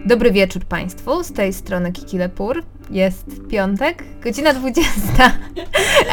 Dobry 0.00 0.32
wieczór 0.32 0.64
Państwu, 0.64 1.22
z 1.22 1.32
tej 1.32 1.52
strony 1.52 1.92
Kiki 1.92 2.18
Lepur. 2.18 2.62
Jest 2.90 3.26
piątek, 3.50 4.04
godzina 4.22 4.54
20, 4.54 4.92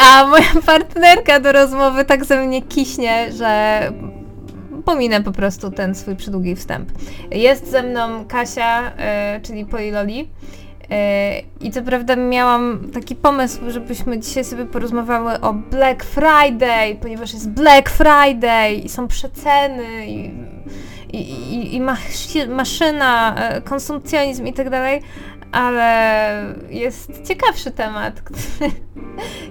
a 0.05 0.27
moja 0.27 0.51
partnerka 0.65 1.39
do 1.39 1.51
rozmowy 1.51 2.05
tak 2.05 2.25
ze 2.25 2.47
mnie 2.47 2.61
kiśnie, 2.61 3.31
że 3.31 3.81
pominę 4.85 5.23
po 5.23 5.31
prostu 5.31 5.71
ten 5.71 5.95
swój 5.95 6.15
przydługi 6.15 6.55
wstęp. 6.55 6.89
Jest 7.31 7.71
ze 7.71 7.83
mną 7.83 8.25
Kasia, 8.25 8.91
e, 8.97 9.39
czyli 9.43 9.65
Poliloli. 9.65 10.29
E, 10.91 11.39
I 11.39 11.71
co 11.71 11.81
prawda 11.81 12.15
miałam 12.15 12.91
taki 12.93 13.15
pomysł, 13.15 13.59
żebyśmy 13.67 14.19
dzisiaj 14.19 14.43
sobie 14.43 14.65
porozmawiały 14.65 15.41
o 15.41 15.53
Black 15.53 16.03
Friday, 16.03 16.95
ponieważ 17.01 17.33
jest 17.33 17.49
Black 17.49 17.89
Friday 17.89 18.73
i 18.73 18.89
są 18.89 19.07
przeceny 19.07 20.07
i 20.07 20.31
i, 21.13 21.75
i, 21.75 21.81
maszyna, 22.47 23.35
e, 23.35 23.61
konsumpcjonizm 23.61 24.47
i 24.47 24.53
tak 24.53 24.69
dalej, 24.69 25.01
ale 25.51 26.55
jest 26.69 27.27
ciekawszy 27.27 27.71
temat, 27.71 28.21
który 28.25 28.71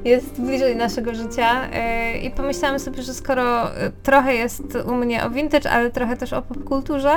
jest 0.04 0.40
bliżej 0.40 0.76
naszego 0.76 1.14
życia 1.14 1.70
e, 1.72 2.18
i 2.18 2.30
pomyślałam 2.30 2.78
sobie, 2.78 3.02
że 3.02 3.14
skoro 3.14 3.76
e, 3.76 3.90
trochę 4.02 4.34
jest 4.34 4.78
u 4.86 4.94
mnie 4.94 5.24
o 5.24 5.30
vintage, 5.30 5.70
ale 5.70 5.90
trochę 5.90 6.16
też 6.16 6.32
o 6.32 6.42
popkulturze, 6.42 7.12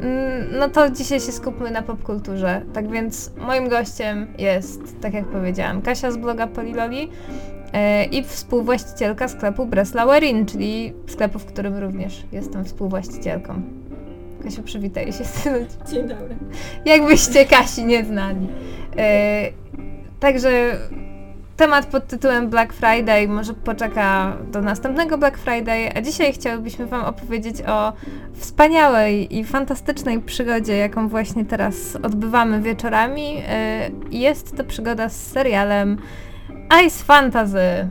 mm, 0.00 0.58
no 0.58 0.68
to 0.68 0.90
dzisiaj 0.90 1.20
się 1.20 1.32
skupmy 1.32 1.70
na 1.70 1.82
popkulturze. 1.82 2.62
Tak 2.74 2.90
więc 2.90 3.30
moim 3.36 3.68
gościem 3.68 4.26
jest, 4.38 5.00
tak 5.00 5.14
jak 5.14 5.24
powiedziałam, 5.24 5.82
Kasia 5.82 6.10
z 6.10 6.16
bloga 6.16 6.46
Poliloli, 6.46 7.10
i 8.10 8.22
współwłaścicielka 8.22 9.28
sklepu 9.28 9.66
Breslauerin, 9.66 10.46
czyli 10.46 10.92
sklepu, 11.06 11.38
w 11.38 11.44
którym 11.44 11.78
również 11.78 12.22
jestem 12.32 12.64
współwłaścicielką. 12.64 13.62
Kasiu, 14.44 14.62
przywitaj 14.62 15.12
się 15.12 15.24
z 15.24 15.32
tym. 15.32 15.54
Dzień 15.92 16.08
dobry. 16.08 16.36
Jakbyście 16.84 17.46
Kasi 17.46 17.84
nie 17.84 18.04
znali. 18.04 18.48
E, 18.96 19.50
także 20.20 20.78
temat 21.56 21.86
pod 21.86 22.06
tytułem 22.06 22.50
Black 22.50 22.72
Friday 22.72 23.28
może 23.28 23.54
poczeka 23.54 24.36
do 24.52 24.60
następnego 24.60 25.18
Black 25.18 25.38
Friday, 25.38 25.96
a 25.96 26.00
dzisiaj 26.00 26.32
chciałybyśmy 26.32 26.86
Wam 26.86 27.04
opowiedzieć 27.04 27.56
o 27.66 27.92
wspaniałej 28.34 29.38
i 29.38 29.44
fantastycznej 29.44 30.20
przygodzie, 30.20 30.76
jaką 30.76 31.08
właśnie 31.08 31.44
teraz 31.44 31.96
odbywamy 31.96 32.60
wieczorami. 32.60 33.42
E, 33.48 33.90
jest 34.10 34.56
to 34.56 34.64
przygoda 34.64 35.08
z 35.08 35.26
serialem 35.26 35.98
Ice 36.86 37.04
Fantasy. 37.04 37.88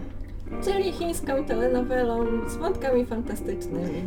Czyli 0.64 0.92
chińską 0.92 1.46
telenowelą 1.46 2.26
z 2.50 2.56
wątkami 2.56 3.06
fantastycznymi. 3.06 4.04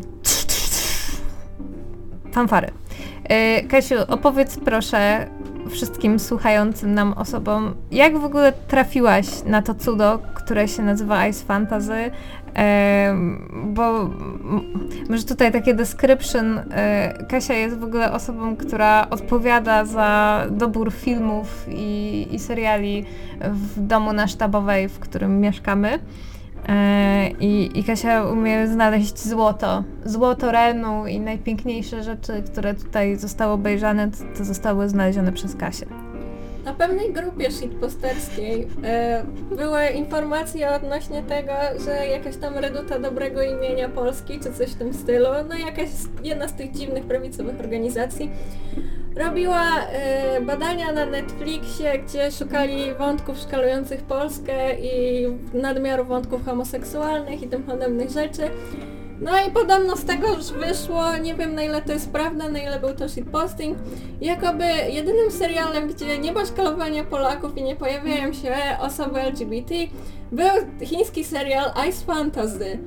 Fanfary. 2.36 2.70
E, 3.24 3.62
Kasiu, 3.62 3.94
opowiedz 4.08 4.56
proszę 4.56 5.26
wszystkim 5.70 6.18
słuchającym 6.18 6.94
nam 6.94 7.12
osobom, 7.12 7.74
jak 7.90 8.18
w 8.18 8.24
ogóle 8.24 8.52
trafiłaś 8.52 9.26
na 9.46 9.62
to 9.62 9.74
cudo, 9.74 10.18
które 10.34 10.68
się 10.68 10.82
nazywa 10.82 11.26
Ice 11.26 11.44
Fantasy, 11.44 12.10
e, 12.56 13.14
bo 13.64 14.10
może 15.08 15.24
tutaj 15.24 15.52
takie 15.52 15.74
description, 15.74 16.58
e, 16.70 17.24
Kasia 17.28 17.54
jest 17.54 17.78
w 17.78 17.84
ogóle 17.84 18.12
osobą, 18.12 18.56
która 18.56 19.06
odpowiada 19.10 19.84
za 19.84 20.42
dobór 20.50 20.92
filmów 20.92 21.66
i, 21.70 22.26
i 22.30 22.38
seriali 22.38 23.04
w 23.40 23.86
domu 23.86 24.12
na 24.12 24.26
Sztabowej, 24.26 24.88
w 24.88 24.98
którym 24.98 25.40
mieszkamy. 25.40 25.98
E, 26.68 27.30
I, 27.40 27.78
I 27.78 27.84
Kasia 27.84 28.24
umie 28.24 28.68
znaleźć 28.68 29.18
złoto. 29.18 29.84
Złoto 30.04 30.52
Renu 30.52 31.06
i 31.06 31.20
najpiękniejsze 31.20 32.02
rzeczy, 32.02 32.42
które 32.52 32.74
tutaj 32.74 33.16
zostały 33.16 33.52
obejrzane, 33.52 34.10
to, 34.10 34.18
to 34.38 34.44
zostały 34.44 34.88
znalezione 34.88 35.32
przez 35.32 35.56
Kasię. 35.56 35.86
Na 36.66 36.74
pewnej 36.74 37.12
grupie 37.12 37.50
shitposterskiej 37.50 38.68
e, 38.84 39.24
były 39.56 39.86
informacje 39.86 40.70
odnośnie 40.70 41.22
tego, 41.22 41.52
że 41.84 42.06
jakaś 42.06 42.36
tam 42.36 42.58
reduta 42.58 42.98
dobrego 42.98 43.42
imienia 43.42 43.88
Polski, 43.88 44.40
czy 44.40 44.52
coś 44.52 44.70
w 44.70 44.74
tym 44.74 44.94
stylu, 44.94 45.26
no 45.48 45.54
jakaś 45.54 45.88
jedna 46.24 46.48
z 46.48 46.54
tych 46.54 46.72
dziwnych 46.72 47.04
prawicowych 47.04 47.60
organizacji 47.60 48.30
robiła 49.16 49.64
y, 50.38 50.40
badania 50.40 50.92
na 50.92 51.06
Netflixie, 51.06 51.98
gdzie 51.98 52.30
szukali 52.30 52.94
wątków 52.94 53.38
szkalujących 53.38 54.02
Polskę 54.02 54.80
i 54.80 55.26
nadmiaru 55.54 56.04
wątków 56.04 56.44
homoseksualnych 56.44 57.42
i 57.42 57.48
tym 57.48 57.62
podobnych 57.62 58.10
rzeczy. 58.10 58.42
No 59.20 59.30
i 59.48 59.50
podobno 59.50 59.96
z 59.96 60.04
tego 60.04 60.28
już 60.28 60.46
wyszło, 60.46 61.16
nie 61.16 61.34
wiem 61.34 61.54
na 61.54 61.62
ile 61.62 61.82
to 61.82 61.92
jest 61.92 62.10
prawda, 62.10 62.48
na 62.48 62.58
ile 62.58 62.80
był 62.80 62.94
to 62.94 63.08
shitposting, 63.08 63.78
jakoby 64.20 64.64
jedynym 64.90 65.30
serialem, 65.30 65.88
gdzie 65.88 66.18
nie 66.18 66.32
ma 66.32 66.46
szkalowania 66.46 67.04
Polaków 67.04 67.58
i 67.58 67.62
nie 67.62 67.76
pojawiają 67.76 68.32
się 68.32 68.54
osoby 68.80 69.20
LGBT, 69.20 69.74
był 70.32 70.86
chiński 70.86 71.24
serial 71.24 71.70
Ice 71.88 72.04
Fantasy 72.06 72.78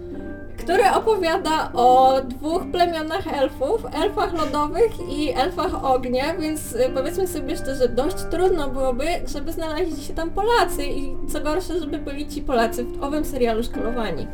który 0.59 0.91
opowiada 0.91 1.71
o 1.73 2.21
dwóch 2.23 2.71
plemionach 2.71 3.27
elfów, 3.27 3.85
elfach 4.03 4.33
lodowych 4.33 5.09
i 5.09 5.33
elfach 5.35 5.85
ognia, 5.85 6.33
więc 6.33 6.75
y, 6.75 6.91
powiedzmy 6.95 7.27
sobie 7.27 7.57
szczerze, 7.57 7.89
dość 7.89 8.15
trudno 8.31 8.69
byłoby, 8.69 9.05
żeby 9.27 9.51
znaleźli 9.51 10.03
się 10.03 10.13
tam 10.13 10.29
Polacy 10.29 10.85
i 10.85 11.15
co 11.33 11.41
gorsze, 11.41 11.79
żeby 11.79 11.97
byli 11.97 12.27
ci 12.27 12.41
Polacy 12.41 12.83
w 12.83 13.03
owym 13.03 13.25
serialu 13.25 13.63
szkalowani. 13.63 14.27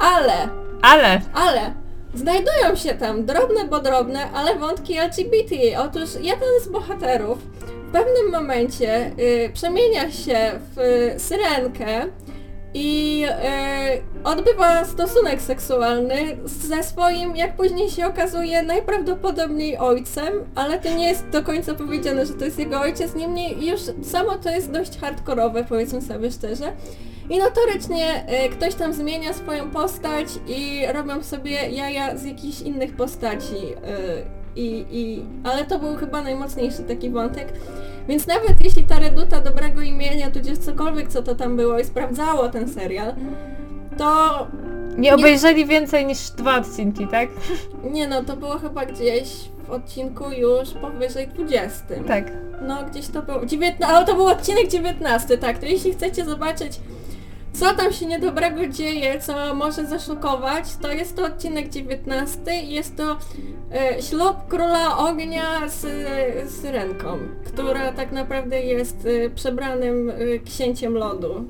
Ale... 0.00 0.67
Ale... 0.82 1.20
Ale... 1.34 1.74
Znajdują 2.14 2.76
się 2.76 2.94
tam 2.94 3.26
drobne, 3.26 3.64
bo 3.70 3.80
drobne, 3.80 4.30
ale 4.30 4.56
wątki 4.56 4.98
LGBT. 4.98 5.54
Otóż 5.78 6.10
jeden 6.20 6.48
z 6.64 6.68
bohaterów 6.68 7.38
w 7.88 7.92
pewnym 7.92 8.30
momencie 8.32 9.12
y, 9.18 9.50
przemienia 9.54 10.10
się 10.10 10.60
w 10.74 10.78
y, 10.78 11.20
syrenkę, 11.20 12.06
i 12.74 13.24
e, 13.28 13.98
odbywa 14.24 14.84
stosunek 14.84 15.42
seksualny 15.42 16.36
ze 16.44 16.82
swoim, 16.82 17.36
jak 17.36 17.56
później 17.56 17.90
się 17.90 18.06
okazuje, 18.06 18.62
najprawdopodobniej 18.62 19.78
ojcem, 19.78 20.32
ale 20.54 20.78
to 20.78 20.94
nie 20.94 21.08
jest 21.08 21.28
do 21.28 21.42
końca 21.42 21.74
powiedziane, 21.74 22.26
że 22.26 22.34
to 22.34 22.44
jest 22.44 22.58
jego 22.58 22.80
ojciec, 22.80 23.14
niemniej 23.14 23.66
już 23.66 23.80
samo 24.02 24.34
to 24.34 24.50
jest 24.50 24.70
dość 24.70 24.98
hardkorowe, 24.98 25.64
powiedzmy 25.64 26.02
sobie 26.02 26.30
szczerze. 26.30 26.72
I 27.30 27.38
notorycznie 27.38 28.26
e, 28.26 28.48
ktoś 28.48 28.74
tam 28.74 28.92
zmienia 28.92 29.32
swoją 29.32 29.70
postać 29.70 30.26
i 30.46 30.82
robią 30.92 31.22
sobie 31.22 31.50
jaja 31.50 32.16
z 32.16 32.24
jakichś 32.24 32.60
innych 32.60 32.96
postaci. 32.96 33.56
E, 33.84 34.38
i, 34.56 34.84
i, 34.90 35.24
ale 35.44 35.64
to 35.64 35.78
był 35.78 35.96
chyba 35.96 36.22
najmocniejszy 36.22 36.82
taki 36.82 37.10
wątek. 37.10 37.52
Więc 38.08 38.26
nawet 38.26 38.64
jeśli 38.64 38.84
ta 38.84 38.98
reduta 38.98 39.40
dobrego 39.40 39.82
imienia, 39.82 40.30
tudzież 40.30 40.58
cokolwiek 40.58 41.08
co 41.08 41.22
to 41.22 41.34
tam 41.34 41.56
było 41.56 41.78
i 41.78 41.84
sprawdzało 41.84 42.48
ten 42.48 42.68
serial, 42.68 43.14
to... 43.98 44.46
Nie 44.96 45.14
obejrzeli 45.14 45.66
więcej 45.66 46.06
niż 46.06 46.30
dwa 46.30 46.56
odcinki, 46.56 47.06
tak? 47.08 47.28
Nie 47.90 48.08
no, 48.08 48.24
to 48.24 48.36
było 48.36 48.58
chyba 48.58 48.86
gdzieś 48.86 49.28
w 49.66 49.70
odcinku 49.70 50.30
już 50.30 50.70
powyżej 50.70 51.28
20. 51.28 51.84
Tak. 52.06 52.32
No 52.62 52.84
gdzieś 52.90 53.08
to 53.08 53.22
było... 53.22 53.46
19, 53.46 53.86
ale 53.86 54.06
to 54.06 54.14
był 54.14 54.26
odcinek 54.26 54.68
19, 54.68 55.38
tak. 55.38 55.58
To 55.58 55.66
jeśli 55.66 55.92
chcecie 55.92 56.24
zobaczyć 56.24 56.80
co 57.58 57.74
tam 57.74 57.92
się 57.92 58.06
niedobrego 58.06 58.66
dzieje, 58.66 59.20
co 59.20 59.54
może 59.54 59.86
zaszokować, 59.86 60.64
to 60.82 60.92
jest 60.92 61.16
to 61.16 61.24
odcinek 61.24 61.68
19 61.68 62.62
jest 62.62 62.96
to 62.96 63.18
e, 63.74 64.02
ślub 64.02 64.36
króla 64.48 64.98
ognia 64.98 65.68
z, 65.68 65.80
z 66.50 66.64
Renką, 66.64 67.18
która 67.46 67.92
tak 67.92 68.12
naprawdę 68.12 68.60
jest 68.60 69.06
e, 69.06 69.30
przebranym 69.30 70.10
e, 70.10 70.38
księciem 70.38 70.94
lodu. 70.94 71.44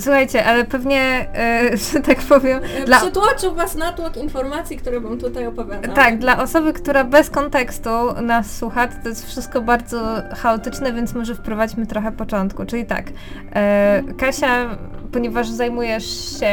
Słuchajcie, 0.00 0.44
ale 0.44 0.64
pewnie, 0.64 1.26
e, 1.34 1.76
że 1.92 2.00
tak 2.00 2.18
powiem... 2.18 2.60
E, 2.82 2.84
dla... 2.84 3.00
Przytłoczył 3.00 3.54
Was 3.54 3.74
natłok 3.74 4.16
informacji, 4.16 4.76
które 4.76 5.00
Wam 5.00 5.18
tutaj 5.18 5.46
opowiadam. 5.46 5.94
Tak, 5.94 6.18
dla 6.18 6.42
osoby, 6.42 6.72
która 6.72 7.04
bez 7.04 7.30
kontekstu 7.30 7.90
nas 8.22 8.56
słucha, 8.56 8.88
to 8.88 9.08
jest 9.08 9.26
wszystko 9.26 9.60
bardzo 9.60 10.00
chaotyczne, 10.36 10.92
więc 10.92 11.14
może 11.14 11.34
wprowadźmy 11.34 11.86
trochę 11.86 12.12
początku. 12.12 12.64
Czyli 12.64 12.86
tak, 12.86 13.04
e, 13.54 14.02
Kasia, 14.18 14.76
ponieważ 15.12 15.48
zajmujesz 15.48 16.38
się 16.40 16.48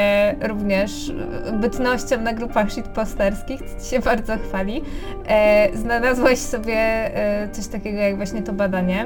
również 0.48 1.12
bytnością 1.54 2.22
na 2.22 2.34
grupach 2.34 2.72
shitposterskich, 2.72 3.62
co 3.62 3.84
Ci 3.84 3.90
się 3.90 4.00
bardzo 4.00 4.38
chwali, 4.38 4.82
e, 5.28 5.78
znalazłaś 5.78 6.40
sobie 6.40 6.76
e, 6.76 7.50
coś 7.52 7.68
takiego 7.68 7.98
jak 7.98 8.18
właśnie 8.18 8.42
to 8.42 8.54
badanie, 8.54 9.06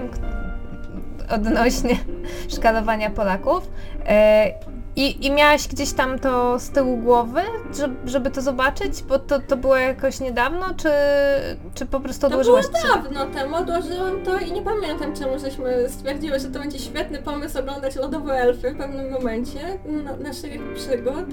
odnośnie 1.32 1.98
szkalowania 2.56 3.10
Polaków. 3.10 3.72
E, 4.08 4.52
I, 4.96 5.26
I 5.26 5.32
miałaś 5.32 5.68
gdzieś 5.68 5.94
tam 5.94 6.20
to 6.20 6.60
z 6.60 6.70
tyłu 6.70 6.98
głowy, 6.98 7.42
żeby, 8.06 8.32
to 8.32 8.42
zobaczyć? 8.42 9.04
Bo 9.04 9.20
to, 9.20 9.40
to 9.40 9.58
było 9.58 9.76
jakoś 9.76 10.20
niedawno, 10.20 10.66
czy, 10.78 10.90
czy 11.74 11.86
po 11.86 12.00
prostu 12.00 12.28
odłożyłaś? 12.28 12.66
To 12.66 12.72
było 12.72 13.04
dawno 13.04 13.26
temu, 13.26 13.56
odłożyłam 13.56 14.24
to 14.26 14.40
i 14.40 14.52
nie 14.52 14.62
pamiętam 14.62 15.16
czemu 15.16 15.40
żeśmy 15.40 15.90
stwierdziły, 15.90 16.40
że 16.40 16.48
to 16.48 16.60
będzie 16.60 16.80
świetny 16.80 17.22
pomysł 17.22 17.60
oglądać 17.60 17.96
Lodowe 17.96 18.34
Elfy 18.34 18.72
w 18.72 18.78
pewnym 18.78 19.12
momencie 19.12 19.60
naszych 20.20 20.74
przygód. 20.74 21.26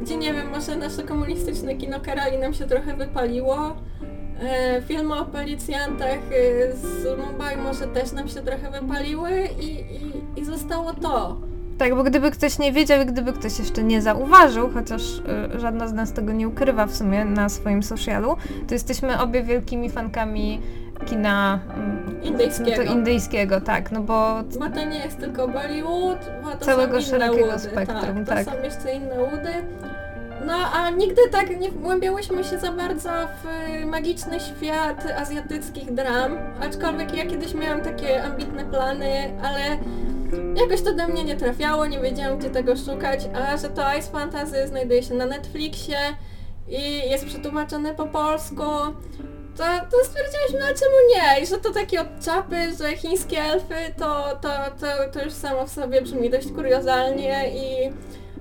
Gdzie 0.00 0.16
nie 0.16 0.32
wiem, 0.32 0.50
może 0.50 0.76
nasze 0.76 1.02
komunistyczne 1.02 1.74
kino 1.74 2.00
Karali 2.00 2.38
nam 2.38 2.54
się 2.54 2.66
trochę 2.66 2.96
wypaliło 2.96 3.76
filmy 4.86 5.14
o 5.14 5.24
policjantach 5.24 6.18
e, 6.32 6.76
z 6.76 7.18
Mumbai 7.18 7.56
może 7.56 7.86
też 7.86 8.12
nam 8.12 8.28
się 8.28 8.40
trochę 8.40 8.80
wypaliły 8.80 9.30
i, 9.60 9.70
i, 9.80 10.40
i 10.40 10.44
zostało 10.44 10.92
to. 10.92 11.36
Tak, 11.78 11.94
bo 11.94 12.02
gdyby 12.04 12.30
ktoś 12.30 12.58
nie 12.58 12.72
wiedział 12.72 13.02
i 13.02 13.06
gdyby 13.06 13.32
ktoś 13.32 13.58
jeszcze 13.58 13.82
nie 13.84 14.02
zauważył, 14.02 14.70
chociaż 14.74 15.02
y, 15.56 15.60
żadna 15.60 15.88
z 15.88 15.92
nas 15.92 16.12
tego 16.12 16.32
nie 16.32 16.48
ukrywa 16.48 16.86
w 16.86 16.94
sumie 16.96 17.24
na 17.24 17.48
swoim 17.48 17.82
socialu, 17.82 18.36
to 18.68 18.74
jesteśmy 18.74 19.20
obie 19.20 19.42
wielkimi 19.42 19.90
fankami 19.90 20.60
kina 21.06 21.60
mm, 21.74 22.22
Indyjskiego. 22.22 22.70
No 22.70 22.76
to 22.76 22.82
indyjskiego, 22.92 23.60
tak, 23.60 23.92
no 23.92 24.00
bo 24.02 24.34
Bo 24.58 24.70
to 24.70 24.84
nie 24.84 24.98
jest 24.98 25.18
tylko 25.18 25.48
Bollywood, 25.48 26.18
bo 26.44 26.50
to 26.50 26.64
Całego 26.64 27.00
szerokiego 27.00 27.46
łudy. 27.46 27.58
spektrum, 27.58 28.24
tak. 28.24 28.36
tak. 28.36 28.44
To 28.44 28.50
są 28.52 28.62
jeszcze 28.62 28.92
inne 28.94 29.20
łudy. 29.20 29.52
No 30.48 30.54
a 30.72 30.90
nigdy 30.90 31.22
tak 31.30 31.60
nie 31.60 31.70
wgłębiałyśmy 31.70 32.44
się 32.44 32.58
za 32.58 32.72
bardzo 32.72 33.10
w 33.10 33.46
y, 33.82 33.86
magiczny 33.86 34.40
świat 34.40 35.06
azjatyckich 35.16 35.94
dram, 35.94 36.38
aczkolwiek 36.60 37.14
ja 37.16 37.26
kiedyś 37.26 37.54
miałam 37.54 37.80
takie 37.80 38.24
ambitne 38.24 38.64
plany, 38.64 39.32
ale 39.42 39.78
jakoś 40.54 40.82
to 40.82 40.94
do 40.94 41.08
mnie 41.08 41.24
nie 41.24 41.36
trafiało, 41.36 41.86
nie 41.86 42.00
wiedziałam 42.00 42.38
gdzie 42.38 42.50
tego 42.50 42.76
szukać, 42.76 43.20
a 43.34 43.56
że 43.56 43.68
to 43.68 43.82
Ice 43.98 44.10
Fantasy 44.10 44.68
znajduje 44.68 45.02
się 45.02 45.14
na 45.14 45.26
Netflixie 45.26 45.98
i 46.68 47.10
jest 47.10 47.26
przetłumaczone 47.26 47.94
po 47.94 48.06
polsku, 48.06 48.64
to, 49.56 49.64
to 49.90 50.04
stwierdziliśmy, 50.04 50.60
a 50.64 50.74
czemu 50.74 50.96
nie? 51.14 51.42
I 51.42 51.46
że 51.46 51.58
to 51.58 51.72
takie 51.72 52.00
odczapy, 52.00 52.56
że 52.78 52.96
chińskie 52.96 53.42
elfy, 53.42 53.74
to, 53.98 54.38
to, 54.40 54.48
to, 54.80 54.86
to 55.12 55.24
już 55.24 55.32
samo 55.32 55.66
w 55.66 55.70
sobie 55.70 56.02
brzmi 56.02 56.30
dość 56.30 56.52
kuriozalnie 56.52 57.50
i 57.54 57.92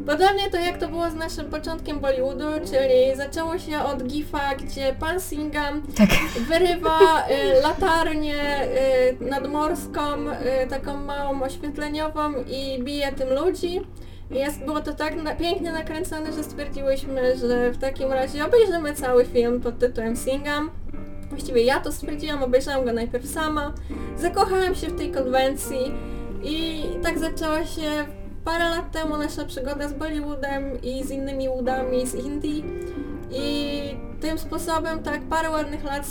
podobnie 0.06 0.52
to 0.52 0.58
jak 0.58 0.78
to 0.78 0.88
było 0.88 1.10
z 1.10 1.16
naszym 1.16 1.46
początkiem 1.46 2.00
Bollywoodu, 2.00 2.46
czyli 2.72 3.16
zaczęło 3.16 3.58
się 3.58 3.80
od 3.80 4.04
gifa, 4.04 4.56
gdzie 4.56 4.96
pan 5.00 5.20
Singham 5.20 5.82
tak, 5.98 6.10
wyrywa 6.50 7.28
y, 7.28 7.62
latarnię 7.62 8.68
y, 9.22 9.30
nadmorską, 9.30 10.02
y, 10.64 10.68
taką 10.70 10.98
małą 10.98 11.42
oświetleniową 11.44 12.34
i 12.48 12.84
bije 12.84 13.12
tym 13.12 13.30
ludzi. 13.34 13.82
Jest, 14.32 14.66
było 14.66 14.80
to 14.80 14.94
tak 14.94 15.16
na, 15.16 15.36
pięknie 15.36 15.72
nakręcone, 15.72 16.34
że 16.34 16.44
stwierdziłyśmy, 16.44 17.38
że 17.38 17.72
w 17.72 17.78
takim 17.78 18.12
razie 18.12 18.46
obejrzymy 18.46 18.94
cały 18.94 19.26
film 19.26 19.62
pod 19.62 19.80
tytułem 19.80 20.16
Singham. 20.16 20.72
Właściwie 21.30 21.64
ja 21.64 21.80
to 21.80 21.92
stwierdziłam, 21.92 22.44
obejrzałam 22.44 22.86
go 22.86 22.94
najpierw 22.94 23.28
sama, 23.28 23.74
zakochałam 24.18 24.76
się 24.76 24.88
w 24.88 24.98
tej 24.98 25.12
konwencji 25.12 25.92
i 26.44 26.84
tak 27.04 27.20
zaczęła 27.20 27.66
się 27.66 28.06
parę 28.48 28.70
lat 28.70 28.92
temu 28.92 29.18
nasza 29.18 29.46
przygoda 29.46 29.88
z 29.88 29.94
Bollywoodem 29.94 30.82
i 30.84 31.04
z 31.04 31.12
innymi 31.12 31.50
łudami 31.50 32.08
z 32.08 32.16
Indii 32.16 32.64
i 33.32 33.82
tym 34.22 34.38
sposobem 34.38 35.04
tak 35.04 35.22
parę 35.22 35.50
ładnych 35.50 35.84
lat 35.84 36.06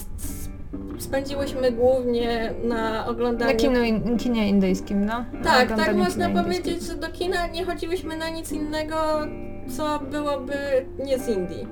spędziłyśmy 0.99 1.73
głównie 1.73 2.55
na 2.65 3.07
oglądaniu... 3.07 3.53
na 3.53 3.59
kino, 3.59 3.81
in- 3.81 4.19
kinie 4.19 4.49
indyjskim, 4.49 5.05
no. 5.05 5.25
Tak, 5.45 5.69
tak 5.77 5.97
można 5.97 6.31
powiedzieć, 6.31 6.67
indyjskiego. 6.67 6.95
że 7.03 7.09
do 7.09 7.09
kina 7.19 7.47
nie 7.47 7.65
chodziłyśmy 7.65 8.17
na 8.17 8.29
nic 8.29 8.53
innego, 8.53 8.97
co 9.77 10.01
byłoby 10.11 10.57
nie 11.05 11.19
z 11.19 11.29
Indii. 11.29 11.67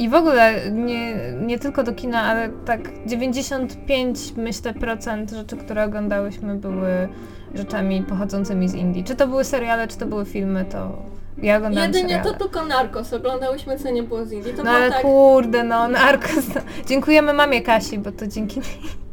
I 0.00 0.08
w 0.08 0.14
ogóle 0.14 0.70
nie, 0.70 1.14
nie 1.32 1.58
tylko 1.58 1.82
do 1.82 1.92
kina, 1.92 2.22
ale 2.22 2.48
tak 2.64 2.80
95 3.06 4.18
myślę 4.36 4.74
procent 4.74 5.30
rzeczy, 5.30 5.56
które 5.56 5.84
oglądałyśmy 5.84 6.54
były 6.54 7.08
rzeczami 7.54 8.02
pochodzącymi 8.02 8.68
z 8.68 8.74
Indii. 8.74 9.04
Czy 9.04 9.16
to 9.16 9.26
były 9.26 9.44
seriale, 9.44 9.88
czy 9.88 9.96
to 9.98 10.06
były 10.06 10.24
filmy, 10.24 10.64
to 10.64 10.92
ja 11.42 11.56
oglądałam 11.56 11.86
Jedynie 11.88 12.08
seriale. 12.08 12.32
to 12.32 12.44
tylko 12.44 12.66
Narcos 12.66 13.12
oglądałyśmy, 13.12 13.78
co 13.78 13.90
nie 13.90 14.02
było 14.02 14.24
z 14.24 14.32
Indii. 14.32 14.52
To 14.54 14.62
No 14.64 14.70
ale 14.70 14.90
tak, 14.90 15.02
kurde, 15.02 15.64
no, 15.64 15.88
Narcos. 15.88 16.54
no. 16.54 16.60
Dziękujemy 16.86 17.32
mamie 17.32 17.62
Kasi, 17.62 17.98
bo 17.98 18.12
to 18.12 18.26
dzięki 18.26 18.60
niej. 18.60 18.68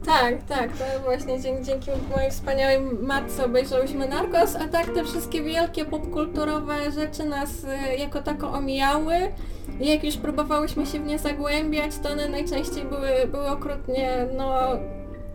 Tak, 0.08 0.44
tak, 0.44 0.70
to 0.72 1.00
właśnie 1.04 1.42
dzięki, 1.42 1.64
dzięki 1.64 1.92
mojej 2.16 2.32
wspaniałej 2.32 2.80
matce 2.80 3.46
obejrzałyśmy 3.46 4.08
Narcos, 4.08 4.56
a 4.56 4.68
tak 4.68 4.86
te 4.86 5.04
wszystkie 5.04 5.42
wielkie 5.42 5.86
popkulturowe 5.86 6.92
rzeczy 6.92 7.24
nas 7.24 7.50
y, 7.64 7.98
jako 7.98 8.22
tako 8.22 8.52
omijały. 8.52 9.16
I 9.80 9.88
jak 9.88 10.04
już 10.04 10.18
próbowałyśmy 10.18 10.86
się 10.86 11.00
w 11.00 11.06
nie 11.06 11.20
zagłębiać, 11.20 11.92
to 12.04 12.10
one 12.10 12.30
najczęściej 12.30 12.84
były, 12.86 13.28
były 13.32 13.48
okrutnie, 13.48 14.28
no... 14.38 14.70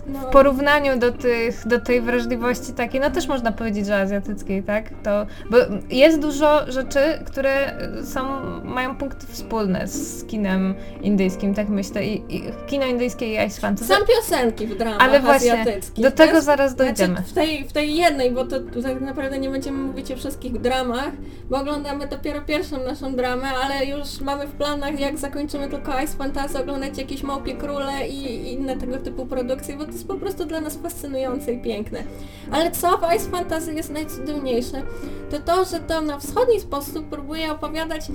W 0.07 0.25
porównaniu 0.25 0.99
do, 0.99 1.13
tych, 1.13 1.69
do 1.69 1.81
tej 1.81 2.01
wrażliwości 2.01 2.73
takiej, 2.73 3.01
no 3.01 3.11
też 3.11 3.29
można 3.29 3.53
powiedzieć, 3.53 3.87
że 3.87 4.01
azjatyckiej, 4.01 4.63
tak? 4.63 4.91
To, 5.03 5.27
bo 5.51 5.57
jest 5.91 6.21
dużo 6.21 6.73
rzeczy, 6.73 6.99
które 7.27 7.79
są, 8.05 8.21
mają 8.65 8.97
punkty 8.97 9.27
wspólne 9.27 9.89
z 9.89 10.25
kinem 10.25 10.75
indyjskim, 11.03 11.55
tak 11.55 11.69
myślę. 11.69 12.05
I, 12.07 12.37
i 12.37 12.43
kino 12.67 12.87
indyjskie 12.87 13.27
i 13.35 13.47
Ice 13.47 13.61
Fantasy. 13.61 13.95
Są 13.95 14.01
piosenki 14.07 14.67
w 14.67 14.79
dramach 14.79 15.03
Ale 15.03 15.21
właśnie, 15.21 15.61
azjatyckich. 15.61 16.05
do 16.05 16.11
tego 16.11 16.33
też. 16.33 16.45
zaraz 16.45 16.75
dojdziemy. 16.75 17.15
Znaczy 17.15 17.31
w 17.31 17.33
tej, 17.35 17.65
w 17.69 17.73
tej 17.73 17.97
jednej, 17.97 18.31
bo 18.31 18.45
to 18.45 18.57
tak 18.83 19.01
naprawdę 19.01 19.39
nie 19.39 19.51
będziemy 19.51 19.79
mówić 19.79 20.13
o 20.13 20.17
wszystkich 20.17 20.61
dramach, 20.61 21.11
bo 21.51 21.59
oglądamy 21.61 22.07
dopiero 22.07 22.41
pierwszą 22.41 22.85
naszą 22.85 23.15
dramę, 23.15 23.49
ale 23.65 23.87
już 23.87 24.21
mamy 24.21 24.47
w 24.47 24.53
planach, 24.53 25.01
jak 25.01 25.19
zakończymy 25.19 25.69
tylko 25.69 26.01
Ice 26.01 26.17
Fantasy, 26.17 26.59
oglądać 26.59 26.99
jakieś 26.99 27.23
Małpie 27.23 27.55
Króle 27.55 28.09
i 28.09 28.23
i 28.23 28.53
inne 28.53 28.77
tego 28.77 28.99
typu 28.99 29.27
produkcje, 29.27 29.77
bo 29.77 29.85
to 29.93 29.97
jest 29.97 30.09
po 30.09 30.15
prostu 30.15 30.45
dla 30.45 30.61
nas 30.61 30.77
fascynujące 30.77 31.53
i 31.53 31.63
piękne. 31.63 32.03
Ale 32.51 32.71
co 32.71 32.99
w 32.99 33.15
Ice 33.17 33.31
Fantasy 33.31 33.75
jest 33.75 33.91
najcudowniejsze, 33.91 34.83
to 35.31 35.39
to, 35.39 35.65
że 35.65 35.81
to 35.81 36.01
na 36.01 36.19
wschodni 36.19 36.61
sposób 36.61 37.07
próbuje 37.07 37.53
opowiadać 37.53 38.07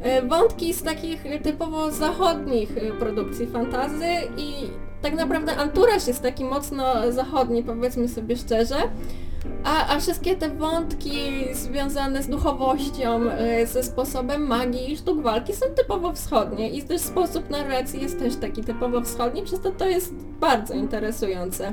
e, 0.00 0.22
wątki 0.22 0.74
z 0.74 0.82
takich 0.82 1.24
typowo 1.42 1.90
zachodnich 1.90 2.78
e, 2.78 2.92
produkcji 2.92 3.46
fantazy 3.46 4.06
i 4.36 4.52
tak 5.02 5.14
naprawdę 5.14 5.56
anturaż 5.56 6.06
jest 6.06 6.22
taki 6.22 6.44
mocno 6.44 7.12
zachodni, 7.12 7.62
powiedzmy 7.62 8.08
sobie 8.08 8.36
szczerze. 8.36 8.76
A, 9.64 9.94
a 9.94 10.00
wszystkie 10.00 10.36
te 10.36 10.50
wątki 10.50 11.18
związane 11.52 12.22
z 12.22 12.28
duchowością, 12.28 13.30
e, 13.30 13.66
ze 13.66 13.82
sposobem 13.82 14.46
magii 14.46 14.92
i 14.92 14.96
sztuk 14.96 15.22
walki 15.22 15.52
są 15.52 15.66
typowo 15.76 16.12
wschodnie 16.12 16.70
i 16.70 16.82
też 16.82 17.00
sposób 17.00 17.50
narracji 17.50 18.02
jest 18.02 18.18
też 18.18 18.36
taki 18.36 18.64
typowo 18.64 19.00
wschodni, 19.00 19.42
przez 19.42 19.60
to 19.60 19.70
to 19.70 19.88
jest 19.88 20.14
bardzo 20.40 20.74
interesujące. 20.74 21.72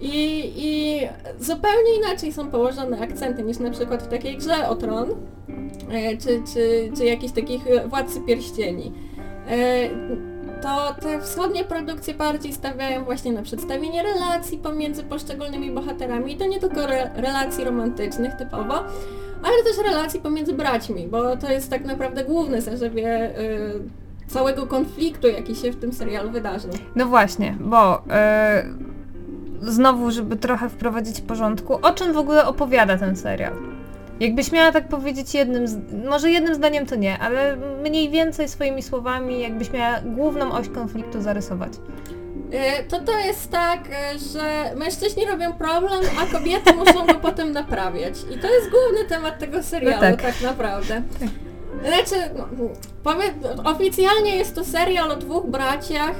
I, 0.00 0.52
I 0.56 1.00
zupełnie 1.40 1.96
inaczej 1.96 2.32
są 2.32 2.50
położone 2.50 3.00
akcenty 3.00 3.42
niż 3.42 3.58
na 3.58 3.70
przykład 3.70 4.02
w 4.02 4.08
takiej 4.08 4.36
grze 4.36 4.68
o 4.68 4.76
tron, 4.76 5.10
e, 5.90 6.16
czy, 6.16 6.42
czy, 6.54 6.92
czy 6.96 7.04
jakichś 7.04 7.32
takich 7.32 7.66
e, 7.66 7.88
władcy 7.88 8.20
pierścieni. 8.20 8.92
To 10.62 10.94
te 11.00 11.20
wschodnie 11.20 11.64
produkcje 11.64 12.14
bardziej 12.14 12.52
stawiają 12.52 13.04
właśnie 13.04 13.32
na 13.32 13.42
przedstawienie 13.42 14.02
relacji 14.02 14.58
pomiędzy 14.58 15.04
poszczególnymi 15.04 15.70
bohaterami 15.70 16.32
i 16.32 16.36
to 16.36 16.46
nie 16.46 16.60
tylko 16.60 16.80
re 16.80 17.10
relacji 17.14 17.64
romantycznych 17.64 18.34
typowo, 18.34 18.74
ale 19.42 19.62
też 19.64 19.78
relacji 19.84 20.20
pomiędzy 20.20 20.52
braćmi, 20.52 21.08
bo 21.08 21.36
to 21.36 21.52
jest 21.52 21.70
tak 21.70 21.84
naprawdę 21.84 22.24
główne 22.24 22.60
zarzewie 22.60 23.38
y, 23.40 23.82
całego 24.26 24.66
konfliktu, 24.66 25.28
jaki 25.28 25.56
się 25.56 25.72
w 25.72 25.80
tym 25.80 25.92
serialu 25.92 26.30
wydarzył. 26.30 26.70
No 26.96 27.06
właśnie, 27.06 27.56
bo 27.60 28.02
e, 28.10 28.64
znowu, 29.60 30.10
żeby 30.10 30.36
trochę 30.36 30.68
wprowadzić 30.68 31.20
porządku, 31.20 31.78
o 31.82 31.92
czym 31.92 32.12
w 32.12 32.18
ogóle 32.18 32.46
opowiada 32.46 32.98
ten 32.98 33.16
serial? 33.16 33.77
Jakbyś 34.20 34.52
miała 34.52 34.72
tak 34.72 34.88
powiedzieć 34.88 35.34
jednym, 35.34 35.68
z, 35.68 35.76
może 36.08 36.30
jednym 36.30 36.54
zdaniem 36.54 36.86
to 36.86 36.96
nie, 36.96 37.18
ale 37.18 37.56
mniej 37.56 38.10
więcej 38.10 38.48
swoimi 38.48 38.82
słowami, 38.82 39.40
jakbyś 39.40 39.70
miała 39.72 40.00
główną 40.04 40.52
oś 40.52 40.68
konfliktu 40.68 41.20
zarysować. 41.22 41.72
Y, 41.72 42.88
To 42.88 43.00
to 43.00 43.18
jest 43.18 43.50
tak, 43.50 43.80
y, 43.86 44.18
że 44.34 44.74
mężczyźni 44.76 45.26
robią 45.26 45.52
problem, 45.52 46.00
a 46.22 46.32
kobiety 46.32 46.74
muszą 46.74 47.06
go 47.06 47.14
potem 47.14 47.52
naprawiać. 47.52 48.14
I 48.34 48.38
to 48.38 48.54
jest 48.54 48.70
główny 48.70 49.08
temat 49.08 49.38
tego 49.38 49.62
serialu, 49.62 49.96
No 49.96 50.00
tak. 50.00 50.22
tak. 50.22 50.40
naprawdę. 50.42 51.02
Znaczy, 51.86 52.14
no, 52.36 52.48
oficjalnie 53.70 54.36
jest 54.36 54.54
to 54.54 54.64
serial 54.64 55.10
o 55.10 55.16
dwóch 55.16 55.46
braciach 55.46 56.14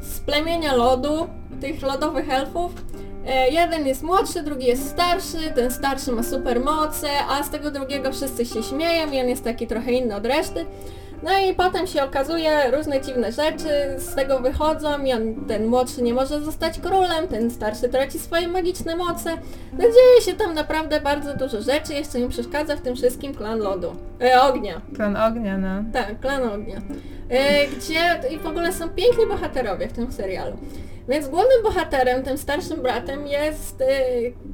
z 0.00 0.20
plemienia 0.20 0.74
lodu, 0.74 1.26
tych 1.60 1.82
lodowych 1.82 2.30
elfów. 2.30 2.72
E, 3.26 3.48
Jeden 3.50 3.86
jest 3.86 4.02
młodszy, 4.02 4.42
drugi 4.42 4.66
jest 4.66 4.90
starszy, 4.90 5.50
ten 5.54 5.70
starszy 5.70 6.12
ma 6.12 6.22
supermoce, 6.22 7.08
a 7.28 7.42
z 7.42 7.50
tego 7.50 7.70
drugiego 7.70 8.12
wszyscy 8.12 8.46
się 8.46 8.62
śmieją 8.62 9.10
i 9.12 9.20
on 9.20 9.28
jest 9.28 9.44
taki 9.44 9.66
trochę 9.66 9.92
inny 9.92 10.14
od 10.16 10.26
reszty. 10.26 10.66
No 11.22 11.30
i 11.38 11.54
potem 11.54 11.86
się 11.86 12.02
okazuje, 12.04 12.70
różne 12.70 13.00
dziwne 13.00 13.32
rzeczy 13.32 13.68
z 13.98 14.14
tego 14.14 14.40
wychodzą 14.40 15.04
i 15.04 15.12
on, 15.12 15.34
ten 15.48 15.66
młodszy 15.66 16.02
nie 16.02 16.14
może 16.14 16.40
zostać 16.40 16.80
królem, 16.80 17.28
ten 17.28 17.50
starszy 17.50 17.88
traci 17.88 18.18
swoje 18.18 18.48
magiczne 18.48 18.96
moce. 18.96 19.30
No 19.72 19.78
dzieje 19.78 20.20
się 20.24 20.32
tam 20.32 20.54
naprawdę 20.54 21.00
bardzo 21.00 21.34
dużo 21.36 21.62
rzeczy, 21.62 21.94
jeszcze 21.94 22.20
im 22.20 22.28
przeszkadza 22.28 22.76
w 22.76 22.80
tym 22.80 22.96
wszystkim 22.96 23.34
klan 23.34 23.58
lodu. 23.58 23.96
E, 24.22 24.42
ognia. 24.42 24.80
Plan 24.94 25.16
ognia, 25.16 25.58
no. 25.58 25.84
Tak, 25.92 26.20
Klan 26.20 26.42
Ognia. 26.48 26.76
E, 27.30 27.66
gdzie 27.66 28.20
i 28.34 28.38
w 28.38 28.46
ogóle 28.46 28.72
są 28.72 28.88
piękni 28.88 29.26
bohaterowie 29.26 29.88
w 29.88 29.92
tym 29.92 30.12
serialu. 30.12 30.56
Więc 31.08 31.28
głównym 31.28 31.62
bohaterem, 31.62 32.22
tym 32.22 32.38
starszym 32.38 32.82
bratem 32.82 33.26
jest... 33.26 33.80
y, 33.80 33.84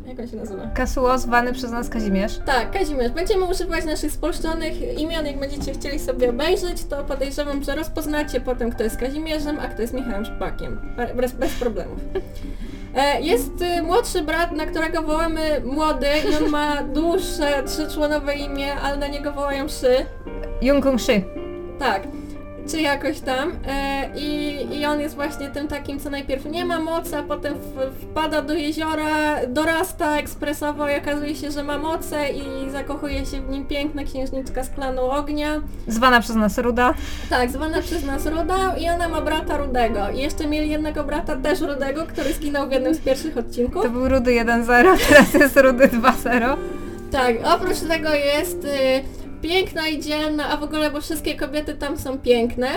jak 0.07 0.21
on 0.21 0.28
się 0.28 0.37
nazywa? 0.37 0.66
Kasuo 0.75 1.19
zwany 1.19 1.52
przez 1.52 1.71
nas 1.71 1.88
Kazimierz. 1.88 2.38
Tak, 2.47 2.71
Kazimierz. 2.71 3.12
Będziemy 3.12 3.45
używać 3.45 3.85
naszych 3.85 4.12
spolszczonych 4.12 4.99
imion, 4.99 5.26
jak 5.26 5.38
będziecie 5.40 5.73
chcieli 5.73 5.99
sobie 5.99 6.30
obejrzeć, 6.30 6.85
to 6.85 7.04
podejrzewam, 7.04 7.62
że 7.62 7.75
rozpoznacie 7.75 8.40
potem, 8.40 8.71
kto 8.71 8.83
jest 8.85 8.97
Kazimierzem, 8.97 9.59
a 9.61 9.69
kto 9.69 9.83
jest 9.83 9.95
Michałem 9.95 10.25
Szpakiem. 10.25 10.80
Bez, 11.16 11.33
bez 11.33 11.52
problemów. 11.52 11.99
E, 12.95 13.21
Jest 13.21 13.62
y, 13.78 13.83
młodszy 13.83 14.23
brat, 14.23 14.52
na 14.52 14.66
którego 14.66 15.02
wołamy 15.02 15.40
młody 15.64 16.07
i 16.33 16.45
on 16.45 16.50
ma 16.50 16.83
dłuższe, 16.95 17.62
trzyczłonowe 17.66 18.35
imię, 18.35 18.75
ale 18.75 18.97
na 18.97 19.07
niego 19.07 19.33
wołają 19.33 19.69
Szy. 19.69 20.07
Jungkung 20.62 21.00
Shi. 21.00 21.25
Tak, 21.78 22.02
czy 22.70 22.80
jakoś 22.80 23.20
tam. 23.20 23.52
E, 23.68 24.10
i, 24.16 24.58
I 24.78 24.86
on 24.86 25.00
jest 25.00 25.14
właśnie 25.14 25.50
tym 25.50 25.68
takim, 25.68 26.00
co 26.00 26.10
najpierw 26.10 26.44
nie 26.44 26.64
ma 26.64 26.80
mocy, 26.80 27.16
a 27.16 27.22
potem 27.22 27.54
w, 27.54 28.04
wpada 28.10 28.42
do 28.42 28.54
jeziora, 28.54 29.46
dorasta 29.48 30.16
ekspresowo 30.16 30.88
i 30.88 30.96
okazuje 30.96 31.34
się, 31.34 31.50
że 31.50 31.62
ma 31.62 31.78
moce 31.78 32.28
i 32.30 32.70
zakochuje 32.70 33.26
się 33.26 33.40
w 33.40 33.50
nim 33.50 33.66
piękna 33.66 34.04
księżniczka 34.04 34.64
z 34.64 34.70
klanu 34.70 35.02
ognia. 35.02 35.60
Zwana 35.86 36.20
przez 36.20 36.36
nas 36.36 36.58
Ruda. 36.58 36.94
Tak, 37.30 37.50
zwana 37.50 37.82
przez 37.82 38.04
nas 38.04 38.26
Ruda 38.26 38.76
i 38.76 38.88
ona 38.88 39.08
ma 39.08 39.20
brata 39.20 39.56
Rudego. 39.56 40.10
I 40.14 40.18
jeszcze 40.18 40.46
mieli 40.46 40.70
jednego 40.70 41.04
brata 41.04 41.36
też 41.36 41.60
Rudego, 41.60 42.06
który 42.06 42.32
zginął 42.32 42.68
w 42.68 42.72
jednym 42.72 42.94
z 42.94 42.98
pierwszych 42.98 43.36
odcinków. 43.36 43.82
To 43.82 43.90
był 43.90 44.08
Rudy 44.08 44.30
1.0, 44.30 44.98
teraz 45.08 45.34
jest 45.34 45.56
Rudy 45.56 45.88
2.0. 45.88 46.56
Tak, 47.12 47.36
oprócz 47.44 47.80
tego 47.80 48.14
jest 48.14 48.64
y, 48.64 49.19
piękna 49.42 49.88
i 49.88 50.00
dzielna, 50.00 50.49
a 50.49 50.56
w 50.56 50.62
ogóle, 50.62 50.90
bo 50.90 51.00
wszystkie 51.00 51.35
kobiety 51.35 51.75
tam 51.75 51.99
są 51.99 52.18
piękne 52.18 52.68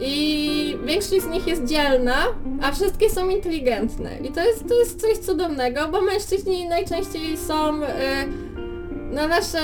i 0.00 0.76
większość 0.84 1.22
z 1.22 1.26
nich 1.26 1.46
jest 1.46 1.64
dzielna, 1.64 2.16
a 2.62 2.72
wszystkie 2.72 3.10
są 3.10 3.28
inteligentne. 3.28 4.18
I 4.18 4.32
to 4.32 4.44
jest, 4.44 4.68
to 4.68 4.74
jest 4.74 5.00
coś 5.00 5.18
cudownego, 5.18 5.88
bo 5.88 6.00
mężczyźni 6.00 6.68
najczęściej 6.68 7.36
są 7.36 7.82
y, 7.82 7.86
na 9.10 9.28
nasze 9.28 9.58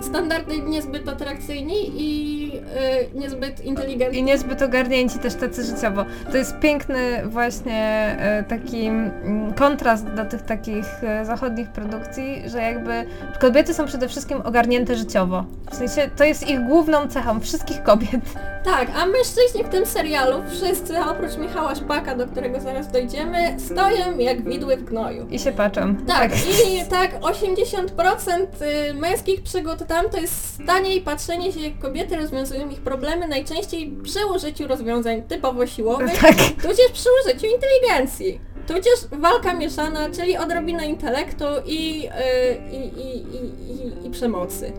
standardy 0.00 0.58
niezbyt 0.58 1.08
atrakcyjni 1.08 1.90
i 1.96 2.47
y, 2.58 3.18
niezbyt 3.18 3.64
inteligentni. 3.64 4.18
I 4.18 4.22
niezbyt 4.22 4.62
ogarnięci 4.62 5.18
też 5.18 5.34
tacy 5.34 5.64
życiowo. 5.64 6.04
To 6.30 6.36
jest 6.36 6.58
piękny 6.58 7.22
właśnie 7.26 8.16
e, 8.20 8.44
taki 8.48 8.86
mm, 8.86 9.54
kontrast 9.54 10.06
do 10.06 10.24
tych 10.24 10.42
takich 10.42 11.04
e, 11.04 11.24
zachodnich 11.24 11.68
produkcji, 11.68 12.42
że 12.46 12.62
jakby 12.62 13.04
kobiety 13.40 13.74
są 13.74 13.86
przede 13.86 14.08
wszystkim 14.08 14.40
ogarnięte 14.40 14.96
życiowo. 14.96 15.44
W 15.70 15.74
sensie 15.74 16.10
to 16.16 16.24
jest 16.24 16.48
ich 16.48 16.60
główną 16.66 17.08
cechą 17.08 17.40
wszystkich 17.40 17.82
kobiet. 17.82 18.20
Tak, 18.64 18.88
a 18.96 19.06
mężczyźni 19.06 19.64
w 19.64 19.68
tym 19.68 19.86
serialu, 19.86 20.42
wszyscy 20.50 20.98
oprócz 21.00 21.36
Michała 21.36 21.74
Szpaka, 21.74 22.14
do 22.14 22.26
którego 22.26 22.60
zaraz 22.60 22.92
dojdziemy, 22.92 23.56
stoją 23.58 24.18
jak 24.18 24.44
widły 24.44 24.76
w 24.76 24.84
gnoju. 24.84 25.26
I 25.30 25.38
się 25.38 25.52
patrzą. 25.52 25.96
Tak, 25.96 26.32
i 26.36 26.84
tak 26.90 27.20
80% 27.20 28.46
y, 28.90 28.94
męskich 28.94 29.42
przygód 29.42 29.86
tam 29.86 30.08
to 30.08 30.20
jest 30.20 30.62
stanie 30.62 30.96
i 30.96 31.00
patrzenie 31.00 31.52
się 31.52 31.60
jak 31.60 31.78
kobiety 31.78 32.16
rozwiązują 32.16 32.57
ich 32.70 32.80
problemy, 32.80 33.28
najczęściej 33.28 33.96
przy 34.02 34.26
użyciu 34.26 34.66
rozwiązań 34.66 35.22
typowo 35.22 35.66
siłowych, 35.66 36.20
Tak. 36.20 36.34
tudzież 36.62 36.88
przy 36.92 37.08
użyciu 37.24 37.46
inteligencji. 37.46 38.40
Tudzież 38.66 38.94
walka 39.12 39.54
mieszana, 39.54 40.10
czyli 40.10 40.36
odrobina 40.36 40.84
intelektu 40.84 41.44
i, 41.66 42.08
y, 42.08 42.72
i, 42.72 42.76
i, 42.76 43.16
i, 44.02 44.06
i, 44.06 44.10
przemocy. 44.10 44.72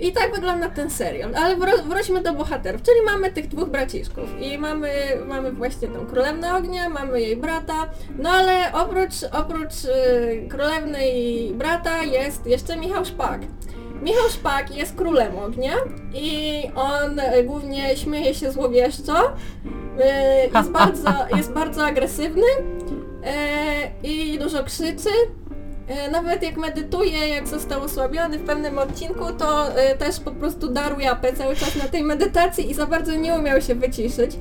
I 0.00 0.12
tak 0.12 0.34
wygląda 0.34 0.68
ten 0.68 0.90
serial, 0.90 1.34
ale 1.36 1.56
wró- 1.56 1.82
wróćmy 1.88 2.22
do 2.22 2.32
bohaterów, 2.32 2.82
czyli 2.82 2.96
mamy 3.04 3.32
tych 3.32 3.48
dwóch 3.48 3.68
braciszków 3.68 4.40
i 4.40 4.58
mamy, 4.58 4.90
mamy 5.26 5.52
właśnie 5.52 5.88
tą 5.88 6.06
Królewnę 6.06 6.56
Ognia, 6.56 6.88
mamy 6.88 7.20
jej 7.20 7.36
brata, 7.36 7.90
no 8.18 8.30
ale 8.30 8.72
oprócz, 8.72 9.14
oprócz 9.32 9.84
y, 9.84 10.48
Królewny 10.50 11.08
i 11.08 11.52
brata 11.54 12.02
jest 12.02 12.46
jeszcze 12.46 12.76
Michał 12.76 13.04
Szpak. 13.04 13.40
Michał 14.04 14.30
Szpak 14.30 14.76
jest 14.76 14.96
królem 14.96 15.38
ognia 15.38 15.72
i 16.14 16.62
on 16.74 17.18
y, 17.18 17.44
głównie 17.44 17.96
śmieje 17.96 18.34
się 18.34 18.52
złowieszczo, 18.52 19.26
y, 19.26 20.50
jest, 20.54 20.70
bardzo, 20.80 21.10
jest 21.36 21.52
bardzo 21.52 21.84
agresywny 21.84 22.46
y, 24.02 24.06
i 24.08 24.38
dużo 24.38 24.64
krzyczy, 24.64 25.10
E, 25.88 26.10
Nawet 26.10 26.42
jak 26.42 26.56
medytuje, 26.56 27.28
jak 27.28 27.48
został 27.48 27.82
osłabiony 27.82 28.38
w 28.38 28.46
pewnym 28.46 28.78
odcinku, 28.78 29.32
to 29.38 29.76
e, 29.76 29.96
też 29.96 30.20
po 30.20 30.30
prostu 30.30 30.68
darł 30.68 31.00
japę 31.00 31.32
cały 31.32 31.56
czas 31.56 31.76
na 31.76 31.84
tej 31.84 32.02
medytacji 32.02 32.70
i 32.70 32.74
za 32.74 32.86
bardzo 32.86 33.16
nie 33.16 33.34
umiał 33.34 33.60
się 33.60 33.74
wyciszyć. 33.74 34.36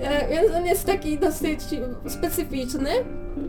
E, 0.00 0.28
Więc 0.28 0.54
on 0.56 0.66
jest 0.66 0.86
taki 0.86 1.18
dosyć 1.18 1.60
specyficzny. 2.08 2.90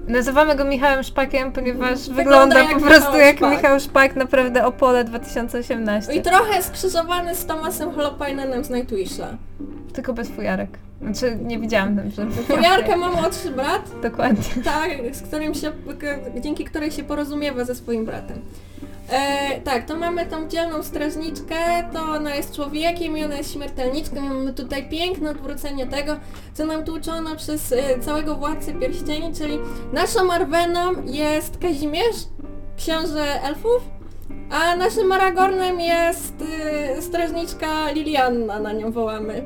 Nazywamy 0.08 0.56
go 0.56 0.66
Michałem 0.66 1.04
Szpakiem, 1.04 1.52
ponieważ 1.52 2.10
Wygląda 2.10 2.60
jak 2.60 2.74
po 2.74 2.80
prostu 2.80 3.12
Michał 3.12 3.20
jak 3.28 3.38
Szpak. 3.38 3.52
Michał 3.52 3.80
Szpak, 3.80 4.16
naprawdę 4.16 4.66
Opole 4.66 5.04
2018. 5.04 6.14
I 6.14 6.22
trochę 6.22 6.64
skrzyżowany 6.64 7.36
z 7.36 7.46
Tomasem 7.46 7.92
Holopainen 7.92 8.64
z 8.64 8.70
Nightwisha. 8.70 9.28
Tylko 9.94 10.14
bez 10.14 10.30
fujarek. 10.30 10.70
Znaczy 11.02 11.38
nie 11.42 11.60
widziałam 11.60 11.96
tam, 11.98 12.12
żeby... 12.12 12.32
Fujarkę 12.32 12.98
ma 12.98 13.10
młodszy 13.12 13.52
brat, 13.52 13.92
Dokładnie. 14.04 14.64
tak, 14.64 14.90
z 15.16 15.22
którym 15.22 15.54
się, 15.54 15.72
dzięki 16.40 16.66
której 16.66 16.92
się 16.92 17.04
porozumiewa 17.04 17.66
ze 17.66 17.76
swoim 17.76 18.06
bratem. 18.06 18.42
E, 19.12 19.62
tak, 19.62 19.86
to 19.86 19.96
mamy 19.96 20.26
tą 20.26 20.48
dzielną 20.48 20.84
strażniczkę, 20.84 21.56
to 21.94 22.02
ona 22.02 22.36
jest 22.36 22.56
człowiekiem 22.56 23.18
i 23.18 23.24
ona 23.24 23.38
jest 23.38 23.54
śmiertelniczką 23.54 24.22
mamy 24.22 24.54
tutaj 24.54 24.90
piękne 24.90 25.32
odwrócenie 25.32 25.88
tego, 25.88 26.16
co 26.54 26.66
nam 26.66 26.84
tłuczono 26.84 27.36
przez 27.36 27.72
e, 27.72 28.00
całego 28.00 28.36
Władcę 28.36 28.74
Pierścieni, 28.74 29.36
czyli 29.36 29.60
naszą 29.94 30.32
Arweną 30.32 30.92
jest 31.06 31.58
Kazimierz, 31.58 32.16
książę 32.78 33.44
elfów, 33.44 33.82
a 34.50 34.76
naszym 34.76 35.12
Aragornem 35.12 35.80
jest 35.80 36.34
e, 36.62 37.02
strażniczka 37.02 37.92
Lilianna, 37.92 38.60
na 38.60 38.74
nią 38.74 38.92
wołamy. 38.92 39.44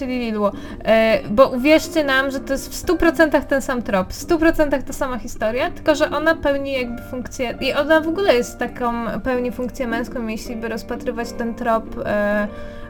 Czyli 0.00 0.18
Lidło. 0.18 0.52
E, 0.84 1.20
bo 1.28 1.48
uwierzcie 1.48 2.04
nam, 2.04 2.30
że 2.30 2.40
to 2.40 2.52
jest 2.52 2.74
w 2.74 2.86
100% 2.86 3.44
ten 3.44 3.62
sam 3.62 3.82
trop, 3.82 4.12
w 4.12 4.26
100% 4.26 4.82
ta 4.82 4.92
sama 4.92 5.18
historia, 5.18 5.70
tylko 5.70 5.94
że 5.94 6.10
ona 6.10 6.34
pełni 6.34 6.72
jakby 6.72 7.02
funkcję, 7.02 7.58
i 7.60 7.72
ona 7.72 8.00
w 8.00 8.08
ogóle 8.08 8.34
jest 8.34 8.58
taką, 8.58 9.20
pełni 9.24 9.52
funkcję 9.52 9.86
męską, 9.86 10.26
jeśli 10.26 10.56
by 10.56 10.68
rozpatrywać 10.68 11.32
ten 11.32 11.54
trop, 11.54 11.84
e, 12.04 12.48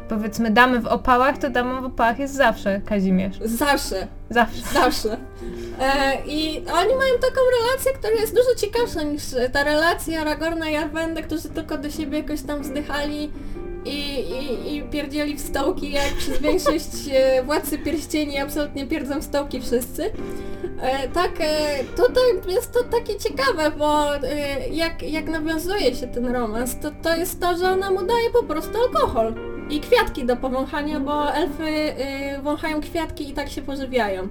powiedzmy 0.09 0.51
damy 0.51 0.81
w 0.81 0.87
opałach, 0.87 1.39
to 1.39 1.51
damą 1.51 1.83
w 1.83 1.85
opałach 1.85 2.19
jest 2.19 2.35
zawsze 2.35 2.81
Kazimierz. 2.87 3.39
Zawsze. 3.45 4.07
Zawsze. 4.31 4.63
Zawsze. 4.75 5.17
E, 5.81 6.17
I 6.27 6.59
oni 6.59 6.95
mają 6.95 7.15
taką 7.15 7.41
relację, 7.61 7.93
która 7.93 8.13
jest 8.13 8.35
dużo 8.35 8.55
ciekawsza 8.57 9.03
niż 9.03 9.23
ta 9.53 9.65
relacja 9.65 10.21
Aragorna 10.21 10.71
i 10.71 10.77
Arwendy, 10.77 11.23
którzy 11.23 11.49
tylko 11.49 11.79
do 11.79 11.91
siebie 11.91 12.19
jakoś 12.19 12.43
tam 12.43 12.63
wzdychali 12.63 13.31
i, 13.85 14.21
i, 14.21 14.77
i 14.77 14.83
pierdzieli 14.83 15.37
w 15.37 15.41
stołki, 15.41 15.93
jak 15.93 16.15
przez 16.15 16.39
większość 16.39 17.09
e, 17.13 17.43
Władcy 17.43 17.79
Pierścieni 17.79 18.39
absolutnie 18.39 18.87
pierdzą 18.87 19.21
w 19.21 19.25
stołki 19.25 19.61
wszyscy. 19.61 20.11
E, 20.81 21.09
tak, 21.09 21.31
e, 21.41 21.85
tutaj 21.97 22.23
jest 22.49 22.73
to 22.73 22.85
takie 22.85 23.17
ciekawe, 23.17 23.71
bo 23.79 24.05
jak, 24.71 25.03
jak 25.03 25.29
nawiązuje 25.29 25.95
się 25.95 26.07
ten 26.07 26.27
romans, 26.27 26.77
to, 26.83 26.91
to 27.03 27.17
jest 27.17 27.41
to, 27.41 27.57
że 27.57 27.71
ona 27.71 27.91
mu 27.91 28.03
daje 28.03 28.31
po 28.31 28.43
prostu 28.43 28.79
alkohol. 28.79 29.35
I 29.71 29.81
kwiatki 29.81 30.25
do 30.25 30.37
powąchania, 30.37 31.01
bo 31.01 31.35
elfy 31.35 31.95
wąchają 32.43 32.81
kwiatki 32.81 33.31
i 33.31 33.33
tak 33.33 33.51
się 33.51 33.63
pożywiają. 33.63 34.29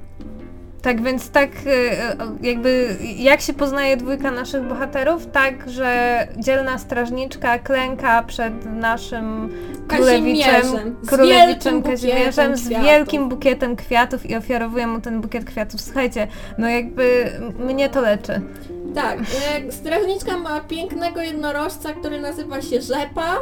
Tak 0.81 1.01
więc 1.03 1.29
tak 1.29 1.49
e, 1.65 2.15
jakby 2.41 2.95
jak 3.17 3.41
się 3.41 3.53
poznaje 3.53 3.97
dwójka 3.97 4.31
naszych 4.31 4.63
bohaterów, 4.63 5.27
tak, 5.31 5.69
że 5.69 6.27
dzielna 6.37 6.77
strażniczka 6.77 7.59
klęka 7.59 8.23
przed 8.23 8.65
naszym 8.65 9.49
królewiczem, 9.87 10.95
królewiczem 11.07 11.83
Kazimierzem 11.83 12.57
z 12.57 12.69
wielkim 12.69 13.29
bukietem 13.29 13.75
kwiatów 13.75 14.25
i 14.29 14.35
ofiarowuje 14.35 14.87
mu 14.87 15.01
ten 15.01 15.21
bukiet 15.21 15.45
kwiatów. 15.45 15.81
Słuchajcie, 15.81 16.27
no 16.57 16.69
jakby 16.69 17.31
mnie 17.59 17.89
to 17.89 18.01
leczy. 18.01 18.41
Tak, 18.95 19.19
y, 19.67 19.71
strażniczka 19.71 20.37
ma 20.37 20.59
pięknego 20.59 21.21
jednorożca, 21.21 21.93
który 21.93 22.21
nazywa 22.21 22.61
się 22.61 22.81
Rzepa. 22.81 23.37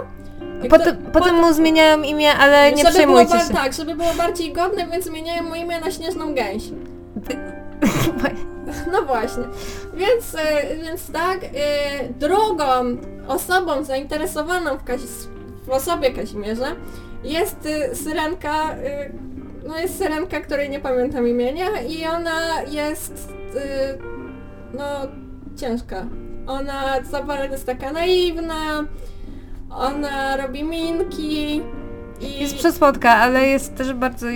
Potem, 0.70 0.96
kto- 0.98 1.12
potem 1.12 1.36
mu 1.36 1.54
zmieniają 1.54 2.02
imię, 2.02 2.34
ale 2.34 2.72
nie 2.72 2.78
żeby 2.78 2.90
przejmujcie 2.94 3.32
było, 3.32 3.48
się. 3.48 3.54
Tak, 3.54 3.74
żeby 3.74 3.96
było 3.96 4.14
bardziej 4.18 4.54
godne, 4.54 4.88
więc 4.92 5.06
zmieniają 5.06 5.44
mu 5.44 5.56
imię 5.56 5.80
na 5.80 5.92
Śnieżną 5.92 6.34
Gęś. 6.36 6.64
No 8.92 9.02
właśnie. 9.02 9.44
Więc, 9.94 10.36
e, 10.36 10.76
więc 10.76 11.12
tak, 11.12 11.40
e, 11.44 11.50
drugą 12.20 12.98
osobą 13.28 13.84
zainteresowaną 13.84 14.78
w, 14.78 14.84
Kazi- 14.84 15.28
w 15.66 15.70
osobie 15.70 16.12
Kazimierza 16.12 16.76
jest 17.24 17.66
e, 17.66 17.96
syrenka, 17.96 18.76
no 19.68 19.78
jest 19.78 19.98
syrenka, 19.98 20.40
której 20.40 20.70
nie 20.70 20.80
pamiętam 20.80 21.28
imienia 21.28 21.82
i 21.82 22.06
ona 22.06 22.62
jest, 22.62 23.34
no, 24.74 24.84
ciężka. 25.56 26.06
Ona 26.48 27.04
za 27.12 27.24
bardzo 27.24 27.52
jest 27.52 27.66
taka 27.66 27.92
naiwna, 27.92 28.86
ona 29.70 30.38
robi 30.38 30.64
minki 30.64 31.62
i... 32.22 32.40
Jest 32.40 32.56
przesłodka, 32.56 33.16
ale 33.16 33.48
jest 33.48 33.76
też 33.76 33.94
bardzo 33.94 34.28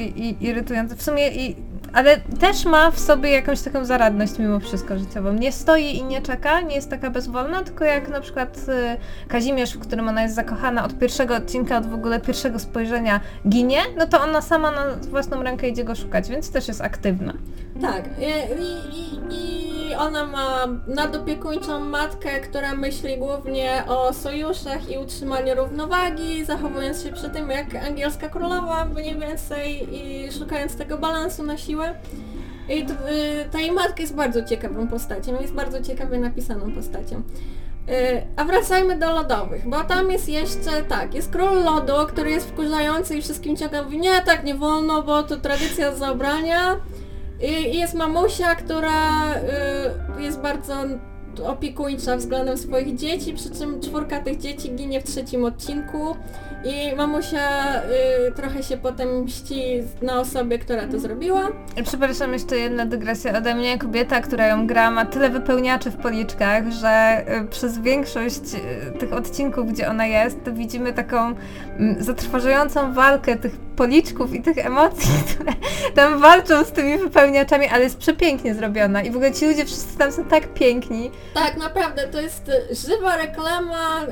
irytująca. 0.41 0.95
W 0.95 1.01
sumie 1.01 1.29
i 1.29 1.70
ale 1.93 2.17
też 2.17 2.65
ma 2.65 2.91
w 2.91 2.99
sobie 2.99 3.31
jakąś 3.31 3.61
taką 3.61 3.85
zaradność 3.85 4.39
mimo 4.39 4.59
wszystko 4.59 4.99
życiową. 4.99 5.33
Nie 5.33 5.51
stoi 5.51 5.97
i 5.97 6.03
nie 6.03 6.21
czeka, 6.21 6.61
nie 6.61 6.75
jest 6.75 6.89
taka 6.89 7.09
bezwolna, 7.09 7.63
tylko 7.63 7.85
jak 7.85 8.09
na 8.09 8.21
przykład 8.21 8.57
y, 8.57 9.27
Kazimierz, 9.27 9.73
w 9.73 9.79
którym 9.79 10.09
ona 10.09 10.23
jest 10.23 10.35
zakochana 10.35 10.85
od 10.85 10.99
pierwszego 10.99 11.35
odcinka, 11.35 11.77
od 11.77 11.85
w 11.85 11.93
ogóle 11.93 12.21
pierwszego 12.21 12.59
spojrzenia 12.59 13.19
ginie, 13.49 13.79
no 13.97 14.07
to 14.07 14.21
ona 14.21 14.41
sama 14.41 14.71
na 14.71 14.85
własną 15.09 15.43
rękę 15.43 15.69
idzie 15.69 15.83
go 15.83 15.95
szukać, 15.95 16.29
więc 16.29 16.51
też 16.51 16.67
jest 16.67 16.81
aktywna. 16.81 17.33
Tak. 17.81 18.05
I, 18.19 18.63
i, 18.63 19.19
i 19.89 19.95
ona 19.95 20.25
ma 20.25 20.67
nadopiekuńczą 20.87 21.79
matkę, 21.79 22.39
która 22.39 22.75
myśli 22.75 23.17
głównie 23.17 23.83
o 23.87 24.13
sojuszach 24.13 24.89
i 24.91 24.97
utrzymaniu 24.97 25.55
równowagi, 25.55 26.45
zachowując 26.45 27.03
się 27.03 27.11
przy 27.11 27.29
tym 27.29 27.49
jak 27.49 27.75
angielska 27.75 28.29
królowa 28.29 28.85
mniej 28.85 29.19
więcej 29.19 29.87
i 29.91 30.31
szukając 30.31 30.75
tego 30.75 30.97
balansu 30.97 31.43
na 31.43 31.57
siłę. 31.57 31.93
I 32.69 32.85
t- 32.85 32.93
y, 32.93 33.49
ta 33.51 33.59
jej 33.59 33.71
matka 33.71 34.01
jest 34.01 34.15
bardzo 34.15 34.43
ciekawą 34.43 34.87
postacią, 34.87 35.41
jest 35.41 35.53
bardzo 35.53 35.81
ciekawie 35.81 36.19
napisaną 36.19 36.71
postacią. 36.71 37.15
Y, 37.89 38.21
A 38.35 38.43
wracajmy 38.45 38.99
do 38.99 39.11
lodowych, 39.11 39.69
bo 39.69 39.83
tam 39.83 40.11
jest 40.11 40.29
jeszcze, 40.29 40.83
tak, 40.89 41.13
jest 41.13 41.31
król 41.31 41.63
lodu, 41.63 41.93
który 42.07 42.31
jest 42.31 42.49
wkurzający 42.49 43.15
i 43.17 43.21
wszystkim 43.21 43.57
ciągle 43.57 43.83
mówi, 43.83 43.99
nie, 43.99 44.21
tak 44.21 44.43
nie 44.43 44.55
wolno, 44.55 45.03
bo 45.03 45.23
to 45.23 45.37
tradycja 45.37 45.95
zabrania. 45.95 46.75
I 47.41 47.75
i 47.75 47.79
jest 47.79 47.93
mamusia, 47.93 48.55
która 48.55 49.35
y, 50.19 50.21
jest 50.21 50.39
bardzo 50.39 50.73
opiekuńcza 51.45 52.17
względem 52.17 52.57
swoich 52.57 52.95
dzieci, 52.95 53.33
przy 53.33 53.49
czym 53.49 53.81
czwórka 53.81 54.19
tych 54.19 54.37
dzieci 54.37 54.75
ginie 54.75 55.01
w 55.01 55.03
trzecim 55.03 55.45
odcinku 55.45 56.15
i 56.65 56.95
mamusia 56.95 57.75
y, 58.27 58.31
trochę 58.35 58.63
się 58.63 58.77
potem 58.77 59.23
mści 59.23 59.63
na 60.01 60.19
osobie, 60.19 60.59
która 60.59 60.87
to 60.87 60.99
zrobiła. 60.99 61.47
Przepraszam, 61.83 62.33
jeszcze 62.33 62.57
jedna 62.57 62.85
dygresja 62.85 63.37
ode 63.37 63.55
mnie. 63.55 63.77
Kobieta, 63.77 64.21
która 64.21 64.47
ją 64.47 64.67
gra, 64.67 64.91
ma 64.91 65.05
tyle 65.05 65.29
wypełniaczy 65.29 65.91
w 65.91 65.97
policzkach, 65.97 66.71
że 66.71 67.23
y, 67.41 67.47
przez 67.47 67.79
większość 67.79 68.41
y, 68.95 68.99
tych 68.99 69.13
odcinków, 69.13 69.71
gdzie 69.71 69.89
ona 69.89 70.05
jest, 70.05 70.43
to 70.43 70.53
widzimy 70.53 70.93
taką 70.93 71.35
mm, 71.79 72.03
zatrważającą 72.03 72.93
walkę 72.93 73.35
tych 73.35 73.70
policzków 73.81 74.33
i 74.33 74.41
tych 74.41 74.57
emocji, 74.57 75.11
które 75.35 75.53
tam 75.95 76.19
walczą 76.19 76.63
z 76.63 76.71
tymi 76.71 76.97
wypełniaczami, 76.97 77.67
ale 77.67 77.83
jest 77.83 77.97
przepięknie 77.97 78.55
zrobiona. 78.55 79.01
I 79.01 79.11
w 79.11 79.15
ogóle 79.15 79.31
ci 79.31 79.45
ludzie 79.45 79.65
wszyscy 79.65 79.97
tam 79.97 80.11
są 80.11 80.25
tak 80.25 80.53
piękni. 80.53 81.11
Tak, 81.33 81.57
naprawdę, 81.57 82.07
to 82.07 82.21
jest 82.21 82.49
y, 82.49 82.75
żywa 82.75 83.17
reklama 83.17 84.03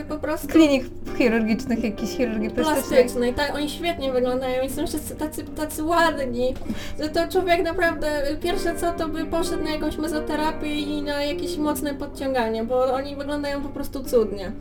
y, 0.00 0.04
po 0.04 0.18
prostu 0.18 0.48
Klinik 0.48 0.84
chirurgicznych, 1.18 1.84
jakichś 1.84 2.12
chirurgii 2.12 2.50
plastycznej. 2.50 3.00
plastycznej, 3.00 3.34
tak, 3.34 3.54
oni 3.54 3.70
świetnie 3.70 4.12
wyglądają 4.12 4.62
i 4.62 4.70
są 4.70 4.86
wszyscy 4.86 5.16
tacy, 5.16 5.44
tacy 5.44 5.84
ładni, 5.84 6.54
że 7.00 7.08
to 7.08 7.28
człowiek 7.28 7.62
naprawdę, 7.62 8.30
y, 8.30 8.36
pierwsze 8.36 8.74
co 8.74 8.92
to 8.92 9.08
by 9.08 9.24
poszedł 9.24 9.64
na 9.64 9.70
jakąś 9.70 9.96
mezoterapię 9.96 10.74
i 10.74 11.02
na 11.02 11.24
jakieś 11.24 11.56
mocne 11.56 11.94
podciąganie, 11.94 12.64
bo 12.64 12.94
oni 12.94 13.16
wyglądają 13.16 13.62
po 13.62 13.68
prostu 13.68 14.04
cudnie. 14.04 14.52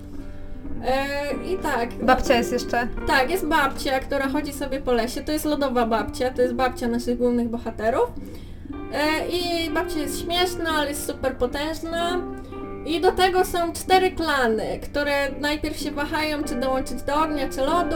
E, 0.84 1.34
I 1.54 1.58
tak, 1.58 1.94
Babcia 1.94 2.36
jest 2.38 2.52
jeszcze. 2.52 2.88
tak, 3.08 3.32
jest 3.32 3.48
babcia, 3.48 4.00
która 4.00 4.28
chodzi 4.28 4.54
sobie 4.54 4.82
po 4.82 4.92
lesie, 4.94 5.22
to 5.22 5.32
jest 5.32 5.46
lodowa 5.46 5.86
babcia, 5.86 6.30
to 6.32 6.42
jest 6.42 6.54
babcia 6.54 6.88
naszych 6.88 7.18
głównych 7.18 7.50
bohaterów. 7.50 8.12
E, 8.94 9.28
I 9.28 9.70
babcia 9.70 10.00
jest 10.00 10.22
śmieszna, 10.22 10.70
ale 10.70 10.90
jest 10.90 11.08
super 11.08 11.38
potężna. 11.38 12.22
I 12.86 13.02
do 13.02 13.12
tego 13.12 13.46
są 13.46 13.74
cztery 13.74 14.12
klany, 14.12 14.80
które 14.84 15.32
najpierw 15.40 15.78
się 15.78 15.92
wahają, 15.92 16.44
czy 16.44 16.56
dołączyć 16.56 17.02
do 17.04 17.16
ognia, 17.16 17.50
czy 17.50 17.62
lodu, 17.62 17.96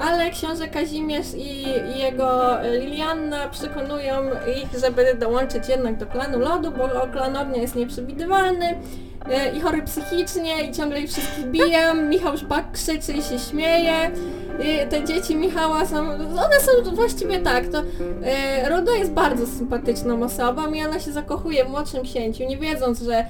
ale 0.00 0.30
książę 0.30 0.68
Kazimierz 0.68 1.26
i, 1.36 1.62
jego 1.98 2.58
Lilianna 2.80 3.48
przekonują 3.48 4.14
ich, 4.62 4.80
żeby 4.80 5.14
dołączyć 5.14 5.68
jednak 5.68 5.96
do 5.96 6.06
klanu 6.06 6.38
lodu, 6.38 6.70
bo 6.70 6.88
klan 7.12 7.36
ognia 7.36 7.62
jest 7.62 7.76
nieprzewidywalny 7.76 8.74
i 9.56 9.60
chory 9.60 9.82
psychicznie 9.82 10.64
i 10.64 10.72
ciągle 10.72 11.00
ich 11.00 11.10
wszystkich 11.10 11.46
biją. 11.46 11.94
Michał 12.08 12.38
Szpak 12.38 12.72
krzyczy 12.72 13.12
i 13.12 13.22
się 13.22 13.38
śmieje. 13.38 14.10
I 14.60 14.88
te 14.90 15.04
dzieci 15.04 15.36
Michała 15.36 15.86
są, 15.86 15.96
one 16.18 16.60
są 16.60 16.94
właściwie 16.94 17.38
tak, 17.38 17.68
to 17.68 17.82
e, 18.24 18.68
Ruda 18.68 18.92
jest 18.92 19.10
bardzo 19.10 19.46
sympatyczną 19.46 20.22
osobą 20.22 20.72
i 20.72 20.84
ona 20.86 21.00
się 21.00 21.12
zakochuje 21.12 21.64
w 21.64 21.68
młodszym 21.68 22.02
księciu, 22.02 22.44
nie 22.44 22.56
wiedząc, 22.56 23.02
że 23.02 23.26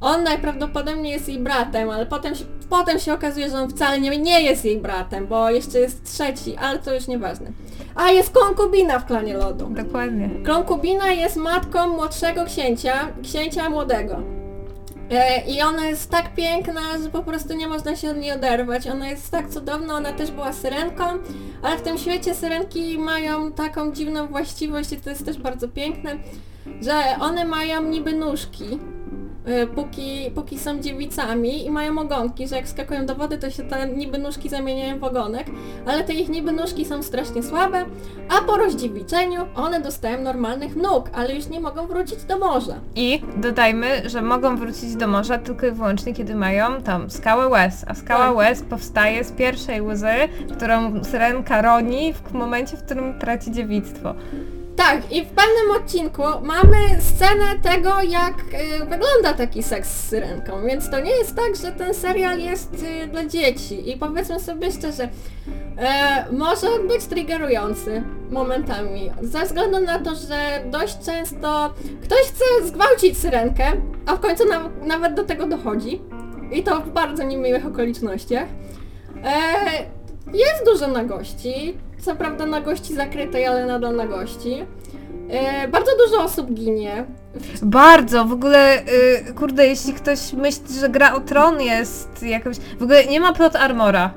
on 0.00 0.22
najprawdopodobniej 0.22 1.12
jest 1.12 1.28
jej 1.28 1.38
bratem, 1.38 1.90
ale 1.90 2.06
potem 2.06 2.34
się, 2.34 2.44
potem 2.70 2.98
się 2.98 3.12
okazuje, 3.12 3.50
że 3.50 3.56
on 3.56 3.70
wcale 3.70 4.00
nie, 4.00 4.18
nie 4.18 4.42
jest 4.42 4.64
jej 4.64 4.78
bratem, 4.78 5.26
bo 5.26 5.50
jeszcze 5.50 5.78
jest 5.78 6.12
trzeci, 6.12 6.56
ale 6.56 6.78
to 6.78 6.94
już 6.94 7.06
nieważne. 7.06 7.52
A 7.94 8.10
jest 8.10 8.30
konkubina 8.30 8.98
w 8.98 9.06
klanie 9.06 9.34
lodu. 9.34 9.66
Dokładnie. 9.70 10.30
Konkubina 10.46 11.12
jest 11.12 11.36
matką 11.36 11.88
młodszego 11.88 12.44
księcia, 12.44 12.92
księcia 13.22 13.70
młodego. 13.70 14.37
E, 15.10 15.40
I 15.46 15.62
ona 15.62 15.86
jest 15.86 16.10
tak 16.10 16.34
piękna, 16.34 16.98
że 17.02 17.10
po 17.10 17.22
prostu 17.22 17.54
nie 17.54 17.68
można 17.68 17.96
się 17.96 18.10
od 18.10 18.16
niej 18.16 18.32
oderwać. 18.32 18.86
Ona 18.86 19.08
jest 19.08 19.30
tak 19.30 19.48
cudowna, 19.50 19.94
ona 19.94 20.12
też 20.12 20.30
była 20.30 20.52
syrenką, 20.52 21.04
ale 21.62 21.78
w 21.78 21.82
tym 21.82 21.98
świecie 21.98 22.34
syrenki 22.34 22.98
mają 22.98 23.52
taką 23.52 23.92
dziwną 23.92 24.26
właściwość 24.26 24.92
i 24.92 24.96
to 24.96 25.10
jest 25.10 25.24
też 25.24 25.38
bardzo 25.38 25.68
piękne, 25.68 26.16
że 26.80 27.02
one 27.20 27.44
mają 27.44 27.82
niby 27.82 28.12
nóżki, 28.12 28.78
póki, 29.74 30.30
póki 30.34 30.58
są 30.58 30.78
dziewicami 30.80 31.66
i 31.66 31.70
mają 31.70 31.98
ogonki, 31.98 32.48
że 32.48 32.56
jak 32.56 32.68
skakują 32.68 33.06
do 33.06 33.14
wody, 33.14 33.38
to 33.38 33.50
się 33.50 33.62
te 33.62 33.88
niby 33.88 34.18
nóżki 34.18 34.48
zamieniają 34.48 34.98
w 34.98 35.04
ogonek, 35.04 35.46
ale 35.86 36.04
te 36.04 36.12
ich 36.14 36.28
niby 36.28 36.52
nóżki 36.52 36.84
są 36.84 37.02
strasznie 37.02 37.42
słabe, 37.42 37.84
a 38.38 38.40
po 38.46 38.56
rozdziewiczeniu 38.56 39.46
one 39.54 39.80
dostają 39.80 40.22
normalnych 40.22 40.76
nóg, 40.76 41.10
ale 41.12 41.34
już 41.34 41.46
nie 41.48 41.60
mogą 41.60 41.86
wrócić 41.86 42.24
do 42.24 42.38
morza. 42.38 42.74
I 42.96 43.22
dodajmy, 43.36 44.08
że 44.10 44.22
mogą 44.22 44.56
wrócić 44.56 44.96
do 44.96 45.06
morza 45.08 45.38
tylko 45.38 45.66
i 45.66 45.70
wyłącznie, 45.70 46.14
kiedy 46.14 46.34
mają 46.34 46.82
tam 46.82 47.10
skałę 47.10 47.48
łez, 47.48 47.84
a 47.88 47.94
skała 47.94 48.26
Tak. 48.26 48.36
łez 48.36 48.62
powstaje 48.62 49.24
z 49.24 49.32
pierwszej 49.32 49.82
łzy, 49.82 50.06
którą 50.56 51.04
syrenka 51.04 51.62
roni 51.62 52.12
w 52.12 52.32
momencie, 52.32 52.76
w 52.76 52.82
którym 52.84 53.18
traci 53.18 53.50
dziewictwo. 53.52 54.14
Tak, 54.88 55.12
i 55.12 55.24
w 55.24 55.28
pewnym 55.28 55.70
odcinku 55.76 56.22
mamy 56.42 56.76
scenę 57.00 57.44
tego, 57.62 58.02
jak 58.02 58.34
y, 58.38 58.78
wygląda 58.78 59.34
taki 59.36 59.62
seks 59.62 59.88
z 59.90 60.08
syrenką, 60.08 60.66
więc 60.66 60.90
to 60.90 61.00
nie 61.00 61.10
jest 61.10 61.36
tak, 61.36 61.56
że 61.56 61.72
ten 61.72 61.94
serial 61.94 62.38
jest 62.38 62.84
y, 63.04 63.06
dla 63.06 63.24
dzieci. 63.24 63.90
I 63.90 63.96
powiedzmy 63.96 64.40
sobie 64.40 64.72
szczerze, 64.72 65.08
e, 65.78 66.24
może 66.32 66.70
on 66.70 66.88
być 66.88 67.04
triggerujący 67.04 68.02
momentami, 68.30 69.10
ze 69.22 69.44
względu 69.44 69.80
na 69.80 69.98
to, 69.98 70.14
że 70.14 70.64
dość 70.70 70.98
często 70.98 71.74
ktoś 72.02 72.20
chce 72.20 72.66
zgwałcić 72.66 73.18
syrenkę, 73.18 73.64
a 74.06 74.16
w 74.16 74.20
końcu 74.20 74.48
na, 74.48 74.70
nawet 74.82 75.14
do 75.14 75.24
tego 75.24 75.46
dochodzi. 75.46 76.00
I 76.52 76.62
to 76.62 76.80
w 76.80 76.90
bardzo 76.90 77.22
niemiłych 77.22 77.66
okolicznościach. 77.66 78.48
E, 79.24 79.62
jest 80.32 80.64
dużo 80.64 80.88
nagości, 80.88 81.78
co 82.00 82.16
prawda 82.16 82.46
nagości 82.46 82.94
zakrytej, 82.94 83.46
ale 83.46 83.66
nadal 83.66 83.96
nagości. 83.96 84.66
E, 85.30 85.68
bardzo 85.68 85.90
dużo 86.06 86.22
osób 86.22 86.52
ginie. 86.52 87.04
Bardzo, 87.62 88.24
w 88.24 88.32
ogóle, 88.32 88.82
y, 89.28 89.34
kurde, 89.34 89.66
jeśli 89.66 89.92
ktoś 89.92 90.32
myśli, 90.32 90.78
że 90.80 90.88
gra 90.88 91.14
o 91.14 91.20
tron 91.20 91.60
jest 91.60 92.22
jakąś... 92.22 92.56
W 92.56 92.82
ogóle 92.82 93.06
nie 93.06 93.20
ma 93.20 93.32
plot 93.32 93.56
armora. 93.56 94.10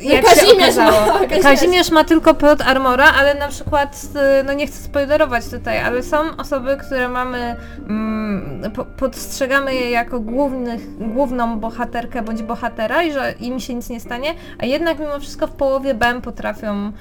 Jak 0.00 0.28
się 0.28 0.34
Kazimierz 0.34 0.76
ma, 0.76 0.88
okazało. 0.88 1.18
Kazimierz. 1.18 1.42
Kazimierz 1.42 1.90
ma 1.90 2.04
tylko 2.04 2.34
plot 2.34 2.60
armora, 2.60 3.12
ale 3.18 3.34
na 3.34 3.48
przykład, 3.48 4.02
y, 4.40 4.44
no 4.44 4.52
nie 4.52 4.66
chcę 4.66 4.76
spoilerować 4.76 5.48
tutaj, 5.48 5.78
ale 5.78 6.02
są 6.02 6.36
osoby, 6.36 6.76
które 6.86 7.08
mamy, 7.08 7.56
mm, 7.88 8.72
po, 8.74 8.84
postrzegamy 8.84 9.74
je 9.74 9.90
jako 9.90 10.20
głównych, 10.20 10.98
główną 10.98 11.60
bohaterkę 11.60 12.22
bądź 12.22 12.42
bohatera 12.42 13.02
i 13.02 13.12
że 13.12 13.34
im 13.40 13.60
się 13.60 13.74
nic 13.74 13.90
nie 13.90 14.00
stanie, 14.00 14.34
a 14.58 14.66
jednak 14.66 14.98
mimo 14.98 15.20
wszystko 15.20 15.46
w 15.46 15.52
połowie 15.52 15.94
BEM 15.94 16.22
potrafią 16.22 16.92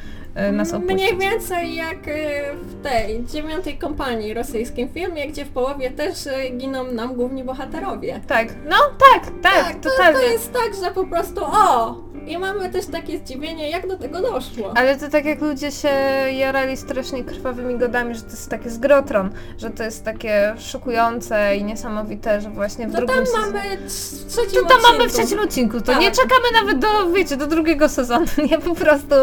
nas 0.52 0.74
opuścić. 0.74 0.98
Mniej 0.98 1.18
więcej 1.18 1.76
jak 1.76 2.08
e, 2.08 2.54
w 2.56 2.84
tej 2.84 3.26
dziewiątej 3.26 3.78
kompanii 3.78 4.34
rosyjskim 4.34 4.90
filmie, 4.90 5.28
gdzie 5.28 5.46
w 5.46 5.50
połowie 5.50 5.92
też 5.92 6.28
e, 6.28 6.50
giną 6.50 6.84
nam 6.84 7.16
główni 7.16 7.44
bohaterowie. 7.44 8.20
Tak, 8.28 8.48
no 8.70 8.76
tak, 9.12 9.24
tak, 9.42 9.76
to, 9.76 9.90
totalnie. 9.90 10.20
to 10.20 10.26
jest 10.26 10.54
tak, 10.54 10.76
że 10.84 10.92
po 10.92 11.06
prostu 11.06 11.42
o! 11.46 11.96
I 12.28 12.38
mamy 12.38 12.70
też 12.70 12.86
takie 12.86 13.18
zdziwienie, 13.18 13.70
jak 13.70 13.88
do 13.88 13.98
tego 13.98 14.22
doszło. 14.22 14.74
Ale 14.76 14.98
to 14.98 15.10
tak 15.10 15.26
jak 15.26 15.42
ludzie 15.42 15.72
się 15.72 15.90
jarali 16.38 16.78
strasznie 16.78 17.24
krwawymi 17.24 17.76
godami, 17.78 18.16
że 18.16 18.22
to 18.22 18.30
jest 18.30 18.50
takie 18.50 18.70
zgrotron, 18.70 19.30
że 19.58 19.70
to 19.70 19.84
jest 19.84 20.06
takie 20.06 20.56
szokujące 20.60 21.56
i 21.58 21.64
niesamowite, 21.64 22.42
że 22.42 22.50
właśnie 22.50 22.88
w 22.88 22.92
To 22.92 22.98
drugim 22.98 23.24
tam 23.26 23.42
mamy 23.42 23.78
w 23.78 24.26
trzecim 24.28 24.62
To 24.62 24.68
tam 24.70 24.82
mamy 24.82 24.98
w 24.98 25.02
odcinku. 25.02 25.14
trzecim 25.22 25.40
odcinku, 25.40 25.80
to 25.80 25.86
Tak. 25.86 26.02
nie 26.02 26.12
czekamy 26.12 26.48
nawet 26.62 26.80
do, 26.80 27.12
wiecie, 27.14 27.38
do 27.38 27.48
drugiego 27.48 27.90
sezonu, 27.90 28.26
nie, 28.52 28.60
po 28.60 28.76
prostu 28.76 29.16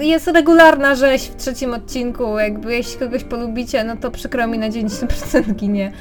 jest 0.00 0.28
regularna 0.50 0.94
rzeź 0.94 1.22
w 1.22 1.36
trzecim 1.36 1.74
odcinku, 1.74 2.38
jakby 2.38 2.74
jeśli 2.74 2.98
kogoś 2.98 3.24
polubicie, 3.24 3.84
no 3.84 3.96
to 3.96 4.10
przykro 4.10 4.46
mi 4.46 4.58
na 4.58 4.68
90% 4.68 5.54
ginie. 5.54 5.92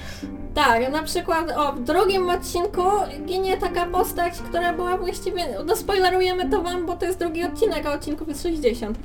Tak, 0.55 0.91
na 0.91 1.03
przykład 1.03 1.51
o, 1.57 1.73
w 1.73 1.83
drugim 1.83 2.29
odcinku 2.29 2.81
ginie 3.25 3.57
taka 3.57 3.85
postać, 3.85 4.33
która 4.33 4.73
była 4.73 4.97
właściwie, 4.97 5.45
no 5.65 5.75
spoilerujemy 5.75 6.49
to 6.49 6.62
wam, 6.62 6.85
bo 6.85 6.95
to 6.95 7.05
jest 7.05 7.19
drugi 7.19 7.43
odcinek, 7.43 7.85
a 7.85 7.93
odcinków 7.93 8.27
jest 8.27 8.43
60. 8.43 8.97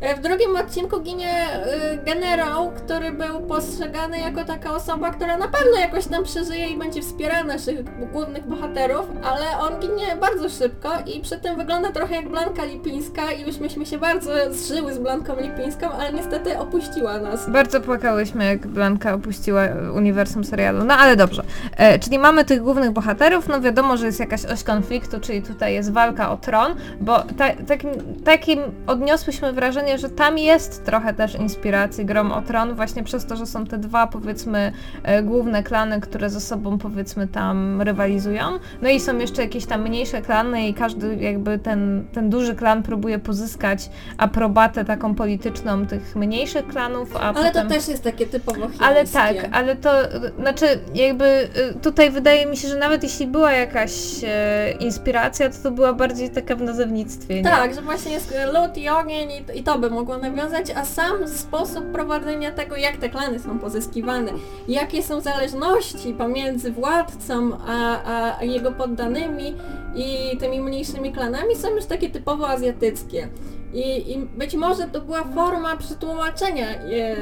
E, 0.00 0.16
W 0.16 0.20
drugim 0.20 0.56
odcinku 0.56 1.00
ginie 1.00 1.46
y, 1.94 2.04
generał, 2.04 2.70
który 2.70 3.12
był 3.12 3.40
postrzegany 3.40 4.18
jako 4.18 4.44
taka 4.44 4.74
osoba, 4.74 5.10
która 5.10 5.36
na 5.36 5.48
pewno 5.48 5.78
jakoś 5.80 6.06
tam 6.06 6.24
przeżyje 6.24 6.68
i 6.68 6.78
będzie 6.78 7.02
wspierała 7.02 7.44
naszych 7.44 8.10
głównych 8.12 8.46
bohaterów, 8.46 9.06
ale 9.24 9.58
on 9.58 9.80
ginie 9.80 10.16
bardzo 10.20 10.48
szybko 10.48 10.88
i 11.06 11.20
przy 11.20 11.40
tym 11.40 11.56
wygląda 11.56 11.92
trochę 11.92 12.14
jak 12.14 12.28
Blanka 12.28 12.64
Lipińska 12.64 13.32
i 13.32 13.42
już 13.46 13.58
myśmy 13.58 13.86
się 13.86 13.98
bardzo 13.98 14.30
zżyły 14.50 14.94
z 14.94 14.98
Blanką 14.98 15.36
Lipińską, 15.40 15.90
ale 15.90 16.12
niestety 16.12 16.58
opuściła 16.58 17.18
nas. 17.20 17.50
Bardzo 17.50 17.80
płakałyśmy, 17.80 18.44
jak 18.44 18.66
Blanka 18.66 19.14
opuściła 19.14 19.62
uniwersum 19.94 20.44
serialu. 20.44 20.84
No 20.84 20.94
ale 20.94 21.16
dobrze. 21.16 21.42
E, 21.76 21.98
czyli 21.98 22.18
mamy 22.18 22.44
tych 22.44 22.62
głównych 22.62 22.90
bohaterów, 22.90 23.48
no 23.48 23.60
wiadomo, 23.60 23.96
że 23.96 24.06
jest 24.06 24.20
jakaś 24.20 24.44
oś 24.44 24.64
konfliktu, 24.64 25.20
czyli 25.20 25.42
tutaj 25.42 25.74
jest 25.74 25.92
walka 25.92 26.30
o 26.30 26.36
tron, 26.36 26.74
bo 27.00 27.18
ta, 27.38 27.44
takim, 27.68 27.90
takim 28.24 28.60
odniosłyśmy 28.86 29.52
wrażenie, 29.52 29.89
że 29.98 30.08
tam 30.08 30.38
jest 30.38 30.84
trochę 30.84 31.14
też 31.14 31.34
inspiracji 31.34 32.04
Grom 32.04 32.32
o 32.32 32.42
tron, 32.42 32.74
właśnie 32.74 33.04
przez 33.04 33.26
to, 33.26 33.36
że 33.36 33.46
są 33.46 33.66
te 33.66 33.78
dwa, 33.78 34.06
powiedzmy, 34.06 34.72
e, 35.02 35.22
główne 35.22 35.62
klany, 35.62 36.00
które 36.00 36.30
ze 36.30 36.40
sobą, 36.40 36.78
powiedzmy, 36.78 37.28
tam 37.28 37.82
rywalizują. 37.82 38.44
No 38.82 38.88
i 38.88 39.00
są 39.00 39.18
jeszcze 39.18 39.42
jakieś 39.42 39.66
tam 39.66 39.82
mniejsze 39.82 40.22
klany 40.22 40.68
i 40.68 40.74
każdy 40.74 41.16
jakby 41.16 41.58
ten, 41.58 42.04
ten 42.12 42.30
duży 42.30 42.54
klan 42.54 42.82
próbuje 42.82 43.18
pozyskać 43.18 43.90
aprobatę 44.18 44.84
taką 44.84 45.14
polityczną 45.14 45.86
tych 45.86 46.16
mniejszych 46.16 46.66
klanów, 46.66 47.16
a 47.16 47.20
Ale 47.20 47.48
potem... 47.48 47.68
to 47.68 47.74
też 47.74 47.88
jest 47.88 48.04
takie 48.04 48.26
typowo 48.26 48.60
chińskie. 48.68 48.84
Ale 48.84 49.06
tak, 49.06 49.36
ale 49.52 49.76
to 49.76 49.90
znaczy 50.38 50.66
jakby 50.94 51.24
y, 51.24 51.74
tutaj 51.82 52.10
wydaje 52.10 52.46
mi 52.46 52.56
się, 52.56 52.68
że 52.68 52.76
nawet 52.76 53.02
jeśli 53.02 53.26
była 53.26 53.52
jakaś 53.52 53.92
e, 54.24 54.70
inspiracja, 54.70 55.50
to 55.50 55.70
to 55.70 55.74
była 55.74 55.92
bardziej 55.92 56.30
taka 56.30 56.56
w 56.56 56.62
nazewnictwie. 56.62 57.34
nie? 57.34 57.42
Tak, 57.42 57.74
że 57.74 57.82
właśnie 57.82 58.12
jest 58.12 58.34
lód 58.52 58.76
i 58.78 58.88
ogień 58.88 59.30
i, 59.30 59.58
i 59.58 59.62
to 59.62 59.78
by 59.80 59.90
mogło 59.90 60.18
nawiązać, 60.18 60.70
a 60.70 60.84
sam 60.84 61.28
sposób 61.28 61.84
prowadzenia 61.84 62.52
tego, 62.52 62.76
jak 62.76 62.96
te 62.96 63.08
klany 63.08 63.38
są 63.38 63.58
pozyskiwane, 63.58 64.32
jakie 64.68 65.02
są 65.02 65.20
zależności 65.20 66.14
pomiędzy 66.14 66.72
władcą 66.72 67.50
a, 67.66 68.02
a, 68.38 68.44
jego 68.44 68.72
poddanymi 68.72 69.54
i 69.94 70.36
tymi 70.38 70.60
mniejszymi 70.60 71.12
klanami 71.12 71.56
są 71.56 71.70
już 71.70 71.84
takie 71.84 72.10
typowo 72.10 72.48
azjatyckie. 72.48 73.28
I, 73.72 74.12
i 74.12 74.18
być 74.18 74.54
może 74.54 74.84
to 74.84 75.00
była 75.00 75.24
forma 75.24 75.76
przetłumaczenia 75.76 76.66
e, 76.70 77.16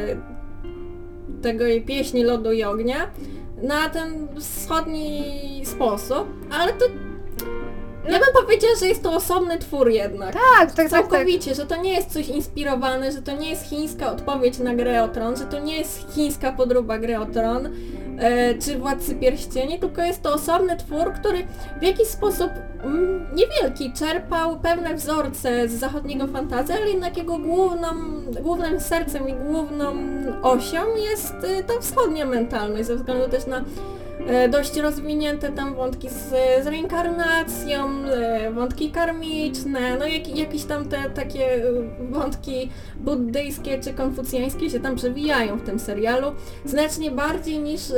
tego 1.43 1.65
jej 1.65 1.83
pieśni 1.83 2.25
lodu 2.25 2.53
i 2.53 2.65
ognia 2.65 3.11
na 3.63 3.89
ten 3.89 4.29
wschodni 4.41 5.23
sposób, 5.65 6.29
ale 6.51 6.73
to 6.73 6.85
ja 8.13 8.19
bym 8.19 8.45
powiedziała, 8.45 8.75
że 8.81 8.87
jest 8.87 9.03
to 9.03 9.13
osobny 9.13 9.59
twór 9.59 9.91
jednak. 9.91 10.33
Tak, 10.33 10.43
tak, 10.59 10.67
tak, 10.67 10.77
tak. 10.77 10.91
Całkowicie, 10.91 11.55
że 11.55 11.67
to 11.67 11.77
nie 11.77 11.93
jest 11.95 12.11
coś 12.11 12.29
inspirowane, 12.29 13.13
że 13.13 13.23
to 13.23 13.37
nie 13.37 13.51
jest 13.51 13.65
chińska 13.71 14.13
odpowiedź 14.13 14.59
na 14.59 14.75
grę 14.75 15.03
o 15.03 15.09
tron, 15.09 15.37
że 15.37 15.45
to 15.45 15.59
nie 15.59 15.79
jest 15.79 16.15
chińska 16.15 16.53
podróba 16.53 16.99
gry 16.99 17.19
o 17.19 17.27
tron, 17.27 17.69
e, 18.19 18.55
czy 18.55 18.79
Władcy 18.79 19.15
Pierścieni, 19.15 19.79
tylko 19.79 20.03
jest 20.03 20.23
to 20.23 20.35
osobny 20.35 20.77
twór, 20.77 21.13
który 21.13 21.47
w 21.81 21.83
jakiś 21.83 22.09
sposób 22.09 22.51
mm, 22.85 23.27
niewielki 23.35 23.93
czerpał 23.93 24.61
pewne 24.61 24.95
wzorce 24.95 25.69
z 25.69 25.73
zachodniego 25.73 26.27
fantazji, 26.27 26.75
ale 26.75 26.91
jednak 26.91 27.17
jego 27.17 27.39
główną, 27.39 27.89
głównym 28.43 28.81
sercem 28.81 29.29
i 29.29 29.33
główną 29.33 29.97
osią 30.43 30.97
jest 30.97 31.35
e, 31.45 31.63
ta 31.63 31.81
wschodnia 31.81 32.27
mentalność, 32.27 32.87
ze 32.87 32.97
względu 32.97 33.29
też 33.29 33.47
na 33.47 33.65
dość 34.51 34.77
rozwinięte 34.77 35.49
tam 35.49 35.75
wątki 35.75 36.09
z, 36.09 36.29
z 36.65 36.67
reinkarnacją, 36.67 38.05
e, 38.05 38.51
wątki 38.53 38.91
karmiczne, 38.91 39.97
no 39.99 40.07
jak, 40.07 40.37
jakieś 40.37 40.65
tam 40.65 40.89
te 40.89 41.11
takie 41.11 41.55
e, 41.55 41.61
wątki 42.11 42.71
buddyjskie 42.97 43.79
czy 43.81 43.93
konfucjańskie 43.93 44.71
się 44.71 44.81
tam 44.81 44.97
przewijają 44.97 45.57
w 45.57 45.63
tym 45.63 45.79
serialu, 45.79 46.33
znacznie 46.65 47.11
bardziej 47.11 47.59
niż 47.59 47.91
e, 47.91 47.95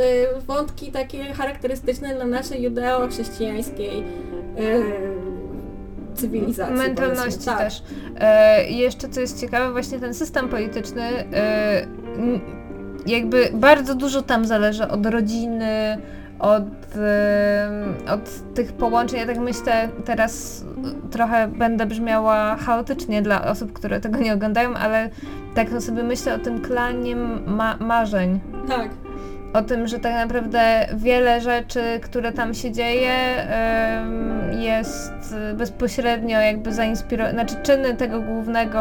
wątki 0.46 0.92
takie 0.92 1.24
charakterystyczne 1.24 2.14
dla 2.14 2.24
naszej 2.24 2.62
judeo-chrześcijańskiej 2.62 4.02
e, 4.58 5.20
cywilizacji. 6.14 6.76
Mentalności 6.76 7.44
tak. 7.44 7.58
też. 7.58 7.82
E, 8.20 8.70
jeszcze 8.70 9.08
co 9.08 9.20
jest 9.20 9.40
ciekawe, 9.40 9.72
właśnie 9.72 9.98
ten 9.98 10.14
system 10.14 10.48
polityczny, 10.48 11.02
e, 11.02 11.86
jakby 13.06 13.48
bardzo 13.54 13.94
dużo 13.94 14.22
tam 14.22 14.44
zależy 14.44 14.88
od 14.88 15.06
rodziny, 15.06 15.98
od, 16.38 16.64
od 18.14 18.54
tych 18.54 18.72
połączeń. 18.72 19.20
Ja 19.20 19.26
tak 19.26 19.38
myślę, 19.38 19.88
teraz 20.04 20.64
trochę 21.10 21.48
będę 21.48 21.86
brzmiała 21.86 22.56
chaotycznie 22.56 23.22
dla 23.22 23.44
osób, 23.44 23.72
które 23.72 24.00
tego 24.00 24.18
nie 24.18 24.34
oglądają, 24.34 24.74
ale 24.74 25.10
tak 25.54 25.82
sobie 25.82 26.02
myślę 26.02 26.34
o 26.34 26.38
tym 26.38 26.60
klanie 26.60 27.16
ma- 27.46 27.76
marzeń. 27.80 28.40
Tak. 28.68 28.90
O 29.52 29.62
tym, 29.62 29.88
że 29.88 30.00
tak 30.00 30.14
naprawdę 30.14 30.86
wiele 30.94 31.40
rzeczy, 31.40 31.82
które 32.02 32.32
tam 32.32 32.54
się 32.54 32.72
dzieje, 32.72 33.46
jest 34.50 35.34
bezpośrednio 35.54 36.40
jakby 36.40 36.72
zainspirowane, 36.72 37.32
znaczy 37.34 37.54
czyny 37.62 37.94
tego 37.94 38.20
głównego, 38.20 38.80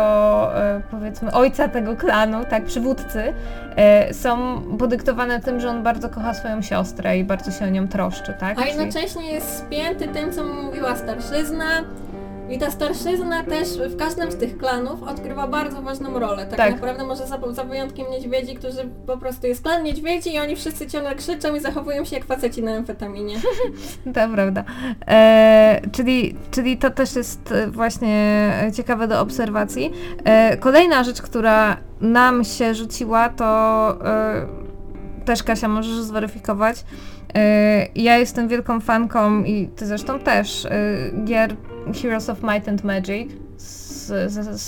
e, 0.58 0.82
powiedzmy, 0.92 1.32
ojca 1.32 1.68
tego 1.68 1.96
klanu, 1.96 2.46
tak, 2.50 2.66
przywódcy, 2.66 3.34
e, 3.76 4.14
są 4.14 4.62
podyktowane 4.80 5.40
tym, 5.40 5.60
że 5.60 5.70
on 5.70 5.84
bardzo 5.84 6.10
kocha 6.10 6.34
swoją 6.34 6.62
siostrę 6.62 7.18
i 7.18 7.24
bardzo 7.24 7.52
się 7.52 7.66
o 7.66 7.70
nią 7.70 7.88
troszczy, 7.88 8.34
tak? 8.40 8.60
A 8.60 8.66
jednocześnie 8.66 9.32
jest 9.32 9.58
spięty 9.58 10.08
tym, 10.08 10.32
co 10.32 10.44
mu 10.44 10.64
mówiła 10.64 10.96
starszyzna. 10.96 11.66
I 12.50 12.58
ta 12.60 12.72
starszyzna 12.72 13.44
też 13.44 13.68
w 13.70 13.98
każdym 13.98 14.32
z 14.32 14.36
tych 14.36 14.58
klanów 14.58 15.04
odgrywa 15.04 15.48
bardzo 15.48 15.82
ważną 15.82 16.20
rolę. 16.20 16.46
Tak, 16.46 16.58
Tak. 16.58 16.72
naprawdę 16.72 17.04
może 17.04 17.28
za, 17.28 17.40
za 17.52 17.64
wyjątkiem 17.64 18.06
niedźwiedzi, 18.12 18.56
którzy 18.56 18.90
po 19.08 19.18
prostu 19.18 19.48
jest 19.48 19.64
klan 19.64 19.84
niedźwiedzi 19.84 20.34
i 20.34 20.40
oni 20.40 20.56
wszyscy 20.56 20.88
ciągle 20.88 21.16
krzyczą 21.16 21.56
i 21.56 21.60
zachowują 21.60 22.06
się 22.06 22.16
jak 22.16 22.26
faceci 22.26 22.64
na 22.64 22.76
amfetaminie. 22.76 23.36
To 24.14 24.30
prawda. 24.34 24.64
E, 25.08 25.82
czyli, 25.92 26.36
czyli 26.52 26.78
to 26.78 26.90
też 26.90 27.16
jest 27.16 27.52
e, 27.52 27.68
właśnie 27.68 28.52
ciekawe 28.74 29.08
do 29.08 29.22
obserwacji. 29.22 29.92
E, 30.24 30.58
kolejna 30.58 31.04
rzecz, 31.04 31.22
która 31.22 31.78
nam 32.02 32.44
się 32.44 32.76
rzuciła, 32.76 33.30
to 33.30 33.46
e, 34.06 34.46
też 35.26 35.44
Kasia 35.44 35.68
możesz 35.68 36.02
zweryfikować. 36.02 36.84
E, 37.36 37.88
ja 37.96 38.18
jestem 38.18 38.48
wielką 38.48 38.80
fanką 38.80 39.44
i 39.44 39.68
ty 39.76 39.86
zresztą 39.86 40.20
też 40.20 40.66
e, 40.66 40.70
gier 41.26 41.56
Heroes 42.02 42.30
of 42.30 42.44
Might 42.44 42.70
and 42.70 42.84
Magic 42.84 43.32
z, 43.58 44.32
z, 44.32 44.60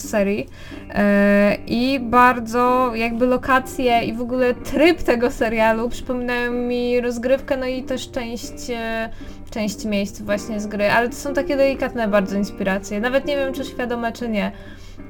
serii 0.10 0.48
e, 0.90 1.56
i 1.66 2.00
bardzo 2.00 2.94
jakby 2.94 3.26
lokacje 3.26 4.04
i 4.04 4.12
w 4.12 4.20
ogóle 4.20 4.54
tryb 4.54 5.02
tego 5.02 5.30
serialu 5.30 5.88
przypominają 5.88 6.52
mi 6.52 7.00
rozgrywkę, 7.00 7.56
no 7.56 7.66
i 7.66 7.82
też 7.82 8.10
część 8.10 8.52
część 9.50 9.84
miejsc 9.84 10.20
właśnie 10.20 10.60
z 10.60 10.66
gry, 10.66 10.90
ale 10.90 11.08
to 11.08 11.16
są 11.16 11.34
takie 11.34 11.56
delikatne 11.56 12.08
bardzo 12.08 12.36
inspiracje. 12.36 13.00
Nawet 13.00 13.26
nie 13.26 13.36
wiem, 13.36 13.54
czy 13.54 13.64
świadome, 13.64 14.12
czy 14.12 14.28
nie. 14.28 14.52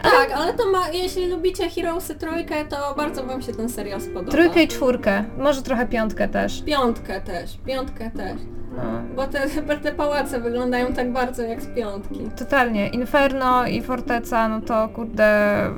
Tak, 0.02 0.32
ale 0.34 0.54
to 0.54 0.70
ma, 0.70 0.88
jeśli 0.88 1.26
lubicie 1.26 1.70
Heroesy 1.70 2.14
trójkę, 2.14 2.64
to 2.64 2.94
bardzo 2.96 3.24
wam 3.24 3.42
się 3.42 3.52
ten 3.52 3.68
serial 3.68 4.00
spodoba. 4.00 4.30
Trójkę 4.32 4.62
i 4.62 4.68
czwórkę, 4.68 5.24
może 5.38 5.62
trochę 5.62 5.86
piątkę 5.86 6.28
też. 6.28 6.62
Piątkę 6.62 7.20
też, 7.20 7.58
piątkę 7.66 8.10
też. 8.10 8.40
No. 8.76 8.82
Bo 9.16 9.26
te, 9.26 9.48
te 9.82 9.92
pałace 9.92 10.40
wyglądają 10.40 10.92
tak 10.92 11.12
bardzo 11.12 11.42
jak 11.42 11.62
z 11.62 11.66
piątki. 11.66 12.20
Totalnie. 12.38 12.88
Inferno 12.88 13.66
i 13.66 13.82
Forteca, 13.82 14.48
no 14.48 14.60
to 14.60 14.88
kurde 14.88 15.70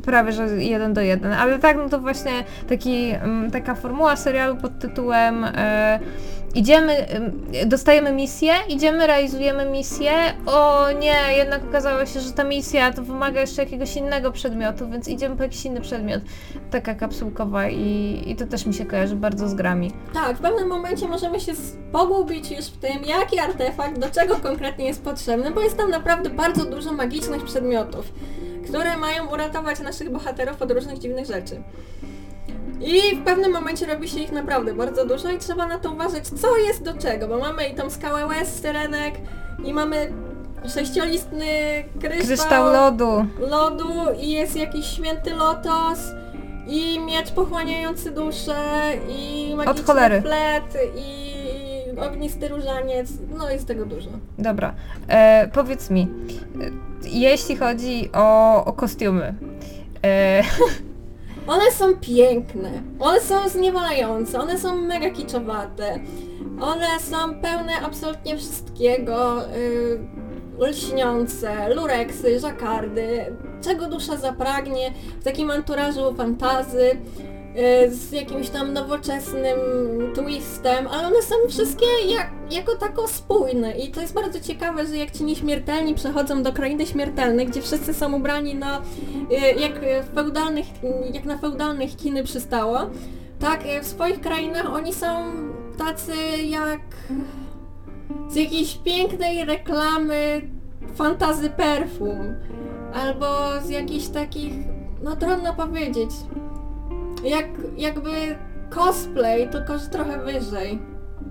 prawie 0.00 0.32
że 0.32 0.46
jeden 0.46 0.94
do 0.94 1.00
jeden. 1.00 1.32
Ale 1.32 1.58
tak, 1.58 1.76
no 1.76 1.88
to 1.88 1.98
właśnie 1.98 2.44
taki, 2.68 3.10
mm, 3.10 3.50
taka 3.50 3.74
formuła 3.74 4.16
serialu 4.16 4.56
pod 4.56 4.78
tytułem 4.78 5.44
e, 5.44 5.98
idziemy, 6.54 7.06
em, 7.06 7.32
dostajemy 7.66 8.12
misję, 8.12 8.52
idziemy, 8.68 9.06
realizujemy 9.06 9.70
misję. 9.70 10.10
O 10.46 10.86
nie, 10.92 11.36
jednak 11.36 11.64
okazało 11.68 12.06
się, 12.06 12.20
że 12.20 12.32
ta 12.32 12.44
misja 12.44 12.92
to 12.92 13.02
wymaga 13.02 13.40
jeszcze 13.40 13.62
jakiegoś 13.62 13.96
innego 13.96 14.32
przedmiotu, 14.32 14.88
więc 14.90 15.08
idziemy 15.08 15.36
po 15.36 15.42
jakiś 15.42 15.64
inny 15.64 15.80
przedmiot. 15.80 16.22
Taka 16.70 16.94
kapsułkowa 16.94 17.68
i, 17.68 18.22
i 18.26 18.36
to 18.36 18.46
też 18.46 18.66
mi 18.66 18.74
się 18.74 18.86
kojarzy 18.86 19.16
bardzo 19.16 19.48
z 19.48 19.54
grami. 19.54 19.92
Tak, 20.14 20.36
w 20.36 20.40
pewnym 20.40 20.68
momencie 20.68 21.08
możemy 21.08 21.40
się 21.40 21.52
pogubić 21.92 22.50
już 22.50 22.66
w 22.66 22.76
tym, 22.76 23.04
jaki 23.04 23.38
artefakt 23.38 23.98
do 23.98 24.10
czego 24.10 24.36
konkretnie 24.36 24.86
jest 24.86 25.02
potrzebny, 25.02 25.50
bo 25.50 25.60
jest 25.60 25.76
tam 25.76 25.90
naprawdę 25.90 26.30
bardzo 26.30 26.64
dużo 26.64 26.92
magicznych 26.92 27.44
przedmiotów, 27.44 28.12
które 28.68 28.96
mają 28.96 29.26
uratować 29.26 29.80
naszych 29.80 30.10
bohaterów 30.10 30.62
od 30.62 30.70
różnych 30.70 30.98
dziwnych 30.98 31.26
rzeczy. 31.26 31.62
I 32.80 33.16
w 33.16 33.24
pewnym 33.24 33.52
momencie 33.52 33.86
robi 33.86 34.08
się 34.08 34.20
ich 34.20 34.32
naprawdę 34.32 34.74
bardzo 34.74 35.06
dużo 35.06 35.30
i 35.30 35.38
trzeba 35.38 35.66
na 35.66 35.78
to 35.78 35.92
uważać, 35.92 36.26
co 36.28 36.56
jest 36.56 36.82
do 36.82 36.94
czego, 36.94 37.28
bo 37.28 37.38
mamy 37.38 37.68
i 37.68 37.74
tą 37.74 37.90
skałę 37.90 38.26
łez, 38.26 38.60
syrenek 38.60 39.14
i 39.64 39.72
mamy 39.74 40.12
sześciolistny 40.74 41.46
kryształ, 42.00 42.26
Kryształ 42.26 42.72
lodu. 42.72 43.26
lodu 43.38 43.88
i 44.20 44.30
jest 44.30 44.56
jakiś 44.56 44.86
święty 44.86 45.34
lotos 45.34 45.98
i 46.66 47.00
miecz 47.00 47.30
pochłaniający 47.30 48.10
duszę 48.10 48.56
i 49.08 49.52
magiczny 49.56 49.76
flet 50.22 50.76
i 50.96 51.27
ognisty 52.00 52.48
różaniec, 52.48 53.12
no 53.38 53.50
jest 53.50 53.66
tego 53.66 53.86
dużo. 53.86 54.10
Dobra, 54.38 54.74
e, 55.08 55.48
powiedz 55.52 55.90
mi, 55.90 56.02
e, 56.02 56.08
jeśli 57.08 57.56
chodzi 57.56 58.10
o, 58.12 58.64
o 58.64 58.72
kostiumy, 58.72 59.34
e, 60.04 60.42
One 61.48 61.70
są 61.70 61.96
piękne, 61.96 62.70
one 63.00 63.20
są 63.20 63.48
zniewalające, 63.48 64.40
one 64.40 64.58
są 64.58 64.76
mega 64.76 65.10
kiczowate, 65.10 66.00
one 66.60 67.00
są 67.00 67.40
pełne 67.40 67.72
absolutnie 67.86 68.36
wszystkiego, 68.36 69.42
yy, 70.58 70.68
lśniące, 70.68 71.74
lureksy, 71.74 72.40
żakardy, 72.40 73.36
czego 73.64 73.88
dusza 73.88 74.16
zapragnie 74.16 74.92
w 75.20 75.24
takim 75.24 75.50
anturażu 75.50 76.14
fantazy, 76.14 76.96
z 77.88 78.12
jakimś 78.12 78.48
tam 78.48 78.72
nowoczesnym 78.72 79.58
twistem, 80.14 80.86
ale 80.86 81.06
one 81.06 81.22
są 81.22 81.34
wszystkie 81.48 81.86
jak, 82.08 82.30
jako 82.50 82.76
tako 82.76 83.08
spójne 83.08 83.78
i 83.78 83.90
to 83.90 84.00
jest 84.00 84.14
bardzo 84.14 84.40
ciekawe, 84.40 84.86
że 84.86 84.96
jak 84.96 85.10
ci 85.10 85.24
nieśmiertelni 85.24 85.94
przechodzą 85.94 86.42
do 86.42 86.52
krainy 86.52 86.86
śmiertelnej, 86.86 87.46
gdzie 87.46 87.62
wszyscy 87.62 87.94
są 87.94 88.14
ubrani 88.14 88.54
na, 88.54 88.82
yy, 89.30 89.60
jak, 89.60 89.72
feudalnych, 90.14 90.66
jak 91.12 91.24
na 91.24 91.38
feudalnych 91.38 91.96
kiny 91.96 92.24
przystało, 92.24 92.78
tak 93.38 93.66
yy, 93.66 93.80
w 93.80 93.86
swoich 93.86 94.20
krainach 94.20 94.74
oni 94.74 94.94
są 94.94 95.06
tacy 95.78 96.14
jak 96.48 96.80
z 98.28 98.36
jakiejś 98.36 98.74
pięknej 98.74 99.44
reklamy 99.44 100.40
fantazy 100.94 101.50
perfum. 101.50 102.34
Albo 102.94 103.26
z 103.64 103.68
jakichś 103.68 104.08
takich, 104.08 104.52
no 105.02 105.16
trudno 105.16 105.54
powiedzieć, 105.54 106.10
jak 107.24 107.46
jakby 107.76 108.10
cosplay, 108.70 109.48
tylko 109.48 109.78
że 109.78 109.86
trochę 109.86 110.18
wyżej. 110.24 110.78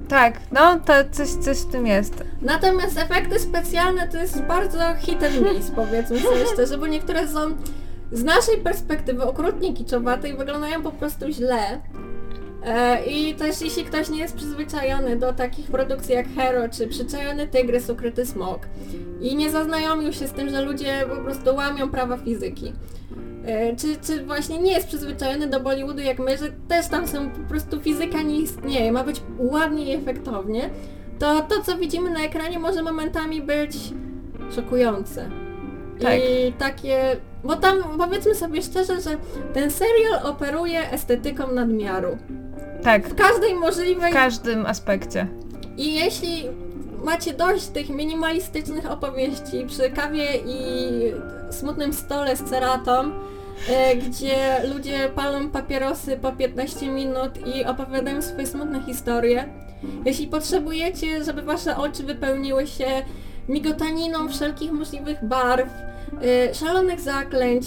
tak, 0.09 0.39
no 0.51 0.79
to 0.79 0.93
coś, 1.11 1.27
coś 1.29 1.57
w 1.57 1.71
tym 1.71 1.87
jest. 1.87 2.23
Natomiast 2.41 2.97
efekty 2.97 3.39
specjalne 3.39 4.07
to 4.07 4.17
jest 4.17 4.41
bardzo 4.41 4.79
hit 4.99 5.23
and 5.23 5.53
miss, 5.53 5.71
powiedzmy 5.71 6.19
sobie 6.19 6.45
szczerze, 6.53 6.77
bo 6.77 6.87
niektóre 6.87 7.27
są 7.27 7.39
z 8.11 8.23
naszej 8.23 8.57
perspektywy 8.57 9.23
okrutnie 9.23 9.73
kiczowate 9.73 10.29
i 10.29 10.37
wyglądają 10.37 10.81
po 10.83 10.91
prostu 10.91 11.25
źle. 11.31 11.81
E, 12.65 13.05
I 13.05 13.35
też 13.35 13.61
jeśli 13.61 13.83
ktoś 13.85 14.09
nie 14.09 14.19
jest 14.19 14.35
przyzwyczajony 14.35 15.15
do 15.17 15.33
takich 15.33 15.71
produkcji 15.71 16.15
jak 16.15 16.27
Hero 16.35 16.69
czy 16.69 16.87
Przyczajony 16.87 17.47
Tygrys, 17.47 17.89
Ukryty 17.89 18.25
Smok 18.25 18.59
i 19.21 19.35
nie 19.35 19.51
zaznajomił 19.51 20.13
się 20.13 20.27
z 20.27 20.31
tym, 20.31 20.49
że 20.49 20.61
ludzie 20.61 21.05
po 21.09 21.15
prostu 21.15 21.55
łamią 21.55 21.89
prawa 21.89 22.17
fizyki, 22.17 22.73
czy, 23.77 23.97
czy 24.07 24.25
właśnie 24.25 24.59
nie 24.59 24.71
jest 24.71 24.87
przyzwyczajony 24.87 25.47
do 25.47 25.59
Bollywoodu 25.59 26.01
jak 26.01 26.19
my, 26.19 26.37
że 26.37 26.45
też 26.67 26.87
tam 26.87 27.07
są 27.07 27.29
po 27.29 27.49
prostu 27.49 27.81
fizyka 27.81 28.21
nie 28.21 28.39
istnieje, 28.39 28.91
ma 28.91 29.03
być 29.03 29.21
ładnie 29.37 29.85
i 29.85 29.95
efektownie, 29.95 30.69
to 31.19 31.41
to 31.41 31.61
co 31.63 31.77
widzimy 31.77 32.09
na 32.09 32.19
ekranie 32.19 32.59
może 32.59 32.83
momentami 32.83 33.41
być 33.41 33.77
szokujące. 34.55 35.29
Tak. 36.01 36.19
I 36.19 36.53
takie, 36.53 37.17
bo 37.43 37.55
tam 37.55 37.77
powiedzmy 37.97 38.35
sobie 38.35 38.61
szczerze, 38.61 39.01
że 39.01 39.17
ten 39.53 39.71
serial 39.71 40.19
operuje 40.23 40.91
estetyką 40.91 41.51
nadmiaru. 41.51 42.17
Tak, 42.83 43.07
W 43.09 43.15
każdej 43.15 43.55
możliwej... 43.55 44.11
w 44.11 44.15
każdym 44.15 44.65
aspekcie. 44.65 45.27
I 45.77 45.95
jeśli 45.95 46.43
macie 47.03 47.33
dość 47.33 47.67
tych 47.67 47.89
minimalistycznych 47.89 48.91
opowieści 48.91 49.65
przy 49.67 49.89
kawie 49.89 50.25
i 50.45 50.57
smutnym 51.49 51.93
stole 51.93 52.35
z 52.35 52.43
ceratą, 52.43 52.91
e, 52.91 53.11
gdzie 54.07 54.35
ludzie 54.73 55.09
palą 55.15 55.49
papierosy 55.49 56.17
po 56.17 56.31
15 56.31 56.89
minut 56.89 57.47
i 57.55 57.65
opowiadają 57.65 58.21
swoje 58.21 58.47
smutne 58.47 58.83
historie, 58.83 59.49
jeśli 60.05 60.27
potrzebujecie, 60.27 61.23
żeby 61.23 61.41
wasze 61.41 61.77
oczy 61.77 62.03
wypełniły 62.03 62.67
się 62.67 62.85
migotaniną 63.49 64.29
wszelkich 64.29 64.71
możliwych 64.71 65.25
barw, 65.25 65.69
e, 66.21 66.53
szalonych 66.53 67.01
zaklęć, 67.01 67.65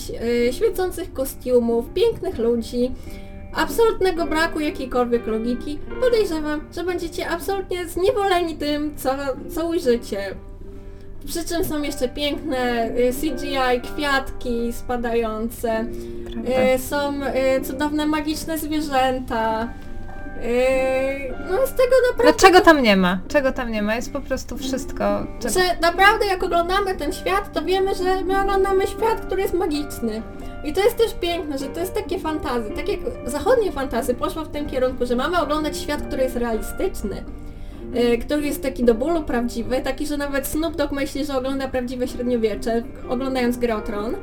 e, 0.49 0.53
świecących 0.53 1.13
kostiumów, 1.13 1.87
pięknych 1.95 2.39
ludzi, 2.39 2.93
absolutnego 3.55 4.27
braku 4.27 4.61
jakiejkolwiek 4.61 5.27
logiki, 5.27 5.79
podejrzewam, 6.01 6.61
że 6.75 6.85
będziecie 6.85 7.29
absolutnie 7.29 7.89
zniewoleni 7.89 8.57
tym, 8.57 8.97
co, 8.97 9.11
co 9.55 9.69
ujrzycie. 9.69 10.35
Przy 11.27 11.45
czym 11.45 11.65
są 11.65 11.83
jeszcze 11.83 12.09
piękne 12.09 12.91
y, 12.91 13.13
CGI, 13.21 13.91
kwiatki 13.95 14.73
spadające, 14.73 15.85
Prawda? 16.33 16.51
y, 16.75 16.79
są 16.79 17.13
y, 17.23 17.61
cudowne 17.65 18.07
magiczne 18.07 18.59
zwierzęta. 18.59 19.69
No 21.51 21.67
z 21.67 21.71
tego 21.71 21.95
No 22.03 22.11
naprawdę 22.11 22.41
czego 22.41 22.61
tam 22.61 22.83
nie 22.83 22.97
ma? 22.97 23.19
Czego 23.29 23.53
tam 23.53 23.73
nie 23.73 23.83
ma? 23.83 23.97
Jest 23.97 24.13
po 24.13 24.21
prostu 24.21 24.57
wszystko. 24.57 25.27
Czy... 25.41 25.51
że 25.51 25.61
naprawdę 25.83 26.27
jak 26.27 26.43
oglądamy 26.43 26.95
ten 26.97 27.13
świat, 27.13 27.53
to 27.53 27.63
wiemy, 27.63 27.95
że 27.95 28.25
my 28.25 28.41
oglądamy 28.43 28.87
świat, 28.87 29.21
który 29.21 29.43
jest 29.43 29.55
magiczny. 29.55 30.23
I 30.65 30.73
to 30.73 30.81
jest 30.81 30.97
też 30.97 31.15
piękne, 31.21 31.59
że 31.59 31.67
to 31.67 31.81
jest 31.81 31.95
takie 31.95 32.19
fantazy. 32.19 32.71
Tak 32.71 32.89
jak 32.89 33.01
zachodnie 33.25 33.73
fantazy 33.73 34.15
poszło 34.15 34.45
w 34.45 34.49
tym 34.49 34.67
kierunku, 34.67 35.07
że 35.07 35.17
mamy 35.17 35.41
oglądać 35.41 35.79
świat, 35.79 36.03
który 36.03 36.23
jest 36.23 36.37
realistyczny. 36.37 37.25
Y, 37.97 38.19
Który 38.19 38.47
jest 38.47 38.63
taki 38.63 38.85
do 38.85 38.95
bólu 38.95 39.23
prawdziwy, 39.23 39.81
taki, 39.81 40.07
że 40.07 40.17
nawet 40.17 40.47
Snoop 40.47 40.77
Dogg 40.77 40.93
myśli, 40.93 41.25
że 41.25 41.37
ogląda 41.39 41.69
prawdziwe 41.69 42.09
średniowiecze, 42.09 42.83
oglądając 43.09 43.59
Grę 43.59 43.77
o 43.77 43.81
Tron. 43.81 44.17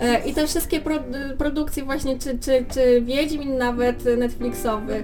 E, 0.00 0.28
I 0.28 0.34
te 0.34 0.46
wszystkie 0.46 0.80
pro, 0.80 0.94
produkcje 1.38 1.84
właśnie, 1.84 2.18
czy, 2.18 2.38
czy, 2.38 2.64
czy 2.74 3.00
Wiedźmin 3.00 3.58
nawet 3.58 4.04
Netflixowy, 4.18 5.02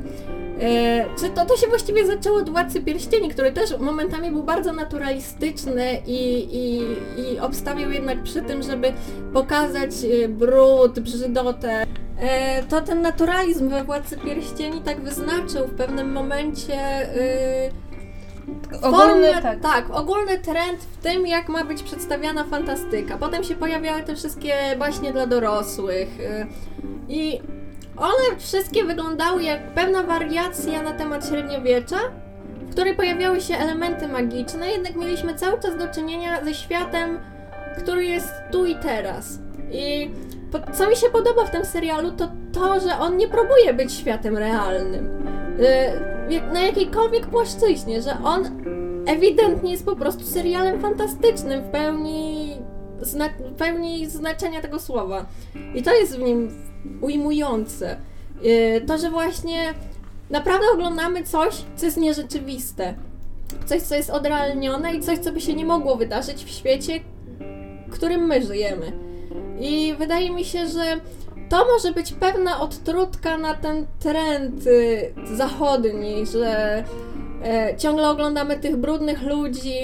e, 0.61 1.05
czy 1.21 1.31
to, 1.31 1.47
to 1.47 1.57
się 1.57 1.67
właściwie 1.67 2.07
zaczęło 2.07 2.39
od 2.39 2.51
Władcy 2.51 2.81
Pierścieni, 2.81 3.29
który 3.29 3.53
też 3.53 3.79
momentami 3.79 4.31
był 4.31 4.43
bardzo 4.43 4.73
naturalistyczny 4.73 5.99
i, 6.07 6.49
i, 6.53 6.81
i 7.23 7.39
obstawiał 7.41 7.91
jednak 7.91 8.23
przy 8.23 8.43
tym, 8.43 8.63
żeby 8.63 8.93
pokazać 9.33 9.91
e, 10.25 10.29
brud, 10.29 11.01
brzydotę. 11.01 11.87
E, 12.21 12.63
To 12.63 12.81
ten 12.81 13.03
naturalizm 13.03 13.69
we 13.69 13.85
Władcy 13.85 14.17
Pierścieni 14.17 14.81
tak 14.81 15.01
wyznaczył 15.01 15.67
w 15.67 15.75
pewnym 15.75 16.13
momencie 16.13 16.75
e, 16.75 17.91
Ogólny, 18.83 19.33
formę, 19.33 19.43
tak. 19.43 19.61
tak, 19.61 19.91
ogólny 19.91 20.39
trend 20.39 20.81
w 20.81 20.97
tym, 21.03 21.27
jak 21.27 21.49
ma 21.49 21.65
być 21.65 21.83
przedstawiana 21.83 22.45
fantastyka. 22.45 23.19
Potem 23.19 23.45
się 23.45 23.55
pojawiały 23.55 24.03
te 24.03 24.17
wszystkie 24.17 24.55
baśnie 24.79 25.13
dla 25.13 25.27
dorosłych 25.27 26.21
y, 26.21 26.47
i 27.09 27.41
one 27.97 28.39
wszystkie 28.39 28.85
wyglądały 28.85 29.43
jak 29.43 29.75
pewna 29.75 30.03
wariacja 30.03 30.83
na 30.83 30.93
temat 30.93 31.29
średniowiecza, 31.29 31.99
w 32.63 32.73
której 32.73 32.97
pojawiały 32.97 33.41
się 33.41 33.57
elementy 33.57 34.09
magiczne, 34.09 34.71
jednak 34.71 34.97
mieliśmy 34.97 35.35
cały 35.35 35.61
czas 35.61 35.77
do 35.77 35.89
czynienia 35.89 36.45
ze 36.45 36.55
światem, 36.55 37.19
który 37.79 38.05
jest 38.05 38.33
tu 38.53 38.67
i 38.67 38.77
teraz. 38.77 39.39
I 39.73 40.11
co 40.73 40.91
mi 40.91 40.97
się 40.97 41.11
podoba 41.11 41.45
w 41.45 41.51
tym 41.51 41.65
serialu, 41.65 42.11
to 42.11 42.29
to, 42.53 42.81
że 42.81 42.99
on 42.99 43.17
nie 43.17 43.29
próbuje 43.29 43.75
być 43.75 43.93
światem 43.93 44.37
realnym. 44.37 45.07
Y, 46.31 46.53
na 46.53 46.61
jakiejkolwiek 46.61 47.27
płaszczyźnie, 47.27 48.03
że 48.03 48.17
on 48.25 48.63
ewidentnie 49.07 49.71
jest 49.71 49.85
po 49.85 49.97
prostu 49.97 50.25
serialem 50.25 50.81
fantastycznym 50.81 51.63
w 51.63 51.69
pełni, 51.69 52.57
zna, 53.01 53.29
pełni 53.59 54.07
znaczenia 54.07 54.61
tego 54.61 54.79
słowa. 54.79 55.27
I 55.75 55.83
to 55.83 55.95
jest 55.95 56.17
w 56.17 56.23
nim 56.23 56.51
ujmujące. 57.01 57.97
Y, 58.45 58.81
To, 58.87 58.99
że 58.99 59.11
właśnie 59.11 59.75
naprawdę 60.31 60.67
oglądamy 60.75 61.23
coś, 61.23 61.65
co 61.77 61.87
jest 61.87 61.97
nierzeczywiste. 61.97 62.95
Coś, 63.67 63.83
co 63.83 63.95
jest 63.95 64.11
odrealnione 64.11 64.95
i 64.95 65.01
coś, 65.01 65.19
co 65.19 65.33
by 65.33 65.41
się 65.41 65.55
nie 65.55 65.65
mogło 65.65 65.97
wydarzyć 65.97 66.45
w 66.45 66.51
świecie, 66.51 67.01
w 67.89 67.93
którym 67.93 68.27
my 68.27 68.43
żyjemy. 68.43 69.10
I 69.61 69.95
wydaje 69.99 70.31
mi 70.31 70.45
się, 70.45 70.67
że 70.67 71.01
to 71.49 71.67
może 71.67 71.93
być 71.93 72.13
pewna 72.13 72.61
odtrutka 72.61 73.39
na 73.39 73.55
ten 73.55 73.87
trend 73.99 74.67
y, 74.67 75.13
zachodni, 75.37 76.27
że 76.27 76.85
e, 77.45 77.77
ciągle 77.77 78.11
oglądamy 78.11 78.59
tych 78.59 78.77
brudnych 78.77 79.23
ludzi, 79.23 79.79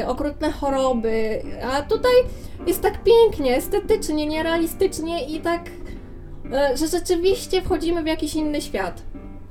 e, 0.00 0.08
okrutne 0.08 0.52
choroby, 0.52 1.42
a 1.72 1.82
tutaj 1.82 2.12
jest 2.66 2.82
tak 2.82 3.04
pięknie, 3.04 3.56
estetycznie, 3.56 4.26
nierealistycznie 4.26 5.26
i 5.26 5.40
tak, 5.40 5.60
e, 6.52 6.76
że 6.76 6.86
rzeczywiście 6.88 7.62
wchodzimy 7.62 8.02
w 8.02 8.06
jakiś 8.06 8.34
inny 8.34 8.60
świat. 8.60 9.02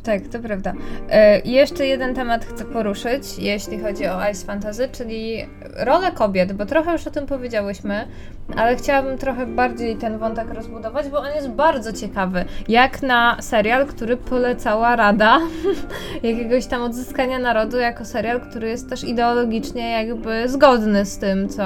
Tak, 0.10 0.28
to 0.28 0.40
prawda. 0.40 0.74
E, 1.10 1.40
jeszcze 1.40 1.86
jeden 1.86 2.16
temat 2.16 2.46
chcę 2.46 2.66
poruszyć, 2.66 3.40
jeśli 3.40 3.80
chodzi 3.80 4.08
o 4.08 4.30
Ice 4.30 4.46
Fantasy, 4.46 4.90
czyli 4.92 5.46
rolę 5.76 6.12
kobiet, 6.12 6.54
bo 6.54 6.66
trochę 6.66 6.92
już 6.92 7.08
o 7.08 7.12
tym 7.12 7.26
powiedziałyśmy. 7.26 8.08
ale 8.56 8.76
chciałabym 8.76 9.18
trochę 9.18 9.46
bardziej 9.46 9.96
ten 9.96 10.18
wątek 10.18 10.54
rozbudować, 10.54 11.10
bo 11.10 11.20
on 11.20 11.36
jest 11.36 11.50
bardzo 11.50 11.94
ciekawy. 11.94 12.46
Jak 12.68 13.02
na 13.02 13.38
serial, 13.42 13.86
który 13.88 14.18
polecała 14.18 14.96
Rada 14.96 15.40
jakiegoś 16.24 16.66
tam 16.66 16.82
odzyskania 16.82 17.40
narodu, 17.40 17.78
jako 17.78 18.06
serial, 18.06 18.42
który 18.42 18.70
jest 18.70 18.90
też 18.90 19.04
ideologicznie 19.04 19.92
jakby 19.92 20.50
zgodny 20.50 21.06
z 21.06 21.18
tym, 21.18 21.50
co 21.50 21.64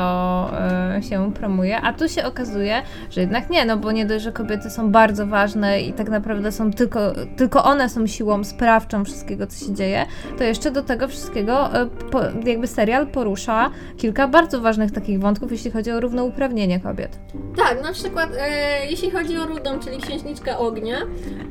e, 0.97 1.01
się 1.03 1.33
promuje. 1.33 1.81
A 1.81 1.93
tu 1.93 2.09
się 2.09 2.25
okazuje, 2.25 2.81
że 3.09 3.21
jednak 3.21 3.49
nie, 3.49 3.65
no 3.65 3.77
bo 3.77 3.91
nie 3.91 4.05
dość, 4.05 4.23
że 4.23 4.31
kobiety 4.31 4.69
są 4.69 4.91
bardzo 4.91 5.27
ważne 5.27 5.81
i 5.81 5.93
tak 5.93 6.09
naprawdę 6.09 6.51
są 6.51 6.71
tylko, 6.71 6.99
tylko 7.37 7.63
one 7.63 7.89
są 7.89 8.07
siłą 8.07 8.32
sprawczą 8.43 9.05
wszystkiego, 9.05 9.47
co 9.47 9.65
się 9.65 9.73
dzieje, 9.73 10.05
to 10.37 10.43
jeszcze 10.43 10.71
do 10.71 10.83
tego 10.83 11.07
wszystkiego 11.07 11.75
e, 11.75 11.89
jakby 12.45 12.67
serial 12.67 13.07
porusza 13.07 13.69
kilka 13.97 14.27
bardzo 14.27 14.61
ważnych 14.61 14.91
takich 14.91 15.19
wątków, 15.19 15.51
jeśli 15.51 15.71
chodzi 15.71 15.91
o 15.91 15.99
równouprawnienie 15.99 16.79
kobiet. 16.79 17.19
Tak, 17.57 17.83
na 17.83 17.93
przykład 17.93 18.29
e, 18.39 18.85
jeśli 18.85 19.11
chodzi 19.11 19.37
o 19.37 19.45
Rudą, 19.45 19.79
czyli 19.79 19.97
księżniczkę 19.97 20.57
ognia, 20.57 20.97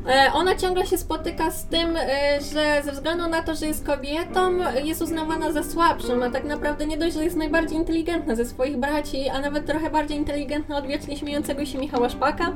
e, 0.07 0.33
ona 0.33 0.57
ciągle 0.57 0.87
się 0.87 0.99
spotyka 0.99 1.51
z 1.51 1.67
tym, 1.67 1.97
e, 1.97 2.41
że 2.55 2.83
ze 2.85 2.93
względu 2.93 3.29
na 3.29 3.43
to, 3.43 3.55
że 3.55 3.67
jest 3.67 3.87
kobietą, 3.87 4.59
jest 4.85 5.03
uznawana 5.03 5.53
za 5.53 5.63
słabszą, 5.63 6.25
a 6.25 6.31
tak 6.31 6.45
naprawdę 6.45 6.87
nie 6.87 6.99
dość, 6.99 7.15
że 7.15 7.25
jest 7.25 7.37
najbardziej 7.37 7.79
inteligentna 7.79 8.35
ze 8.35 8.45
swoich 8.45 8.77
braci, 8.77 9.29
a 9.29 9.41
nawet 9.41 9.67
trochę 9.67 9.91
bardziej 9.91 10.19
inteligentna 10.19 10.77
od 10.77 10.87
wiecznie 10.87 11.17
śmiejącego 11.17 11.67
się 11.67 11.79
Michała 11.79 12.09
Szpaka, 12.09 12.53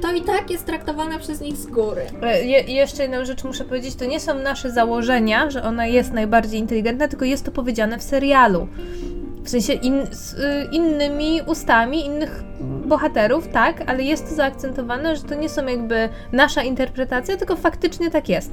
to 0.00 0.12
i 0.12 0.22
tak 0.22 0.50
jest 0.50 0.66
traktowana 0.66 1.18
przez 1.18 1.40
nich 1.40 1.56
z 1.56 1.66
góry. 1.66 2.02
E, 2.22 2.44
Je, 2.44 2.60
jeszcze 2.60 3.02
jedną 3.02 3.24
rzecz 3.24 3.44
muszę 3.44 3.64
powiedzieć, 3.64 3.94
to 3.94 4.04
nie 4.04 4.20
są 4.20 4.34
nasze 4.34 4.70
założenia, 4.70 5.50
że 5.50 5.62
ona 5.62 5.86
jest 5.86 6.12
najbardziej 6.12 6.60
inteligentna, 6.60 7.08
tylko 7.08 7.24
jest 7.24 7.44
to 7.44 7.50
powiedziane 7.50 7.98
w 7.98 8.02
serialu. 8.02 8.68
W 9.42 9.50
sensie 9.50 9.72
in, 9.72 10.06
z 10.10 10.34
y, 10.34 10.68
innymi 10.72 11.40
ustami, 11.46 12.06
innych 12.06 12.42
bohaterów, 12.86 13.48
tak, 13.48 13.82
ale 13.86 14.02
jest 14.02 14.28
to 14.28 14.34
zaakcentowane, 14.34 15.16
że 15.16 15.22
to 15.22 15.34
nie 15.34 15.48
są 15.48 15.66
jakby 15.66 16.08
nasza 16.32 16.62
interpretacja, 16.62 17.36
tylko 17.36 17.56
faktycznie 17.56 18.10
tak 18.10 18.28
jest. 18.28 18.52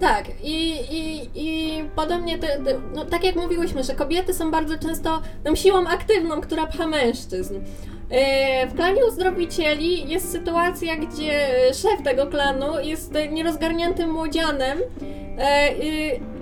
Tak, 0.00 0.24
i, 0.42 0.70
i, 0.90 1.30
i 1.34 1.84
podobnie, 1.96 2.38
te, 2.38 2.46
te, 2.46 2.74
no, 2.94 3.04
tak 3.04 3.24
jak 3.24 3.36
mówiłyśmy, 3.36 3.84
że 3.84 3.94
kobiety 3.94 4.34
są 4.34 4.50
bardzo 4.50 4.78
często 4.78 5.22
tą 5.44 5.54
siłą 5.54 5.86
aktywną, 5.86 6.40
która 6.40 6.66
pcha 6.66 6.86
mężczyzn. 6.86 7.54
E, 8.10 8.66
W 8.66 8.74
klanie 8.74 9.06
uzdrowicieli 9.06 10.08
jest 10.10 10.32
sytuacja, 10.32 10.96
gdzie 10.96 11.48
szef 11.74 12.02
tego 12.04 12.26
klanu 12.26 12.80
jest 12.82 13.14
nierozgarniętym 13.32 14.10
młodzianem, 14.10 14.78
e, 15.38 15.70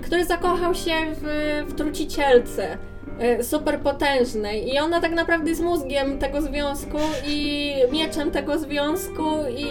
który 0.01 0.25
zakochał 0.25 0.75
się 0.75 0.93
w, 1.11 1.23
w 1.67 1.75
trucicielce 1.75 2.77
e, 3.19 3.43
super 3.43 3.79
potężnej 3.79 4.73
i 4.73 4.79
ona 4.79 5.01
tak 5.01 5.11
naprawdę 5.11 5.49
jest 5.49 5.61
mózgiem 5.61 6.19
tego 6.19 6.41
związku 6.41 6.97
i 7.27 7.73
mieczem 7.91 8.31
tego 8.31 8.59
związku 8.59 9.29
i 9.57 9.65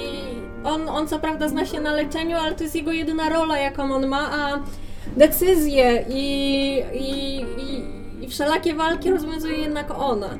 on, 0.65 0.89
on 0.89 1.09
co 1.09 1.19
prawda 1.19 1.49
zna 1.49 1.67
się 1.67 1.81
na 1.81 1.93
leczeniu, 1.95 2.37
ale 2.37 2.55
to 2.55 2.63
jest 2.63 2.77
jego 2.77 2.93
jedyna 2.93 3.29
rola 3.29 3.59
jaką 3.59 3.95
on 3.95 4.07
ma, 4.07 4.31
a 4.33 4.63
decyzje 5.17 6.05
i, 6.09 6.83
i, 6.95 7.37
i, 7.41 7.85
i 8.25 8.29
wszelakie 8.29 8.75
walki 8.75 9.11
rozwiązuje 9.11 9.59
jednak 9.59 9.91
ona. 9.99 10.39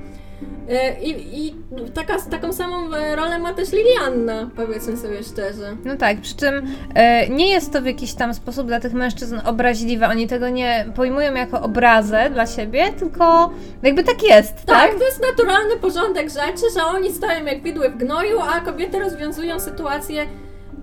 E, 0.73 1.01
I, 1.01 1.47
I 1.47 1.55
taka, 1.95 2.19
taką 2.31 2.53
samą 2.53 2.95
e, 2.95 3.17
rolę 3.17 3.39
ma 3.39 3.55
też 3.55 3.73
Lilianna, 3.73 4.51
powiedzmy 4.57 4.97
sobie 4.97 5.23
szczerze. 5.23 5.77
No 5.85 5.97
tak, 5.97 6.21
przy 6.21 6.37
czym 6.37 6.75
e, 6.95 7.29
nie 7.29 7.51
jest 7.51 7.73
to 7.73 7.83
w 7.83 7.87
jakiś 7.87 8.15
tam 8.15 8.35
sposób 8.35 8.67
dla 8.67 8.81
tych 8.81 8.93
mężczyzn 8.93 9.39
obraźliwe. 9.45 10.09
Oni 10.09 10.27
tego 10.27 10.49
nie 10.49 10.87
pojmują 10.97 11.35
jako 11.35 11.63
obrazę 11.63 12.31
dla 12.31 12.47
siebie, 12.47 12.93
tylko 12.99 13.51
jakby 13.83 14.05
tak 14.05 14.23
jest, 14.23 14.55
tak? 14.55 14.91
Tak, 14.91 14.99
to 14.99 15.05
jest 15.05 15.23
naturalny 15.31 15.77
porządek 15.77 16.31
rzeczy, 16.31 16.71
że 16.75 16.85
oni 16.85 17.13
stoją 17.13 17.45
jak 17.45 17.63
widły 17.63 17.91
w 17.91 17.97
gnoju, 17.97 18.41
a 18.41 18.61
kobiety 18.61 18.99
rozwiązują 18.99 19.61
sytuację 19.61 20.27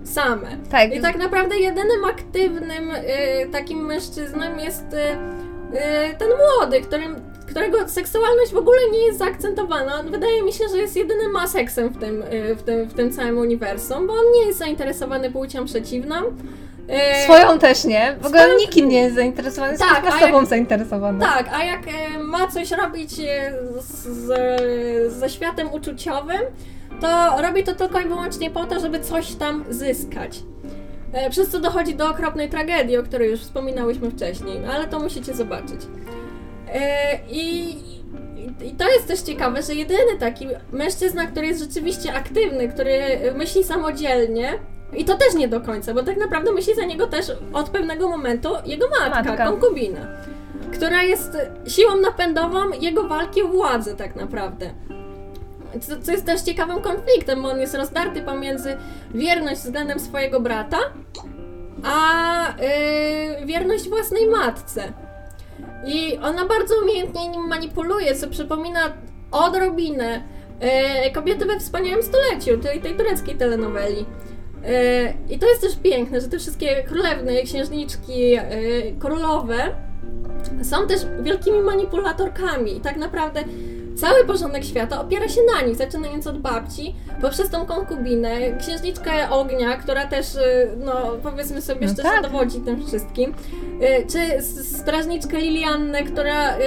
same. 0.04 0.56
Tak. 0.70 0.94
I 0.94 1.00
tak 1.00 1.18
naprawdę 1.18 1.58
jedynym 1.58 2.04
aktywnym 2.04 2.90
y, 2.90 3.48
takim 3.52 3.86
mężczyzną 3.86 4.56
jest 4.56 4.92
y, 4.92 4.96
y, 4.96 6.16
ten 6.18 6.28
młody, 6.28 6.80
którym, 6.80 7.29
którego 7.50 7.88
seksualność 7.88 8.52
w 8.52 8.56
ogóle 8.56 8.78
nie 8.92 8.98
jest 9.06 9.18
zaakcentowana. 9.18 10.02
Wydaje 10.02 10.42
mi 10.42 10.52
się, 10.52 10.64
że 10.68 10.78
jest 10.78 10.96
jedynym 10.96 11.36
aseksem 11.36 11.88
w 11.88 11.98
tym, 12.00 12.22
y, 12.22 12.54
w, 12.54 12.62
tym, 12.62 12.84
w 12.88 12.94
tym 12.94 13.12
całym 13.12 13.38
uniwersum, 13.38 14.06
bo 14.06 14.12
on 14.12 14.24
nie 14.34 14.46
jest 14.46 14.58
zainteresowany 14.58 15.30
płcią 15.30 15.64
przeciwną. 15.64 16.16
Y, 16.16 17.24
Swoją 17.24 17.58
też 17.58 17.84
nie. 17.84 18.16
W 18.20 18.26
ogóle 18.26 18.42
Swoją- 18.42 18.58
nikim 18.58 18.88
nie 18.88 19.00
jest 19.02 19.14
zainteresowany, 19.14 19.72
jest 19.72 19.82
Tak, 19.84 20.02
tylko 20.02 20.16
a 20.16 20.20
sobą 20.20 20.46
zainteresowany. 20.46 21.20
Tak, 21.20 21.48
a 21.54 21.64
jak 21.64 21.80
e, 21.88 22.18
ma 22.18 22.46
coś 22.48 22.70
robić 22.70 23.10
z, 23.80 23.94
z, 24.06 25.12
ze 25.12 25.30
światem 25.30 25.72
uczuciowym, 25.72 26.40
to 27.00 27.42
robi 27.42 27.64
to 27.64 27.74
tylko 27.74 28.00
i 28.00 28.04
wyłącznie 28.04 28.50
po 28.50 28.64
to, 28.64 28.80
żeby 28.80 29.00
coś 29.00 29.34
tam 29.34 29.64
zyskać. 29.70 30.42
Przez 31.30 31.48
co 31.48 31.60
dochodzi 31.60 31.94
do 31.94 32.10
okropnej 32.10 32.48
tragedii, 32.48 32.96
o 32.96 33.02
której 33.02 33.30
już 33.30 33.40
wspominałyśmy 33.40 34.10
wcześniej, 34.10 34.60
no 34.60 34.72
ale 34.72 34.86
to 34.86 34.98
musicie 34.98 35.34
zobaczyć. 35.34 35.80
E, 36.74 37.18
I, 37.30 37.76
I 38.64 38.70
to 38.78 38.88
jest 38.88 39.06
też 39.06 39.20
ciekawe, 39.20 39.62
że 39.62 39.74
jedyny 39.74 40.18
taki 40.20 40.46
mężczyzna, 40.72 41.26
który 41.26 41.46
jest 41.46 41.60
rzeczywiście 41.60 42.14
aktywny, 42.14 42.68
który 42.68 43.00
myśli 43.34 43.64
samodzielnie, 43.64 44.58
i 44.96 45.04
to 45.04 45.16
też 45.16 45.34
nie 45.34 45.48
do 45.48 45.60
końca, 45.60 45.94
bo 45.94 46.02
tak 46.02 46.16
naprawdę 46.16 46.52
myśli 46.52 46.74
za 46.74 46.84
niego 46.84 47.06
też 47.06 47.26
od 47.52 47.70
pewnego 47.70 48.08
momentu 48.08 48.48
jego 48.66 48.88
matka, 48.88 49.22
Matka. 49.30 49.46
konkubina, 49.46 50.00
która 50.72 51.02
jest 51.02 51.36
siłą 51.66 51.96
napędową 51.96 52.58
jego 52.80 53.08
walki 53.08 53.42
o 53.42 53.48
władzę 53.48 53.96
tak 53.96 54.16
naprawdę. 54.16 54.70
Co, 55.80 56.00
co 56.02 56.12
jest 56.12 56.26
też 56.26 56.40
ciekawym 56.40 56.80
konfliktem, 56.80 57.42
bo 57.42 57.50
on 57.50 57.60
jest 57.60 57.74
rozdarty 57.74 58.22
pomiędzy 58.22 58.76
wierność 59.14 59.60
względem 59.60 60.00
swojego 60.00 60.40
brata, 60.40 60.78
a 61.84 62.54
yy, 63.38 63.46
wierność 63.46 63.88
własnej 63.88 64.26
matce. 64.26 64.92
I 65.86 66.18
ona 66.18 66.46
bardzo 66.46 66.74
umiejętnie 66.82 67.28
nim 67.28 67.48
manipuluje, 67.48 68.14
co 68.14 68.28
przypomina 68.28 68.80
odrobinę 69.30 70.22
e, 70.60 71.10
kobiety 71.10 71.46
we 71.46 71.60
wspaniałym 71.60 72.02
stuleciu, 72.02 72.62
tej, 72.62 72.80
tej 72.80 72.96
tureckiej 72.96 73.36
telenoweli. 73.36 74.06
E, 74.64 75.14
I 75.30 75.38
to 75.38 75.48
jest 75.48 75.60
też 75.60 75.76
piękne, 75.76 76.20
że 76.20 76.28
te 76.28 76.38
wszystkie 76.38 76.82
królewny, 76.82 77.42
księżniczki, 77.42 78.34
e, 78.34 78.42
królowe 78.98 79.74
są 80.62 80.86
też 80.86 81.00
wielkimi 81.22 81.58
manipulatorkami 81.58 82.76
i 82.76 82.80
tak 82.80 82.96
naprawdę 82.96 83.44
cały 83.96 84.24
porządek 84.24 84.64
świata 84.64 85.00
opiera 85.00 85.28
się 85.28 85.40
na 85.54 85.66
nich, 85.66 85.76
zaczynając 85.76 86.26
od 86.26 86.38
babci, 86.38 86.94
poprzez 87.20 87.50
tą 87.50 87.66
konkubinę, 87.66 88.58
księżniczkę 88.58 89.30
ognia, 89.30 89.76
która 89.76 90.06
też, 90.06 90.34
y, 90.34 90.70
no 90.84 90.92
powiedzmy 91.22 91.62
sobie 91.62 91.86
No 91.86 91.92
szczerze, 91.92 92.08
tak. 92.08 92.22
dowodzi 92.22 92.60
tym 92.60 92.86
wszystkim, 92.86 93.34
y, 93.82 94.06
czy 94.06 94.42
strażniczkę 94.64 95.38
Liliannę, 95.38 96.02
która 96.02 96.56
y, 96.58 96.60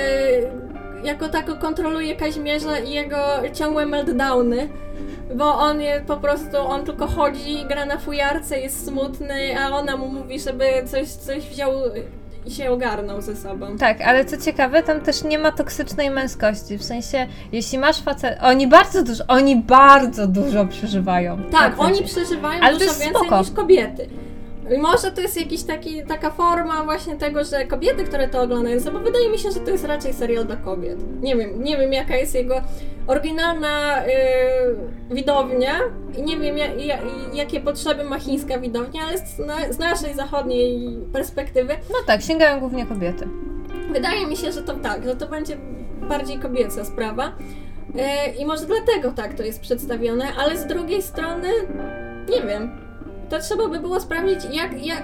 jako 1.04 1.30
tako 1.30 1.56
kontroluje 1.56 2.16
Kaźmierza 2.16 2.80
i 2.80 2.92
jego 2.92 3.18
ciągłe 3.54 3.86
meltdowny, 3.86 4.70
bo 5.36 5.56
on 5.56 5.78
po 6.08 6.18
prostu, 6.18 6.58
on 6.58 6.86
tylko 6.86 7.08
chodzi, 7.08 7.66
gra 7.68 7.86
na 7.86 7.98
fujarce, 7.98 8.60
jest 8.60 8.86
smutny, 8.88 9.60
a 9.60 9.70
ona 9.70 9.98
mu 9.98 10.08
mówi, 10.08 10.40
żeby 10.40 10.66
coś, 10.86 11.08
coś 11.10 11.50
wziął 11.50 11.72
i 12.46 12.52
się 12.52 12.72
ogarnął 12.72 13.22
ze 13.22 13.36
sobą. 13.36 13.78
Tak, 13.78 14.02
ale 14.02 14.26
co 14.26 14.38
ciekawe, 14.38 14.84
tam 14.84 15.02
też 15.02 15.24
nie 15.24 15.40
ma 15.40 15.52
toksycznej 15.52 16.10
męskości. 16.10 16.78
W 16.78 16.84
sensie, 16.84 17.28
jeśli 17.52 17.78
masz 17.80 18.02
facet. 18.02 18.38
Oni 18.42 18.68
bardzo 18.68 19.04
dużo, 19.04 19.24
oni 19.28 19.56
bardzo 19.56 20.28
dużo 20.28 20.66
przeżywają. 20.66 21.38
Tak, 21.52 21.76
Faceci. 21.76 21.98
oni 22.00 22.08
przeżywają 22.08 22.62
Ale 22.64 22.74
dużo 22.74 22.86
więcej 22.94 23.10
spoko. 23.10 23.40
niż 23.40 23.52
kobiety. 23.52 24.10
I 24.76 24.78
może 24.78 25.12
to 25.12 25.22
jest 25.22 25.40
jakiś 25.40 25.64
taki, 25.64 26.04
taka 26.04 26.30
forma 26.30 26.84
właśnie 26.84 27.16
tego, 27.16 27.44
że 27.44 27.66
kobiety, 27.66 28.04
które 28.04 28.28
to 28.28 28.42
oglądają, 28.42 28.80
bo 28.94 29.00
wydaje 29.00 29.30
mi 29.30 29.40
się, 29.40 29.52
że 29.52 29.60
to 29.60 29.72
jest 29.72 29.86
raczej 29.86 30.14
serial 30.14 30.46
dla 30.46 30.56
kobiet. 30.56 31.22
Nie 31.22 31.36
wiem, 31.36 31.64
nie 31.64 31.78
wiem 31.78 31.94
jaka 31.94 32.16
jest 32.16 32.36
jego 32.36 32.62
oryginalna 33.08 34.06
y, 34.06 34.10
widownia 35.12 35.80
i 36.18 36.24
nie 36.24 36.38
wiem 36.38 36.58
ja, 36.58 36.74
ja, 36.74 36.98
jakie 37.34 37.60
potrzeby 37.60 38.04
ma 38.04 38.20
chińska 38.20 38.60
widownia, 38.60 39.02
ale 39.08 39.18
z, 39.18 39.40
na, 39.40 39.74
z 39.74 39.80
naszej 39.80 40.14
zachodniej 40.14 40.98
perspektywy 41.14 41.74
No 41.90 41.96
tak, 42.08 42.22
sięgają 42.22 42.60
głównie 42.60 42.86
kobiety. 42.86 43.28
Wydaje 43.92 44.28
mi 44.28 44.38
się, 44.38 44.52
że 44.52 44.62
to 44.62 44.74
tak, 44.74 45.04
że 45.04 45.16
to 45.16 45.28
będzie 45.28 45.58
bardziej 46.10 46.40
kobieca 46.40 46.86
sprawa. 46.86 47.32
E, 47.98 48.36
I 48.36 48.46
może 48.46 48.66
dlatego 48.66 49.12
tak 49.12 49.34
to 49.34 49.44
jest 49.44 49.62
przedstawione, 49.62 50.26
ale 50.38 50.58
z 50.58 50.68
drugiej 50.68 51.02
strony 51.02 51.48
nie 52.30 52.42
wiem. 52.42 52.83
To 53.34 53.40
trzeba 53.40 53.68
by 53.68 53.80
było 53.80 54.00
sprawdzić, 54.00 54.40
jak, 54.52 54.86
jak, 54.86 55.04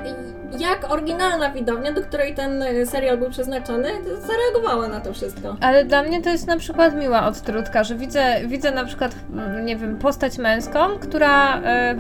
jak 0.59 0.91
oryginalna 0.91 1.51
widownia, 1.51 1.91
do 1.91 2.01
której 2.01 2.35
ten 2.35 2.61
e, 2.61 2.85
serial 2.85 3.17
był 3.17 3.29
przeznaczony, 3.29 3.89
zareagowała 4.27 4.87
na 4.87 4.99
to 4.99 5.13
wszystko. 5.13 5.57
Ale 5.61 5.85
dla 5.85 6.03
mnie 6.03 6.21
to 6.21 6.29
jest 6.29 6.47
na 6.47 6.57
przykład 6.57 6.95
miła 6.95 7.27
odtrutka, 7.27 7.83
że 7.83 7.95
widzę, 7.95 8.35
widzę 8.47 8.71
na 8.71 8.85
przykład, 8.85 9.15
mm, 9.33 9.65
nie 9.65 9.75
wiem, 9.75 9.97
postać 9.97 10.37
męską, 10.37 10.79
która 10.99 11.61
e, 11.61 11.95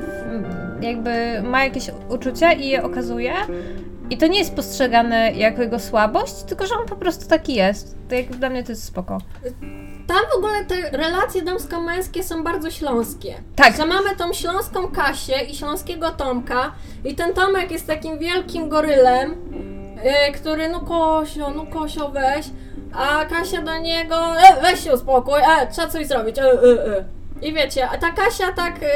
jakby 0.81 1.41
ma 1.43 1.63
jakieś 1.63 1.91
uczucia 2.09 2.53
i 2.53 2.69
je 2.69 2.83
okazuje. 2.83 3.33
I 4.09 4.17
to 4.17 4.27
nie 4.27 4.39
jest 4.39 4.55
postrzegane 4.55 5.31
jako 5.31 5.61
jego 5.61 5.79
słabość, 5.79 6.33
tylko 6.43 6.65
że 6.65 6.75
on 6.75 6.85
po 6.85 6.95
prostu 6.95 7.29
taki 7.29 7.53
jest. 7.53 7.95
To 8.09 8.15
jak 8.15 8.25
dla 8.25 8.49
mnie 8.49 8.63
to 8.63 8.71
jest 8.71 8.83
spoko. 8.83 9.17
Tam 10.07 10.17
w 10.33 10.37
ogóle 10.37 10.65
te 10.65 10.97
relacje 10.97 11.41
damsko-męskie 11.41 12.23
są 12.23 12.43
bardzo 12.43 12.71
śląskie. 12.71 13.35
Tak. 13.55 13.77
Że 13.77 13.85
mamy 13.85 14.15
tą 14.15 14.33
śląską 14.33 14.87
Kasię 14.87 15.41
i 15.41 15.55
śląskiego 15.55 16.11
Tomka 16.11 16.71
i 17.05 17.15
ten 17.15 17.33
Tomek 17.33 17.71
jest 17.71 17.87
takim 17.87 18.19
wielkim 18.19 18.69
gorylem, 18.69 19.35
yy, 20.03 20.33
który 20.33 20.69
no 20.69 20.79
Kosio, 20.79 21.51
no 21.55 21.65
Kosio 21.65 22.09
weź, 22.09 22.45
a 22.93 23.25
Kasia 23.25 23.61
do 23.61 23.77
niego, 23.77 24.15
e, 24.15 24.61
weź 24.61 24.83
się 24.83 24.93
uspokój, 24.93 25.39
e, 25.39 25.67
trzeba 25.67 25.87
coś 25.87 26.07
zrobić, 26.07 26.39
e, 26.39 26.43
e, 26.43 26.97
e. 26.97 27.03
I 27.41 27.53
wiecie, 27.53 27.89
a 27.89 27.97
ta 27.97 28.11
Kasia 28.11 28.51
tak 28.51 28.83
y, 28.83 28.87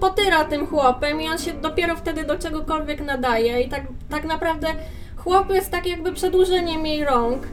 potyra 0.00 0.44
tym 0.44 0.66
chłopem 0.66 1.20
i 1.20 1.28
on 1.28 1.38
się 1.38 1.52
dopiero 1.52 1.96
wtedy 1.96 2.24
do 2.24 2.38
czegokolwiek 2.38 3.00
nadaje 3.00 3.60
i 3.60 3.68
tak, 3.68 3.82
tak 4.10 4.24
naprawdę 4.24 4.68
chłop 5.16 5.50
jest 5.50 5.70
tak 5.70 5.86
jakby 5.86 6.12
przedłużeniem 6.12 6.86
jej 6.86 7.04
rąk, 7.04 7.42
y, 7.42 7.48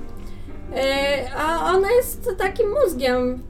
a 1.37 1.73
ona 1.73 1.91
jest 1.91 2.29
takim 2.37 2.67
mózgiem. 2.69 3.43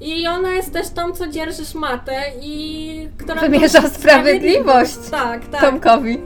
I 0.00 0.26
ona 0.26 0.50
jest 0.50 0.72
też 0.72 0.90
tą, 0.90 1.12
co 1.12 1.28
dzierży 1.28 1.64
szmatę 1.64 2.22
i 2.40 3.08
która... 3.18 3.40
Wymierza 3.40 3.88
sprawiedliwość 3.88 4.96
Tak, 5.10 5.46
tak. 5.46 5.60
Tomkowi. 5.60 6.18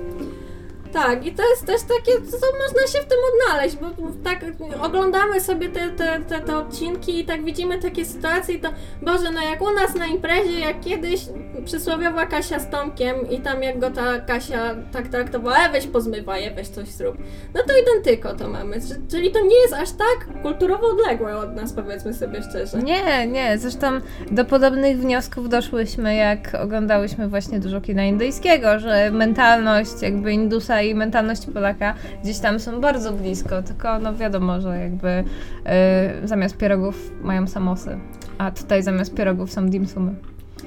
Tak, 0.92 1.26
i 1.26 1.32
to 1.32 1.42
jest 1.50 1.66
też 1.66 1.80
takie, 1.82 2.12
co 2.12 2.46
można 2.64 2.86
się 2.86 2.98
w 2.98 3.08
tym 3.08 3.18
odnaleźć, 3.32 3.76
bo 3.76 3.86
tak 4.24 4.44
oglądamy 4.82 5.40
sobie 5.40 5.68
te, 5.68 5.90
te, 5.90 6.20
te, 6.20 6.40
te 6.40 6.56
odcinki 6.56 7.20
i 7.20 7.24
tak 7.24 7.44
widzimy 7.44 7.78
takie 7.78 8.04
sytuacje 8.04 8.54
i 8.54 8.60
to, 8.60 8.68
Boże, 9.02 9.30
no 9.34 9.42
jak 9.42 9.62
u 9.62 9.74
nas 9.74 9.94
na 9.94 10.06
imprezie, 10.06 10.60
jak 10.60 10.80
kiedyś 10.80 11.20
przysłowiowa 11.64 12.26
Kasia 12.26 12.58
z 12.58 12.70
Tomkiem 12.70 13.30
i 13.30 13.40
tam 13.40 13.62
jak 13.62 13.78
go 13.78 13.90
ta 13.90 14.20
Kasia 14.20 14.74
tak 14.92 15.08
traktowała, 15.08 15.58
e, 15.58 15.72
weź 15.72 15.86
pozmywaj, 15.86 16.44
e, 16.44 16.54
weź 16.54 16.68
coś 16.68 16.88
zrób. 16.88 17.16
No 17.54 17.60
to 17.66 17.72
identyko 17.82 18.34
to 18.34 18.48
mamy, 18.48 18.76
czyli 19.10 19.30
to 19.30 19.40
nie 19.40 19.56
jest 19.56 19.74
aż 19.74 19.90
tak 19.90 20.42
kulturowo 20.42 20.90
odległe 20.90 21.36
od 21.38 21.54
nas, 21.54 21.72
powiedzmy 21.72 22.14
sobie 22.14 22.42
szczerze. 22.42 22.78
Nie, 22.78 23.26
nie, 23.26 23.58
zresztą 23.58 23.86
do 24.30 24.44
podobnych 24.44 24.98
wniosków 24.98 25.48
doszłyśmy, 25.48 26.14
jak 26.14 26.54
oglądałyśmy 26.62 27.28
właśnie 27.28 27.60
dużo 27.60 27.80
kina 27.80 28.04
indyjskiego, 28.04 28.78
że 28.78 29.10
mentalność 29.10 30.02
jakby 30.02 30.32
Indusa 30.32 30.81
i 30.82 30.94
mentalność 30.94 31.46
Polaka 31.46 31.94
gdzieś 32.22 32.38
tam 32.38 32.60
są 32.60 32.80
bardzo 32.80 33.12
blisko, 33.12 33.62
tylko 33.62 33.98
no 33.98 34.14
wiadomo, 34.14 34.60
że 34.60 34.78
jakby 34.78 35.08
y, 35.08 36.28
zamiast 36.28 36.56
pierogów 36.56 37.12
mają 37.22 37.46
samosy, 37.46 37.98
a 38.38 38.50
tutaj 38.50 38.82
zamiast 38.82 39.14
pierogów 39.14 39.52
są 39.52 39.68
dimsumy. 39.68 40.14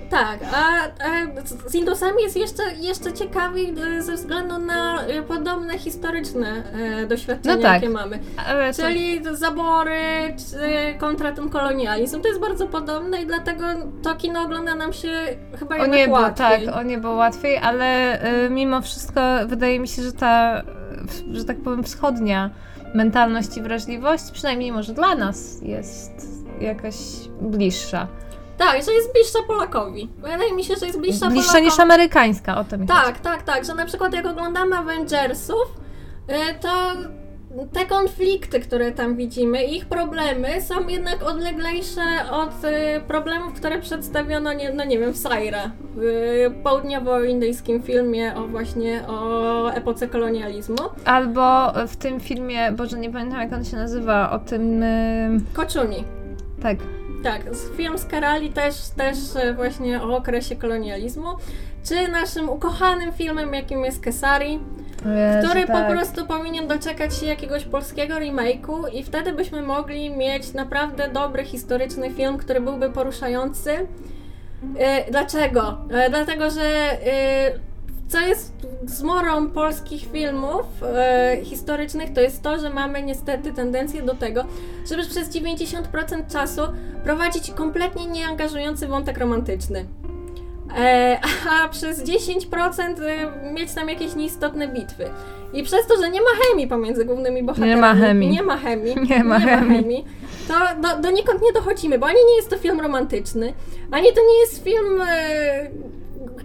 Tak, 0.09 0.39
a, 0.53 0.83
a 0.83 1.41
z 1.69 1.75
Indusami 1.75 2.23
jest 2.23 2.37
jeszcze, 2.37 2.63
jeszcze 2.79 3.13
ciekawiej 3.13 3.73
e, 3.97 4.01
ze 4.01 4.15
względu 4.15 4.57
na 4.57 5.01
e, 5.05 5.21
podobne 5.23 5.77
historyczne 5.79 6.63
e, 7.01 7.05
doświadczenia, 7.07 7.55
No 7.55 7.61
tak. 7.61 7.73
jakie 7.73 7.89
mamy. 7.93 8.19
Ale 8.49 8.73
to, 8.73 8.81
Czyli 8.81 9.21
zabory 9.31 9.95
czy 10.37 10.57
kontra 10.99 11.31
ten 11.31 11.49
kolonializm. 11.49 12.21
To 12.21 12.27
jest 12.27 12.39
bardzo 12.39 12.67
podobne 12.67 13.21
i 13.21 13.25
dlatego 13.25 13.63
to 14.03 14.15
kino 14.15 14.41
ogląda 14.41 14.75
nam 14.75 14.93
się 14.93 15.09
chyba 15.59 15.75
o 15.77 15.85
niebo, 15.85 16.13
łatwiej. 16.13 16.65
tak, 16.65 16.75
o 16.75 16.83
niebo 16.83 17.11
łatwiej, 17.11 17.57
ale 17.57 18.19
y, 18.45 18.49
mimo 18.49 18.81
wszystko 18.81 19.21
wydaje 19.47 19.79
mi 19.79 19.87
się, 19.87 20.01
że 20.03 20.11
ta, 20.11 20.61
w- 21.07 21.35
że 21.35 21.45
tak 21.45 21.57
powiem, 21.57 21.83
wschodnia 21.83 22.49
mentalność 22.95 23.57
i 23.57 23.61
wrażliwość, 23.61 24.31
przynajmniej 24.31 24.71
może 24.71 24.93
dla 24.93 25.15
nas, 25.15 25.61
jest 25.61 26.11
jakaś 26.61 26.95
bliższa. 27.41 28.07
Tak, 28.57 28.83
że 28.83 28.91
jest 28.93 29.13
bliższa 29.13 29.39
Polakowi. 29.47 30.09
Wydaje 30.17 30.53
mi 30.53 30.63
się, 30.63 30.75
że 30.75 30.85
jest 30.85 30.99
bliższa, 30.99 31.27
Bliższa 31.27 31.47
Polakowi. 31.47 31.65
niż 31.71 31.79
amerykańska, 31.79 32.57
o 32.57 32.63
to 32.63 32.77
mi 32.77 32.87
chodzi. 32.87 32.99
Tak, 33.01 33.19
tak, 33.19 33.43
tak, 33.43 33.65
że 33.65 33.73
na 33.75 33.85
przykład 33.85 34.13
jak 34.13 34.25
oglądamy 34.25 34.77
Avengersów, 34.77 35.65
y, 36.29 36.59
to 36.61 36.69
te 37.73 37.85
konflikty, 37.85 38.59
które 38.59 38.91
tam 38.91 39.15
widzimy, 39.15 39.63
ich 39.63 39.85
problemy 39.85 40.61
są 40.61 40.87
jednak 40.87 41.23
odleglejsze 41.23 42.01
od 42.31 42.49
y, 42.65 43.01
problemów, 43.07 43.53
które 43.53 43.81
przedstawiono, 43.81 44.53
nie, 44.53 44.73
no 44.73 44.85
nie 44.85 44.99
wiem, 44.99 45.11
w 45.13 45.17
Saira, 45.17 45.71
w 45.95 46.01
południowo-indyjskim 46.63 47.81
filmie 47.83 48.35
o 48.35 48.47
właśnie 48.47 49.03
o 49.07 49.69
epoce 49.73 50.07
kolonializmu. 50.07 50.75
Albo 51.05 51.71
w 51.87 51.95
tym 51.95 52.19
filmie, 52.19 52.71
Boże, 52.71 52.99
nie 52.99 53.09
pamiętam 53.11 53.39
jak 53.41 53.53
on 53.53 53.65
się 53.65 53.77
nazywa, 53.77 54.31
o 54.31 54.39
tym... 54.39 54.83
y, 54.83 55.39
Koczuni. 55.53 56.03
tak, 56.61 56.77
Tak, 57.25 57.41
film 57.77 57.97
z 57.97 58.05
Karali 58.05 58.49
też, 58.49 58.75
też 58.97 59.17
e, 59.35 59.53
właśnie 59.53 60.03
o 60.03 60.17
okresie 60.17 60.55
kolonializmu, 60.55 61.27
czy 61.83 62.07
naszym 62.07 62.49
ukochanym 62.49 63.13
filmem, 63.13 63.53
jakim 63.53 63.85
jest 63.85 64.03
Kesari, 64.03 64.59
Jezu, 65.05 65.47
który 65.47 65.65
tak. 65.65 65.87
po 65.87 65.93
prostu 65.93 66.25
powinien 66.25 66.67
doczekać 66.67 67.17
się 67.17 67.25
jakiegoś 67.25 67.65
polskiego 67.65 68.15
remake'u 68.15 68.93
i 68.93 69.03
wtedy 69.03 69.33
byśmy 69.33 69.61
mogli 69.61 70.09
mieć 70.09 70.53
naprawdę 70.53 71.09
dobry 71.09 71.45
historyczny 71.45 72.11
film, 72.11 72.37
który 72.37 72.61
byłby 72.61 72.89
poruszający. 72.89 73.87
E, 74.77 75.11
Dlaczego? 75.11 75.77
E, 75.91 76.09
Dlatego, 76.09 76.49
że 76.51 76.61
co 78.07 78.19
jest 78.19 78.53
zmorą 78.85 79.49
polskich 79.49 80.11
filmów 80.11 80.65
e, 80.83 81.37
historycznych, 81.43 82.13
to 82.13 82.21
jest 82.21 82.41
to, 82.41 82.59
że 82.59 82.69
mamy 82.69 83.03
niestety 83.03 83.53
tendencję 83.53 84.01
do 84.01 84.15
tego, 84.15 84.43
żeby 84.89 85.03
przez 85.03 85.29
90% 85.29 86.31
czasu 86.31 86.61
prowadzić 87.03 87.51
kompletnie 87.51 88.05
nieangażujący 88.05 88.87
wątek 88.87 89.17
romantyczny. 89.17 89.85
E, 90.77 91.19
a 91.51 91.67
przez 91.67 92.03
10% 92.03 93.01
y, 93.01 93.53
mieć 93.53 93.73
tam 93.73 93.89
jakieś 93.89 94.15
nieistotne 94.15 94.67
bitwy. 94.67 95.09
I 95.53 95.63
przez 95.63 95.87
to, 95.87 96.01
że 96.01 96.09
nie 96.09 96.21
ma 96.21 96.27
chemii 96.41 96.67
pomiędzy 96.67 97.05
głównymi 97.05 97.43
bohaterami. 97.43 97.81
ma 97.81 97.95
chemii. 97.95 98.29
Nie 98.29 98.43
ma 98.43 98.57
chemii. 98.57 98.95
Nie 99.09 99.23
ma 99.23 99.39
chemii. 99.39 100.05
To 100.47 100.53
do, 100.81 101.01
donikąd 101.01 101.41
nie 101.41 101.53
dochodzimy, 101.53 101.99
bo 101.99 102.05
ani 102.05 102.19
nie 102.29 102.35
jest 102.35 102.49
to 102.49 102.57
film 102.57 102.79
romantyczny, 102.81 103.53
ani 103.91 104.13
to 104.13 104.21
nie 104.21 104.39
jest 104.39 104.63
film 104.63 105.01
e, 105.01 105.69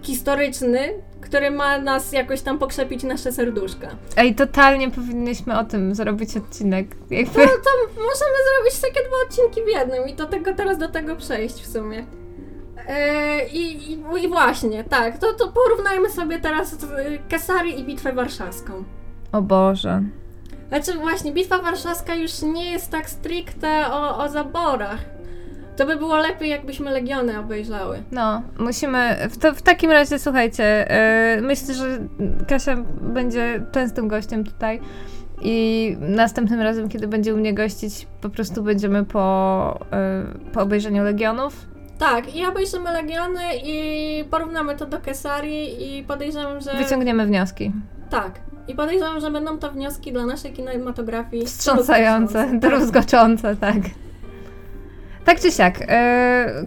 historyczny, 0.01 0.79
który 1.21 1.51
ma 1.51 1.77
nas 1.77 2.11
jakoś 2.11 2.41
tam 2.41 2.59
pokrzepić 2.59 3.03
nasze 3.03 3.31
serduszka. 3.31 3.87
Ej, 4.17 4.35
totalnie 4.35 4.91
powinnyśmy 4.91 5.59
o 5.59 5.63
tym 5.63 5.95
zrobić 5.95 6.37
odcinek. 6.37 6.87
Jakby... 7.09 7.39
No 7.39 7.47
to 7.47 7.71
możemy 7.87 8.35
zrobić 8.47 8.81
takie 8.81 9.07
dwa 9.07 9.15
odcinki 9.27 9.61
w 9.63 9.67
jednym 9.67 10.07
i 10.07 10.13
do 10.13 10.25
tego 10.25 10.53
teraz 10.53 10.77
do 10.77 10.89
tego 10.89 11.15
przejść 11.15 11.55
w 11.55 11.71
sumie. 11.71 12.05
E, 12.87 13.47
i, 13.47 13.91
i, 13.91 14.23
I 14.23 14.27
właśnie, 14.27 14.83
tak, 14.83 15.17
to, 15.17 15.33
to 15.33 15.47
porównajmy 15.47 16.09
sobie 16.09 16.39
teraz 16.39 16.73
e, 16.73 16.77
Kesari 17.29 17.79
i 17.79 17.83
Bitwę 17.83 18.13
Warszawską. 18.13 18.83
O 19.31 19.41
Boże. 19.41 20.03
Znaczy 20.69 20.93
właśnie, 20.93 21.31
Bitwa 21.31 21.57
Warszawska 21.57 22.15
już 22.15 22.41
nie 22.41 22.71
jest 22.71 22.91
tak 22.91 23.09
stricte 23.09 23.91
o, 23.91 24.17
o 24.23 24.29
zaborach. 24.29 24.99
To 25.81 25.87
by 25.87 25.95
było 25.95 26.17
lepiej, 26.17 26.49
jakbyśmy 26.49 26.91
Legiony 26.91 27.39
obejrzały. 27.39 28.03
No, 28.11 28.41
musimy. 28.59 29.17
W, 29.29 29.37
to, 29.37 29.53
w 29.53 29.61
takim 29.61 29.91
razie, 29.91 30.19
słuchajcie, 30.19 30.87
yy, 31.35 31.41
myślę, 31.41 31.73
że 31.73 31.99
Kasia 32.47 32.75
będzie 33.01 33.63
częstym 33.71 34.07
gościem 34.07 34.43
tutaj. 34.43 34.79
I 35.41 35.97
następnym 35.99 36.61
razem, 36.61 36.89
kiedy 36.89 37.07
będzie 37.07 37.33
u 37.33 37.37
mnie 37.37 37.53
gościć, 37.53 38.07
po 38.21 38.29
prostu 38.29 38.63
będziemy 38.63 39.05
po, 39.05 39.79
yy, 40.43 40.51
po 40.51 40.61
obejrzeniu 40.61 41.03
Legionów. 41.03 41.67
Tak, 41.97 42.35
i 42.35 42.45
obejrzymy 42.45 42.91
Legiony 42.91 43.41
i 43.63 44.23
porównamy 44.31 44.75
to 44.75 44.85
do 44.85 44.99
Kesari 44.99 45.97
i 45.97 46.03
podejrzewam, 46.03 46.61
że... 46.61 46.73
Wyciągniemy 46.73 47.25
wnioski. 47.25 47.71
Tak. 48.09 48.39
I 48.67 48.75
podejrzewam, 48.75 49.19
że 49.19 49.31
będą 49.31 49.57
to 49.57 49.71
wnioski 49.71 50.13
dla 50.13 50.25
naszej 50.25 50.53
kinematografii 50.53 51.45
Wstrząsające, 51.45 52.59
druzgoczące, 52.59 53.55
tak. 53.55 53.77
Tak 55.25 55.39
czy 55.39 55.51
siak, 55.51 55.79
yy, 55.79 55.87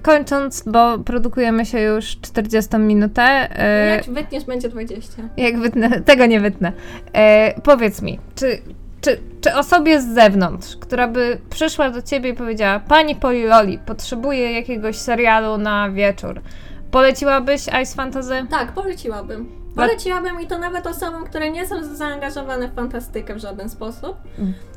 kończąc, 0.03 0.63
bo 0.67 0.99
produkujemy 0.99 1.67
się 1.67 1.81
już 1.81 2.17
40 2.21 2.77
minutę. 2.79 3.49
Yy, 3.89 3.97
Jak 3.97 4.05
wytniesz, 4.05 4.45
będzie 4.45 4.69
20. 4.69 5.23
Jak 5.37 5.59
wytnę, 5.59 6.01
tego 6.11 6.27
nie 6.27 6.41
wytnę. 6.41 6.73
E, 7.13 7.61
powiedz 7.61 8.03
mi, 8.03 8.21
czy, 8.35 8.59
czy, 9.01 9.21
czy 9.41 9.55
osobie 9.55 10.01
z 10.01 10.15
zewnątrz, 10.15 10.77
która 10.77 11.09
by 11.09 11.39
przyszła 11.51 11.91
do 11.91 12.03
ciebie 12.03 12.31
i 12.31 12.35
powiedziała, 12.35 12.81
pani 12.81 13.17
Poliloli, 13.17 13.79
potrzebuję 13.87 14.53
jakiegoś 14.53 14.97
serialu 14.97 15.59
na 15.59 15.91
wieczór, 15.91 16.41
poleciłabyś 16.91 17.61
Ice 17.83 17.95
Fantasy? 17.97 18.47
Tak, 18.51 18.73
poleciłabym. 18.73 19.49
Dla- 19.75 19.87
Poleciłabym 19.87 20.41
i 20.41 20.47
to 20.47 20.59
nawet 20.59 20.87
osobom, 20.87 21.25
które 21.25 21.51
nie 21.51 21.67
są 21.67 21.95
zaangażowane 21.97 22.69
w 22.69 22.75
fantastykę 22.75 23.35
w 23.35 23.39
żaden 23.39 23.69
sposób. 23.69 24.17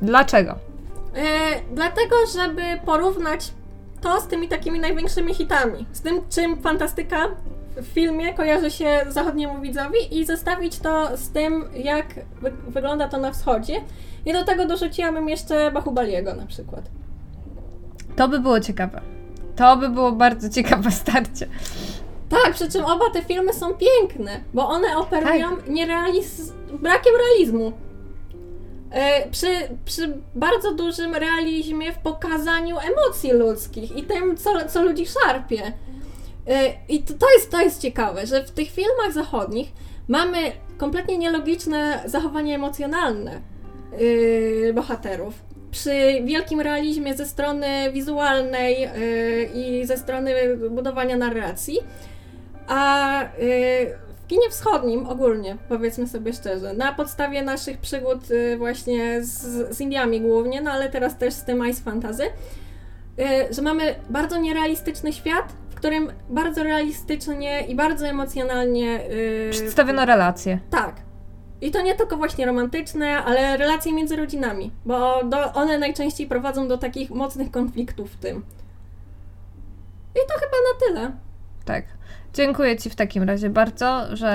Dlaczego? 0.02 0.52
E, 1.16 1.22
dlatego, 1.72 2.16
żeby 2.36 2.62
porównać 2.86 3.52
to 4.02 4.22
z 4.22 4.28
tymi 4.28 4.48
takimi 4.48 4.80
największymi 4.80 5.34
hitami. 5.34 5.86
Z 5.92 6.02
tym, 6.02 6.22
czym 6.30 6.62
fantastyka 6.62 7.18
w 7.76 7.86
filmie 7.86 8.34
kojarzy 8.34 8.72
się 8.72 9.00
zachodniemu 9.10 9.62
widzowi 9.62 9.98
i 10.20 10.26
zestawić 10.26 10.80
to 10.80 11.18
z 11.18 11.30
tym, 11.30 11.66
jak 11.76 12.06
wy- 12.42 12.54
wygląda 12.68 13.08
to 13.08 13.18
na 13.18 13.32
wschodzie. 13.32 13.82
I 14.26 14.34
do 14.34 14.44
tego 14.46 14.66
dorzuciłabym 14.66 15.30
jeszcze 15.30 15.72
Bahubaliego 15.72 16.36
na 16.36 16.46
przykład. 16.46 16.82
To 18.16 18.28
by 18.28 18.40
było 18.40 18.60
ciekawe. 18.60 19.02
To 19.56 19.78
by 19.78 19.90
było 19.90 20.12
bardzo 20.12 20.50
ciekawe 20.50 20.92
starcie. 20.92 21.48
Tak, 22.30 22.54
przy 22.54 22.72
czym 22.72 22.86
oba 22.86 23.10
te 23.14 23.22
filmy 23.22 23.54
są 23.54 23.68
piękne, 23.74 24.40
bo 24.54 24.70
one 24.70 24.98
operują 24.98 25.48
nierealiz... 25.68 26.54
brakiem 26.82 27.14
realizmu. 27.16 27.72
E, 28.92 29.30
przy, 29.30 29.48
przy 29.86 30.18
bardzo 30.36 30.74
dużym 30.74 31.16
realizmie 31.16 31.94
w 31.94 31.98
pokazaniu 31.98 32.78
emocji 32.80 33.32
ludzkich 33.32 33.98
i 33.98 34.04
tym, 34.04 34.38
co, 34.38 34.50
co 34.70 34.84
ludzi 34.84 35.06
szarpie. 35.06 35.74
E, 36.48 36.74
I 36.90 37.04
to, 37.04 37.14
to, 37.14 37.32
jest, 37.34 37.52
to 37.52 37.62
jest 37.62 37.82
ciekawe, 37.82 38.28
że 38.28 38.44
w 38.44 38.52
tych 38.52 38.72
filmach 38.72 39.14
zachodnich 39.14 39.72
mamy 40.08 40.38
kompletnie 40.78 41.18
nielogiczne 41.18 42.04
zachowanie 42.06 42.56
emocjonalne 42.56 43.42
yy, 44.00 44.74
bohaterów. 44.74 45.34
Przy 45.72 45.92
wielkim 46.26 46.62
realizmie 46.62 47.16
ze 47.16 47.26
strony 47.26 47.92
wizualnej 47.92 48.90
i 49.54 49.86
ze 49.86 49.98
strony 49.98 50.58
budowania 50.70 51.18
narracji, 51.18 51.80
a 52.68 53.24
w 54.28 54.30
kinie 54.30 54.50
wschodnim 54.50 55.08
ogólnie, 55.08 55.58
powiedzmy 55.70 56.08
sobie 56.08 56.34
szczerze, 56.34 56.74
na 56.74 56.94
podstawie 56.94 57.42
naszych 57.44 57.78
przygód 57.78 58.30
yy, 58.30 58.58
właśnie 58.58 59.24
z, 59.24 59.76
z 59.76 59.82
Indiami 59.82 60.22
głównie, 60.22 60.62
no 60.62 60.72
ale 60.72 60.90
teraz 60.90 61.18
też 61.18 61.34
z 61.34 61.44
tym 61.44 61.68
Ice 61.70 61.82
Fantasy, 61.82 62.24
yy, 63.18 63.26
że 63.54 63.62
mamy 63.62 63.96
bardzo 64.10 64.38
nierealistyczny 64.38 65.14
świat, 65.14 65.54
w 65.70 65.76
którym 65.76 66.12
bardzo 66.30 66.64
realistycznie 66.64 67.62
i 67.68 67.76
bardzo 67.76 68.08
emocjonalnie 68.08 68.86
yy, 68.86 69.50
Przedstawiono 69.52 70.06
relacje. 70.06 70.60
tak. 70.70 70.96
I 71.62 71.72
to 71.72 71.82
nie 71.82 71.96
tylko 71.96 72.18
właśnie 72.18 72.46
romantyczne, 72.46 73.24
ale 73.24 73.58
relacje 73.58 73.94
między 73.94 74.16
rodzinami, 74.16 74.72
bo 74.86 75.24
do, 75.24 75.54
one 75.54 75.78
najczęściej 75.78 76.28
prowadzą 76.28 76.68
do 76.68 76.78
takich 76.78 77.10
mocnych 77.10 77.52
konfliktów 77.52 78.12
w 78.12 78.18
tym. 78.18 78.46
I 80.16 80.20
to 80.28 80.34
chyba 80.34 80.58
na 80.58 80.88
tyle. 80.88 81.12
Tak. 81.66 81.97
Dziękuję 82.34 82.78
Ci 82.78 82.90
w 82.90 82.96
takim 82.96 83.24
razie 83.24 83.50
bardzo, 83.50 84.16
że 84.16 84.28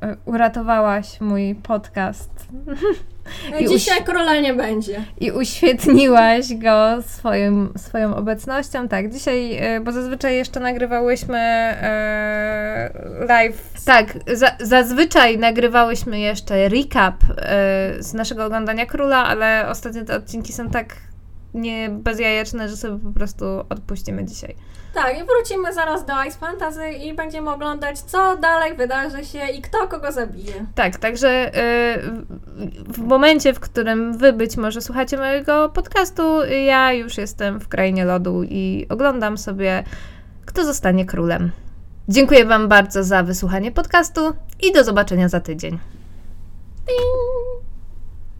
e, 0.00 0.16
uratowałaś 0.24 1.20
mój 1.20 1.54
podcast 1.54 2.30
I 3.60 3.68
Dzisiaj 3.68 4.04
króla 4.04 4.40
nie 4.40 4.54
będzie. 4.54 5.04
i 5.20 5.30
uświetniłaś 5.32 6.54
go 6.54 7.02
swoim, 7.02 7.72
swoją 7.76 8.16
obecnością. 8.16 8.88
Tak, 8.88 9.12
dzisiaj, 9.12 9.56
e, 9.56 9.80
bo 9.80 9.92
zazwyczaj 9.92 10.36
jeszcze 10.36 10.60
nagrywałyśmy 10.60 11.38
e, 11.38 12.90
live. 13.28 13.72
Tak, 13.84 14.14
za, 14.34 14.56
zazwyczaj 14.60 15.38
nagrywałyśmy 15.38 16.20
jeszcze 16.20 16.68
recap 16.68 17.14
e, 17.38 17.94
z 17.98 18.14
naszego 18.14 18.44
oglądania 18.44 18.86
króla, 18.86 19.26
ale 19.26 19.68
ostatnio 19.68 20.04
te 20.04 20.16
odcinki 20.16 20.52
są 20.52 20.70
tak 20.70 20.96
nie 21.54 21.88
bezjajeczne, 21.90 22.68
że 22.68 22.76
sobie 22.76 22.98
po 22.98 23.12
prostu 23.12 23.44
odpuścimy 23.68 24.24
dzisiaj. 24.24 24.54
Tak, 24.94 25.18
i 25.18 25.24
wrócimy 25.24 25.74
zaraz 25.74 26.04
do 26.04 26.12
Ice 26.28 26.38
Fantasy 26.38 26.88
i 26.90 27.14
będziemy 27.14 27.50
oglądać, 27.50 27.98
co 28.00 28.36
dalej 28.36 28.76
wydarzy 28.76 29.24
się 29.24 29.46
i 29.48 29.62
kto 29.62 29.88
kogo 29.88 30.12
zabije. 30.12 30.52
Tak, 30.74 30.96
także 30.96 31.48
y, 31.48 31.98
w- 32.84 32.92
w 32.92 32.98
momencie, 32.98 33.52
w 33.54 33.60
którym 33.60 34.18
wy 34.18 34.32
być 34.32 34.56
może 34.56 34.80
słuchacie 34.80 35.16
mojego 35.16 35.68
podcastu, 35.68 36.44
ja 36.66 36.92
już 36.92 37.18
jestem 37.18 37.60
w 37.60 37.68
krainie 37.68 38.04
lodu 38.04 38.42
i 38.42 38.86
oglądam 38.88 39.38
sobie, 39.38 39.84
kto 40.46 40.64
zostanie 40.64 41.06
królem. 41.06 41.50
Dziękuję 42.08 42.44
Wam 42.44 42.68
bardzo 42.68 43.04
za 43.04 43.22
wysłuchanie 43.22 43.72
podcastu 43.72 44.32
i 44.62 44.72
do 44.72 44.84
zobaczenia 44.84 45.28
za 45.28 45.40
tydzień. 45.40 45.78
Ding! 46.86 47.69